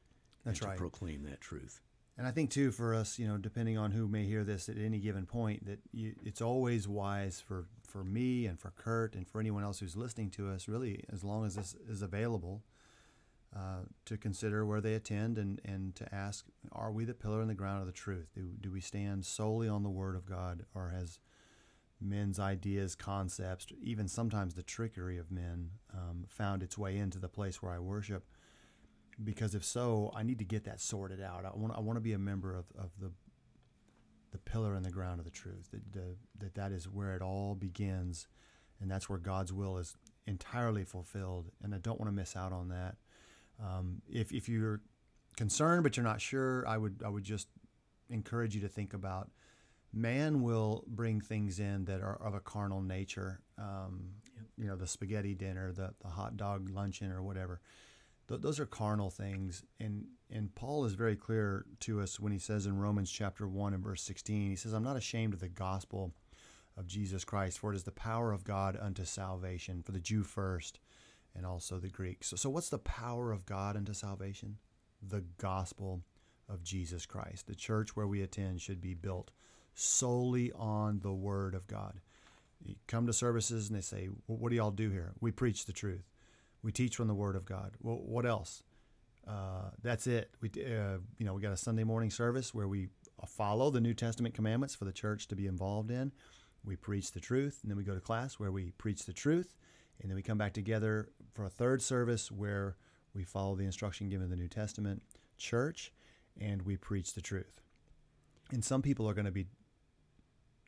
that's 0.46 0.60
and 0.60 0.70
right. 0.70 0.76
to 0.76 0.80
proclaim 0.80 1.24
that 1.24 1.42
truth. 1.42 1.82
And 2.18 2.28
I 2.28 2.32
think 2.32 2.50
too 2.50 2.72
for 2.72 2.94
us, 2.94 3.18
you 3.18 3.28
know, 3.28 3.38
depending 3.38 3.78
on 3.78 3.92
who 3.92 4.08
may 4.08 4.26
hear 4.26 4.44
this 4.44 4.68
at 4.68 4.78
any 4.78 5.00
given 5.00 5.26
point, 5.26 5.66
that 5.66 5.80
you, 5.94 6.16
it's 6.26 6.42
always 6.42 6.88
wise 6.88 7.40
for 7.40 7.66
for 7.88 8.04
me 8.04 8.46
and 8.46 8.60
for 8.60 8.72
Kurt 8.72 9.16
and 9.16 9.28
for 9.28 9.40
anyone 9.40 9.64
else 9.64 9.80
who's 9.80 9.96
listening 9.96 10.30
to 10.32 10.50
us, 10.50 10.68
really, 10.68 11.04
as 11.12 11.24
long 11.24 11.46
as 11.46 11.56
this 11.56 11.76
is 11.90 12.02
available, 12.02 12.62
uh, 13.56 13.84
to 14.06 14.18
consider 14.18 14.66
where 14.66 14.82
they 14.82 14.94
attend 14.94 15.38
and, 15.38 15.60
and 15.66 15.96
to 15.96 16.14
ask, 16.14 16.46
are 16.72 16.92
we 16.92 17.04
the 17.06 17.16
pillar 17.16 17.42
and 17.42 17.50
the 17.50 17.56
ground 17.56 17.80
of 17.80 17.88
the 17.88 17.94
truth? 17.94 18.28
Do, 18.36 18.44
do 18.62 18.70
we 18.70 18.82
stand 18.82 19.26
solely 19.26 19.68
on 19.68 19.82
the 19.82 19.90
Word 19.90 20.16
of 20.16 20.28
God, 20.28 20.66
or 20.76 20.90
has 20.90 21.20
men's 22.02 22.40
ideas, 22.40 22.96
concepts, 22.96 23.68
even 23.82 24.08
sometimes 24.08 24.54
the 24.54 24.64
trickery 24.64 25.18
of 25.18 25.32
men 25.32 25.72
um, 25.94 26.26
found 26.28 26.64
its 26.64 26.78
way 26.78 26.98
into 26.98 27.20
the 27.20 27.28
place 27.30 27.62
where 27.62 27.74
I 27.74 27.80
worship? 27.80 28.24
Because 29.22 29.54
if 29.54 29.66
so, 29.66 30.12
I 30.16 30.24
need 30.24 30.40
to 30.40 30.46
get 30.46 30.64
that 30.64 30.80
sorted 30.80 31.22
out. 31.22 31.46
I 31.46 31.52
want, 31.54 31.76
I 31.76 31.82
want 31.82 31.98
to 31.98 32.02
be 32.02 32.14
a 32.14 32.20
member 32.20 32.56
of, 32.56 32.66
of 32.78 32.92
the 33.00 33.12
the 34.32 34.38
pillar 34.38 34.76
and 34.76 34.86
the 34.86 34.92
ground 34.92 35.20
of 35.20 35.26
the 35.26 35.32
truth. 35.32 35.70
That, 35.72 35.92
the, 35.92 36.16
that 36.38 36.56
that 36.56 36.72
is 36.72 36.88
where 36.88 37.16
it 37.16 37.22
all 37.22 37.56
begins, 37.56 38.28
and 38.80 38.90
that's 38.90 39.10
where 39.10 39.20
God's 39.20 39.52
will 39.52 39.78
is 39.78 39.96
entirely 40.28 40.84
fulfilled. 40.84 41.52
And 41.64 41.74
I 41.74 41.80
don't 41.80 42.00
want 42.00 42.10
to 42.10 42.16
miss 42.16 42.36
out 42.36 42.54
on 42.54 42.70
that. 42.70 42.96
Um, 43.62 44.02
if 44.08 44.32
if 44.32 44.48
you're 44.48 44.82
concerned 45.36 45.84
but 45.84 45.98
you're 45.98 46.04
not 46.04 46.22
sure, 46.22 46.68
I 46.68 46.78
would 46.78 47.02
I 47.06 47.10
would 47.10 47.24
just 47.24 47.48
encourage 48.10 48.56
you 48.56 48.62
to 48.62 48.70
think 48.70 48.94
about 48.94 49.32
man 49.92 50.42
will 50.42 50.84
bring 50.88 51.22
things 51.22 51.60
in 51.60 51.86
that 51.86 52.02
are 52.02 52.18
of 52.22 52.34
a 52.34 52.40
carnal 52.40 52.82
nature. 52.82 53.42
Um, 53.58 54.12
yep. 54.36 54.46
You 54.58 54.68
know, 54.68 54.76
the 54.76 54.88
spaghetti 54.88 55.36
dinner, 55.36 55.72
the 55.72 55.94
the 56.02 56.10
hot 56.10 56.38
dog 56.38 56.70
luncheon, 56.70 57.12
or 57.12 57.22
whatever. 57.24 57.62
Th- 58.28 58.42
those 58.42 58.60
are 58.60 58.66
carnal 58.66 59.10
things, 59.10 59.64
and 59.80 60.06
and 60.30 60.54
Paul 60.54 60.86
is 60.86 60.94
very 60.94 61.16
clear 61.16 61.66
to 61.82 62.02
us 62.02 62.20
when 62.20 62.32
he 62.32 62.40
says 62.40 62.66
in 62.66 62.78
Romans 62.78 63.12
chapter 63.12 63.48
one 63.48 63.74
and 63.74 63.84
verse 63.84 64.02
sixteen, 64.02 64.50
he 64.50 64.56
says, 64.56 64.74
"I'm 64.74 64.84
not 64.84 64.98
ashamed 64.98 65.34
of 65.34 65.40
the 65.40 65.50
gospel." 65.50 66.14
Of 66.78 66.88
Jesus 66.88 67.26
Christ, 67.26 67.60
for 67.60 67.74
it 67.74 67.76
is 67.76 67.84
the 67.84 67.92
power 67.92 68.32
of 68.32 68.46
God 68.46 68.78
unto 68.82 69.04
salvation 69.04 69.84
for 69.84 69.92
the 69.92 70.00
Jew 70.00 70.24
first, 70.24 70.80
and 71.36 71.46
also 71.46 71.78
the 71.78 71.90
Greek. 71.90 72.24
So, 72.24 72.38
so 72.38 72.50
what's 72.50 72.70
the 72.70 72.78
power 72.78 73.34
of 73.34 73.46
God 73.46 73.76
unto 73.76 73.94
salvation? 73.94 74.60
The 75.02 75.26
gospel 75.38 76.04
of 76.48 76.64
Jesus 76.64 77.06
Christ. 77.06 77.48
The 77.48 77.56
church 77.56 77.98
where 77.98 78.08
we 78.08 78.22
attend 78.22 78.62
should 78.62 78.80
be 78.80 78.94
built 78.94 79.32
solely 79.80 80.52
on 80.54 81.00
the 81.00 81.14
Word 81.14 81.56
of 81.56 81.68
God. 81.68 82.00
You 82.64 82.76
come 82.88 83.08
to 83.08 83.14
services 83.14 83.70
and 83.70 83.78
they 83.78 83.82
say, 83.82 84.10
well, 84.28 84.38
"What 84.38 84.50
do 84.50 84.56
y'all 84.56 84.72
do 84.72 84.90
here?" 84.90 85.14
We 85.22 85.32
preach 85.32 85.66
the 85.66 85.74
truth. 85.74 86.10
We 86.62 86.72
teach 86.72 86.96
from 86.96 87.08
the 87.08 87.14
Word 87.14 87.36
of 87.36 87.46
God. 87.46 87.72
Well, 87.82 87.98
what 87.98 88.26
else? 88.26 88.64
Uh, 89.28 89.72
that's 89.82 90.08
it. 90.08 90.32
We, 90.42 90.50
uh, 90.50 90.98
you 91.18 91.26
know, 91.26 91.34
we 91.34 91.42
got 91.42 91.54
a 91.54 91.58
Sunday 91.58 91.84
morning 91.84 92.10
service 92.10 92.54
where 92.54 92.68
we 92.68 92.90
follow 93.28 93.70
the 93.70 93.82
New 93.82 93.94
Testament 93.94 94.34
commandments 94.34 94.76
for 94.76 94.86
the 94.86 94.92
church 94.92 95.28
to 95.28 95.36
be 95.36 95.48
involved 95.48 95.92
in. 95.92 96.12
We 96.64 96.76
preach 96.76 97.12
the 97.12 97.20
truth, 97.20 97.60
and 97.62 97.72
then 97.72 97.78
we 97.78 97.84
go 97.84 97.94
to 97.94 98.02
class 98.02 98.40
where 98.40 98.52
we 98.52 98.72
preach 98.72 99.06
the 99.06 99.14
truth, 99.14 99.56
and 100.02 100.10
then 100.10 100.16
we 100.16 100.22
come 100.22 100.38
back 100.38 100.54
together 100.54 101.10
for 101.34 101.46
a 101.46 101.50
third 101.50 101.82
service 101.82 102.32
where 102.32 102.76
we 103.14 103.24
follow 103.24 103.56
the 103.56 103.66
instruction 103.66 104.10
given 104.10 104.26
in 104.26 104.30
the 104.30 104.36
New 104.36 104.48
Testament 104.48 105.02
church 105.38 105.92
and 106.40 106.62
we 106.64 106.78
preach 106.78 107.14
the 107.14 107.22
truth. 107.22 107.62
And 108.52 108.64
some 108.64 108.82
people 108.82 109.10
are 109.10 109.14
going 109.14 109.26
to 109.26 109.32
be 109.32 109.48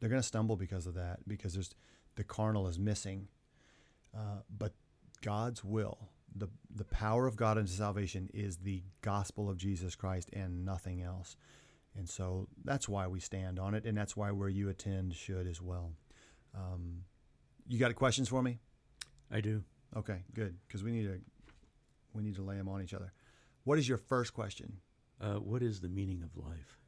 they're 0.01 0.09
going 0.09 0.21
to 0.21 0.27
stumble 0.27 0.57
because 0.57 0.87
of 0.87 0.95
that 0.95 1.19
because 1.27 1.53
there's 1.53 1.73
the 2.15 2.23
carnal 2.23 2.67
is 2.67 2.77
missing. 2.77 3.27
Uh, 4.13 4.41
but 4.57 4.73
God's 5.21 5.63
will, 5.63 6.09
the 6.35 6.49
the 6.75 6.83
power 6.83 7.27
of 7.27 7.37
God 7.37 7.57
into 7.57 7.71
salvation 7.71 8.29
is 8.33 8.57
the 8.57 8.83
gospel 9.01 9.49
of 9.49 9.57
Jesus 9.57 9.95
Christ 9.95 10.29
and 10.33 10.65
nothing 10.65 11.01
else. 11.01 11.37
And 11.95 12.09
so 12.09 12.47
that's 12.63 12.89
why 12.89 13.07
we 13.07 13.19
stand 13.19 13.59
on 13.59 13.75
it, 13.75 13.85
and 13.85 13.97
that's 13.97 14.17
why 14.17 14.31
where 14.31 14.49
you 14.49 14.69
attend 14.69 15.13
should 15.13 15.47
as 15.47 15.61
well. 15.61 15.91
Um, 16.55 17.03
you 17.67 17.77
got 17.77 17.93
questions 17.95 18.27
for 18.27 18.41
me? 18.41 18.59
I 19.29 19.41
do. 19.41 19.63
Okay, 19.95 20.23
good, 20.33 20.55
because 20.67 20.83
we 20.83 20.91
need 20.91 21.03
to 21.03 21.19
we 22.13 22.23
need 22.23 22.35
to 22.35 22.43
lay 22.43 22.55
them 22.55 22.67
on 22.67 22.81
each 22.81 22.93
other. 22.93 23.13
What 23.63 23.77
is 23.77 23.87
your 23.87 23.97
first 23.97 24.33
question? 24.33 24.77
Uh, 25.19 25.35
what 25.35 25.61
is 25.61 25.81
the 25.81 25.89
meaning 25.89 26.23
of 26.23 26.35
life? 26.35 26.80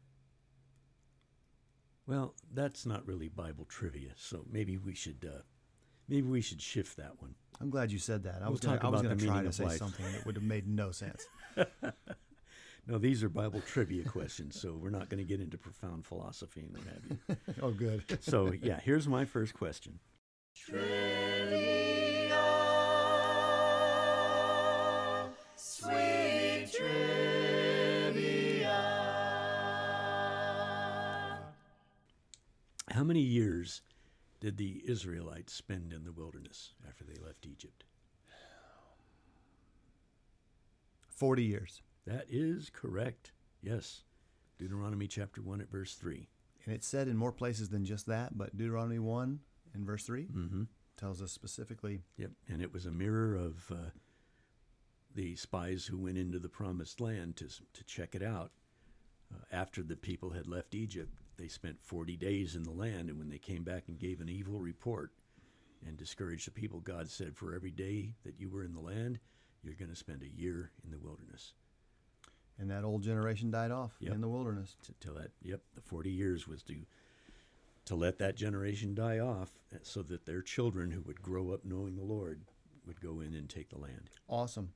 Well, 2.06 2.34
that's 2.54 2.86
not 2.86 3.08
really 3.08 3.30
Bible 3.30 3.66
trivia, 3.66 4.12
so 4.18 4.46
maybe 4.52 4.78
we 4.78 4.94
should 4.94 5.26
uh, 5.28 5.42
maybe 6.10 6.28
we 6.28 6.42
should 6.42 6.62
shift 6.62 6.98
that 6.98 7.22
one. 7.22 7.36
I'm 7.62 7.70
glad 7.70 7.92
you 7.92 8.00
said 8.00 8.24
that. 8.24 8.42
I 8.42 8.46
we'll 8.46 8.52
was 8.52 8.60
gonna, 8.60 8.80
I 8.82 8.90
was 8.90 9.02
going 9.02 9.18
to 9.18 9.26
try 9.26 9.44
to 9.44 9.54
say 9.54 9.66
life. 9.66 9.78
something 9.78 10.06
that 10.12 10.26
would 10.26 10.36
have 10.36 10.44
made 10.44 10.68
no 10.68 10.92
sense. 10.92 11.26
no, 12.88 12.98
these 12.98 13.24
are 13.24 13.30
Bible 13.30 13.62
trivia 13.62 14.04
questions, 14.10 14.60
so 14.60 14.74
we're 14.74 14.90
not 14.90 15.08
going 15.10 15.20
to 15.20 15.28
get 15.28 15.40
into 15.40 15.58
profound 15.58 16.06
philosophy 16.06 16.62
and 16.62 16.78
what 16.78 16.88
have 16.88 17.06
you. 17.10 17.18
oh, 17.62 17.72
good. 17.72 18.04
so 18.22 18.52
yeah, 18.52 18.80
here's 18.84 19.08
my 19.08 19.24
first 19.24 19.54
question. 19.54 20.00
Trivia. 20.56 22.04
How 32.94 33.04
many 33.04 33.22
years 33.22 33.82
did 34.40 34.58
the 34.58 34.84
Israelites 34.86 35.52
spend 35.52 35.92
in 35.94 36.04
the 36.04 36.12
wilderness 36.12 36.74
after 36.88 37.04
they 37.04 37.20
left 37.26 37.48
Egypt? 37.48 37.86
40 41.08 41.44
years. 41.44 41.82
That 42.06 42.28
is 42.30 42.70
correct. 42.72 43.32
Yes. 43.64 44.04
Deuteronomy 44.60 45.08
chapter 45.08 45.42
1 45.42 45.62
at 45.62 45.72
verse 45.72 45.96
3. 45.96 46.28
And 46.66 46.76
it's 46.76 46.86
said 46.86 47.08
in 47.08 47.18
more 47.18 47.32
places 47.32 47.70
than 47.70 47.84
just 47.84 48.06
that, 48.06 48.38
but 48.38 48.56
Deuteronomy 48.56 49.00
1 49.00 49.40
in 49.74 49.86
verse 49.86 50.04
3 50.04 50.26
mm-hmm. 50.26 50.64
tells 50.96 51.20
us 51.20 51.32
specifically. 51.32 52.04
Yep. 52.18 52.30
And 52.48 52.62
it 52.62 52.72
was 52.72 52.86
a 52.86 52.92
mirror 52.92 53.36
of 53.36 53.72
uh, 53.72 53.90
the 55.16 55.36
spies 55.36 55.88
who 55.88 55.98
went 55.98 56.20
into 56.20 56.38
the 56.38 56.48
promised 56.48 57.02
land 57.02 57.38
to, 57.38 57.48
to 57.48 57.84
check 57.86 58.14
it 58.14 58.22
out 58.22 58.52
uh, 59.34 59.38
after 59.52 59.82
the 59.82 59.96
people 59.96 60.30
had 60.30 60.46
left 60.48 60.76
Egypt 60.76 61.23
they 61.38 61.48
spent 61.48 61.82
40 61.82 62.16
days 62.18 62.56
in 62.56 62.64
the 62.64 62.72
land, 62.72 63.10
and 63.10 63.18
when 63.18 63.30
they 63.30 63.38
came 63.38 63.64
back 63.64 63.84
and 63.88 64.00
gave 64.00 64.22
an 64.22 64.30
evil 64.30 64.60
report 64.60 65.12
and 65.86 65.98
discouraged 65.98 66.48
the 66.48 66.52
people, 66.52 66.80
God 66.80 67.10
said, 67.10 67.36
For 67.36 67.54
every 67.54 67.72
day 67.72 68.14
that 68.24 68.40
you 68.40 68.50
were 68.50 68.64
in 68.64 68.74
the 68.74 68.80
land, 68.80 69.20
you're 69.64 69.76
going 69.76 69.92
to 69.92 69.96
spend 69.96 70.24
a 70.24 70.40
year 70.42 70.72
in 70.84 70.92
the 70.92 71.00
wilderness. 71.00 71.54
And 72.60 72.70
that 72.70 72.84
old 72.84 73.02
generation 73.02 73.50
died 73.50 73.72
off 73.72 73.94
yep. 74.00 74.14
in 74.14 74.22
the 74.22 74.30
wilderness. 74.30 74.76
Till 75.00 75.16
that, 75.16 75.32
yep, 75.42 75.62
the 75.74 75.82
40 75.82 76.12
years 76.12 76.48
was 76.48 76.62
to 76.64 76.76
to 77.86 77.96
let 77.96 78.18
that 78.20 78.38
generation 78.38 78.96
die 78.96 79.20
off 79.20 79.50
uh, 79.74 79.78
so 79.82 80.02
that 80.04 80.26
their 80.26 80.42
children 80.42 80.92
who 80.92 81.02
would 81.02 81.22
grow 81.22 81.52
up 81.52 81.66
knowing 81.66 81.96
the 81.96 82.04
Lord 82.04 82.42
would 82.88 83.02
go 83.02 83.20
in 83.20 83.34
and 83.34 83.50
take 83.50 83.70
the 83.70 83.78
land. 83.78 84.10
Awesome. 84.30 84.70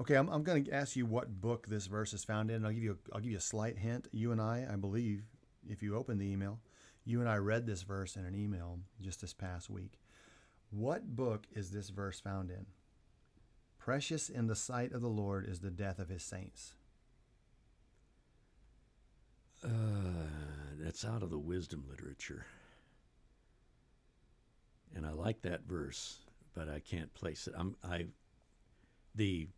Okay, 0.00 0.14
I'm, 0.14 0.28
I'm 0.28 0.42
going 0.42 0.64
to 0.64 0.72
ask 0.72 0.96
you 0.96 1.06
what 1.06 1.40
book 1.40 1.66
this 1.68 1.86
verse 1.86 2.12
is 2.12 2.24
found 2.24 2.50
in. 2.50 2.56
And 2.56 2.66
I'll 2.66 2.72
give 2.72 2.82
you 2.82 2.92
a, 2.92 3.14
I'll 3.14 3.20
give 3.20 3.30
you 3.30 3.36
a 3.38 3.40
slight 3.40 3.78
hint. 3.78 4.08
You 4.10 4.32
and 4.32 4.40
I, 4.40 4.66
I 4.70 4.76
believe, 4.76 5.22
if 5.68 5.82
you 5.82 5.96
open 5.96 6.18
the 6.18 6.30
email, 6.30 6.60
you 7.04 7.20
and 7.20 7.28
I 7.28 7.36
read 7.36 7.66
this 7.66 7.82
verse 7.82 8.16
in 8.16 8.24
an 8.24 8.34
email 8.34 8.78
just 9.00 9.20
this 9.20 9.32
past 9.32 9.68
week. 9.70 9.98
What 10.70 11.16
book 11.16 11.46
is 11.54 11.70
this 11.70 11.90
verse 11.90 12.20
found 12.20 12.50
in? 12.50 12.66
Precious 13.78 14.28
in 14.28 14.46
the 14.46 14.54
sight 14.54 14.92
of 14.92 15.02
the 15.02 15.08
Lord 15.08 15.46
is 15.46 15.60
the 15.60 15.70
death 15.70 15.98
of 15.98 16.08
his 16.08 16.22
saints. 16.22 16.74
Uh, 19.64 19.68
that's 20.78 21.04
out 21.04 21.22
of 21.22 21.30
the 21.30 21.38
wisdom 21.38 21.84
literature. 21.88 22.46
And 24.94 25.06
I 25.06 25.12
like 25.12 25.42
that 25.42 25.62
verse, 25.66 26.18
but 26.54 26.68
I 26.68 26.80
can't 26.80 27.12
place 27.14 27.46
it. 27.46 27.54
I'm 27.56 27.76
I 27.82 28.06
the 29.14 29.48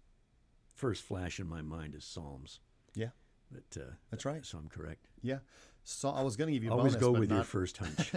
first 0.74 1.02
flash 1.02 1.40
in 1.40 1.46
my 1.46 1.62
mind 1.62 1.94
is 1.94 2.04
Psalms. 2.04 2.60
Yeah. 2.94 3.10
But 3.50 3.80
uh, 3.80 3.92
that's 4.10 4.24
right. 4.24 4.44
So 4.44 4.58
I'm 4.58 4.68
correct. 4.68 5.06
Yeah. 5.22 5.38
So 5.84 6.08
I 6.08 6.22
was 6.22 6.36
going 6.36 6.48
to 6.48 6.54
give 6.54 6.64
you 6.64 6.70
always 6.70 6.94
bonus, 6.94 7.08
go 7.08 7.12
with 7.12 7.28
not, 7.28 7.36
your 7.36 7.44
first 7.44 7.76
hunch. 7.76 8.10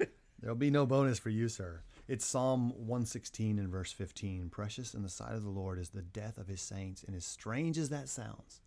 there'll 0.40 0.56
be 0.56 0.70
no 0.70 0.84
bonus 0.86 1.18
for 1.18 1.30
you, 1.30 1.48
sir. 1.48 1.82
It's 2.08 2.26
Psalm 2.26 2.70
116 2.70 3.58
and 3.58 3.68
verse 3.68 3.92
15. 3.92 4.48
Precious 4.50 4.92
in 4.92 5.02
the 5.02 5.08
sight 5.08 5.34
of 5.34 5.44
the 5.44 5.50
Lord 5.50 5.78
is 5.78 5.90
the 5.90 6.02
death 6.02 6.36
of 6.36 6.48
his 6.48 6.60
saints, 6.60 7.04
and 7.04 7.14
as 7.14 7.24
strange 7.24 7.78
as 7.78 7.90
that 7.90 8.08
sounds, 8.08 8.60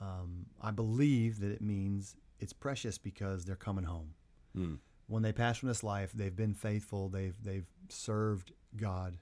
um, 0.00 0.46
I 0.62 0.70
believe 0.70 1.40
that 1.40 1.50
it 1.50 1.60
means 1.60 2.14
it's 2.38 2.52
precious 2.52 2.96
because 2.96 3.44
they're 3.44 3.56
coming 3.56 3.84
home. 3.84 4.14
Hmm. 4.54 4.74
When 5.08 5.24
they 5.24 5.32
pass 5.32 5.58
from 5.58 5.68
this 5.68 5.82
life, 5.82 6.12
they've 6.12 6.34
been 6.34 6.54
faithful. 6.54 7.08
They've 7.08 7.34
they've 7.42 7.66
served 7.88 8.52
God, 8.76 9.18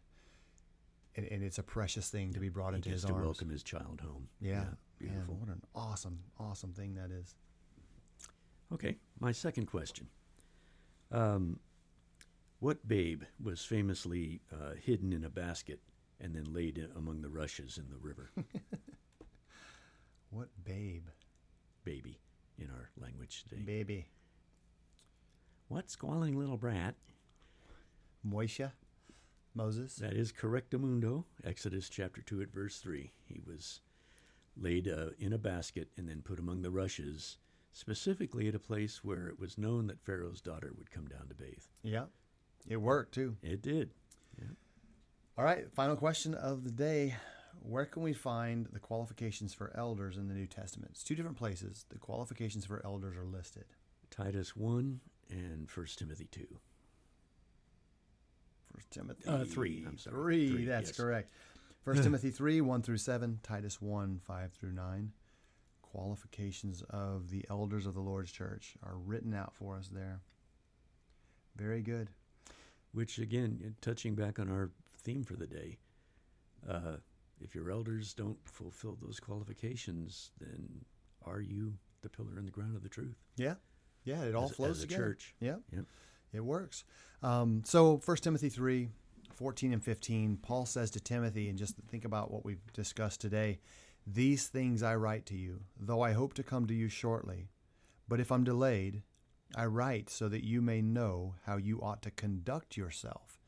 and, 1.16 1.26
and 1.26 1.42
it's 1.42 1.56
a 1.56 1.62
precious 1.62 2.10
thing 2.10 2.34
to 2.34 2.40
be 2.40 2.50
brought 2.50 2.74
he 2.74 2.76
into 2.76 2.90
His 2.90 3.06
arms. 3.06 3.16
to 3.16 3.24
welcome 3.24 3.48
his 3.48 3.62
child 3.62 4.02
home. 4.04 4.28
Yeah, 4.40 4.50
yeah 4.50 4.64
beautiful. 4.98 5.34
Man, 5.34 5.40
what 5.40 5.48
an 5.48 5.62
awesome, 5.74 6.20
awesome 6.38 6.74
thing 6.74 6.94
that 6.96 7.10
is. 7.10 7.34
Okay, 8.72 8.96
my 9.18 9.32
second 9.32 9.66
question. 9.66 10.08
Um, 11.10 11.58
what 12.60 12.86
babe 12.86 13.22
was 13.42 13.64
famously 13.64 14.40
uh, 14.52 14.74
hidden 14.82 15.12
in 15.12 15.24
a 15.24 15.30
basket 15.30 15.80
and 16.20 16.34
then 16.34 16.52
laid 16.52 16.86
among 16.96 17.22
the 17.22 17.28
rushes 17.28 17.78
in 17.78 17.88
the 17.88 17.96
river? 17.96 18.30
what 20.30 20.48
babe? 20.64 21.06
Baby 21.84 22.18
in 22.58 22.68
our 22.70 22.90
language 23.00 23.44
today. 23.48 23.62
Baby. 23.62 24.06
What 25.68 25.90
squalling 25.90 26.38
little 26.38 26.56
brat? 26.56 26.94
Moisha? 28.26 28.72
Moses. 29.54 29.96
That 29.96 30.12
is 30.12 30.32
correctamundo, 30.32 31.24
Exodus 31.44 31.88
chapter 31.88 32.20
2 32.20 32.42
at 32.42 32.52
verse 32.52 32.78
3. 32.78 33.10
He 33.24 33.40
was 33.46 33.80
laid 34.56 34.88
uh, 34.88 35.10
in 35.18 35.32
a 35.32 35.38
basket 35.38 35.88
and 35.96 36.08
then 36.08 36.22
put 36.22 36.38
among 36.38 36.62
the 36.62 36.70
rushes, 36.70 37.38
specifically 37.72 38.48
at 38.48 38.54
a 38.54 38.58
place 38.58 39.02
where 39.04 39.28
it 39.28 39.38
was 39.38 39.58
known 39.58 39.86
that 39.88 40.00
Pharaoh's 40.00 40.40
daughter 40.40 40.72
would 40.76 40.90
come 40.90 41.06
down 41.06 41.28
to 41.28 41.34
bathe. 41.34 41.62
Yeah. 41.82 42.06
It 42.66 42.76
worked 42.78 43.14
too. 43.14 43.36
It 43.42 43.62
did. 43.62 43.90
All 45.36 45.44
right, 45.44 45.72
final 45.72 45.94
question 45.94 46.34
of 46.34 46.64
the 46.64 46.70
day. 46.72 47.14
Where 47.62 47.86
can 47.86 48.02
we 48.02 48.12
find 48.12 48.66
the 48.72 48.80
qualifications 48.80 49.54
for 49.54 49.70
elders 49.76 50.16
in 50.16 50.26
the 50.26 50.34
New 50.34 50.46
Testament? 50.48 50.90
It's 50.92 51.04
two 51.04 51.14
different 51.14 51.36
places. 51.36 51.86
The 51.90 51.98
qualifications 51.98 52.64
for 52.66 52.84
elders 52.84 53.16
are 53.16 53.24
listed. 53.24 53.66
Titus 54.10 54.56
1 54.56 55.00
and 55.30 55.68
1 55.72 55.86
Timothy 55.96 56.26
2. 56.32 56.46
First 58.74 58.90
Timothy 58.90 59.28
Uh, 59.28 59.44
three, 59.44 59.84
I'm 59.86 59.98
sorry. 59.98 60.14
Three, 60.16 60.50
Three, 60.50 60.64
that's 60.66 60.88
yes. 60.90 60.96
correct. 60.96 61.32
First 61.82 62.02
Timothy 62.04 62.30
three, 62.30 62.60
one 62.60 62.82
through 62.82 62.98
seven, 62.98 63.38
Titus 63.42 63.80
one, 63.80 64.18
five 64.26 64.52
through 64.52 64.72
nine. 64.72 65.12
Qualifications 65.92 66.82
of 66.90 67.30
the 67.30 67.44
elders 67.50 67.86
of 67.86 67.94
the 67.94 68.00
Lord's 68.00 68.30
church 68.30 68.74
are 68.82 68.96
written 68.96 69.32
out 69.34 69.54
for 69.54 69.76
us 69.76 69.88
there. 69.88 70.20
Very 71.56 71.82
good. 71.82 72.10
Which, 72.92 73.18
again, 73.18 73.74
touching 73.80 74.14
back 74.14 74.38
on 74.38 74.50
our 74.50 74.70
theme 75.02 75.24
for 75.24 75.34
the 75.34 75.46
day, 75.46 75.78
uh, 76.68 76.96
if 77.40 77.54
your 77.54 77.70
elders 77.70 78.14
don't 78.14 78.38
fulfill 78.44 78.98
those 79.00 79.20
qualifications, 79.20 80.30
then 80.40 80.84
are 81.24 81.40
you 81.40 81.74
the 82.02 82.08
pillar 82.08 82.36
and 82.36 82.46
the 82.46 82.52
ground 82.52 82.76
of 82.76 82.82
the 82.82 82.88
truth? 82.88 83.16
Yeah. 83.36 83.54
Yeah, 84.04 84.22
it 84.24 84.34
all 84.34 84.44
As- 84.44 84.52
flows 84.56 84.78
as 84.78 84.84
a 84.84 84.86
together. 84.86 85.04
church. 85.04 85.34
Yep. 85.40 85.60
It 86.32 86.40
works. 86.40 86.84
Um, 87.22 87.62
so 87.64 87.96
1 88.04 88.16
Timothy 88.18 88.48
3, 88.48 88.88
14 89.34 89.72
and 89.72 89.82
15, 89.82 90.36
Paul 90.38 90.66
says 90.66 90.90
to 90.92 91.00
Timothy, 91.00 91.48
and 91.48 91.58
just 91.58 91.76
think 91.88 92.04
about 92.04 92.30
what 92.30 92.44
we've 92.44 92.72
discussed 92.72 93.20
today, 93.20 93.58
these 94.10 94.46
things 94.46 94.82
I 94.82 94.94
write 94.94 95.26
to 95.26 95.36
you, 95.36 95.64
though 95.78 96.00
I 96.00 96.12
hope 96.12 96.32
to 96.34 96.42
come 96.42 96.66
to 96.66 96.74
you 96.74 96.88
shortly. 96.88 97.50
But 98.08 98.20
if 98.20 98.32
I'm 98.32 98.44
delayed, 98.44 99.02
I 99.54 99.66
write 99.66 100.08
so 100.08 100.28
that 100.28 100.44
you 100.44 100.62
may 100.62 100.80
know 100.80 101.34
how 101.44 101.58
you 101.58 101.80
ought 101.82 102.00
to 102.02 102.10
conduct 102.10 102.76
yourself 102.76 103.38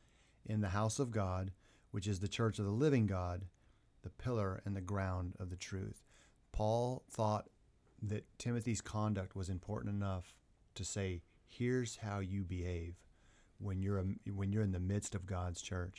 in 0.45 0.61
the 0.61 0.69
house 0.69 0.99
of 0.99 1.11
God, 1.11 1.51
which 1.89 2.07
is 2.07 2.19
the 2.19 2.27
church 2.27 2.59
of 2.59 2.65
the 2.65 2.71
living 2.71 3.07
God, 3.07 3.45
the 4.03 4.09
pillar 4.09 4.61
and 4.63 4.75
the 4.75 4.81
ground 4.81 5.35
of 5.39 5.49
the 5.49 5.57
truth. 5.57 6.03
Paul 6.51 7.03
thought 7.09 7.49
that 8.03 8.25
Timothy's 8.37 8.81
conduct 8.81 9.35
was 9.35 9.49
important 9.49 9.95
enough 9.95 10.35
to 10.75 10.85
say, 10.85 11.21
here's 11.47 11.97
how 11.97 12.19
you 12.19 12.43
behave 12.43 12.95
when 13.57 13.81
you're 13.81 13.99
a, 13.99 14.05
when 14.31 14.51
you're 14.51 14.63
in 14.63 14.71
the 14.71 14.79
midst 14.79 15.15
of 15.15 15.25
God's 15.25 15.61
church. 15.61 15.89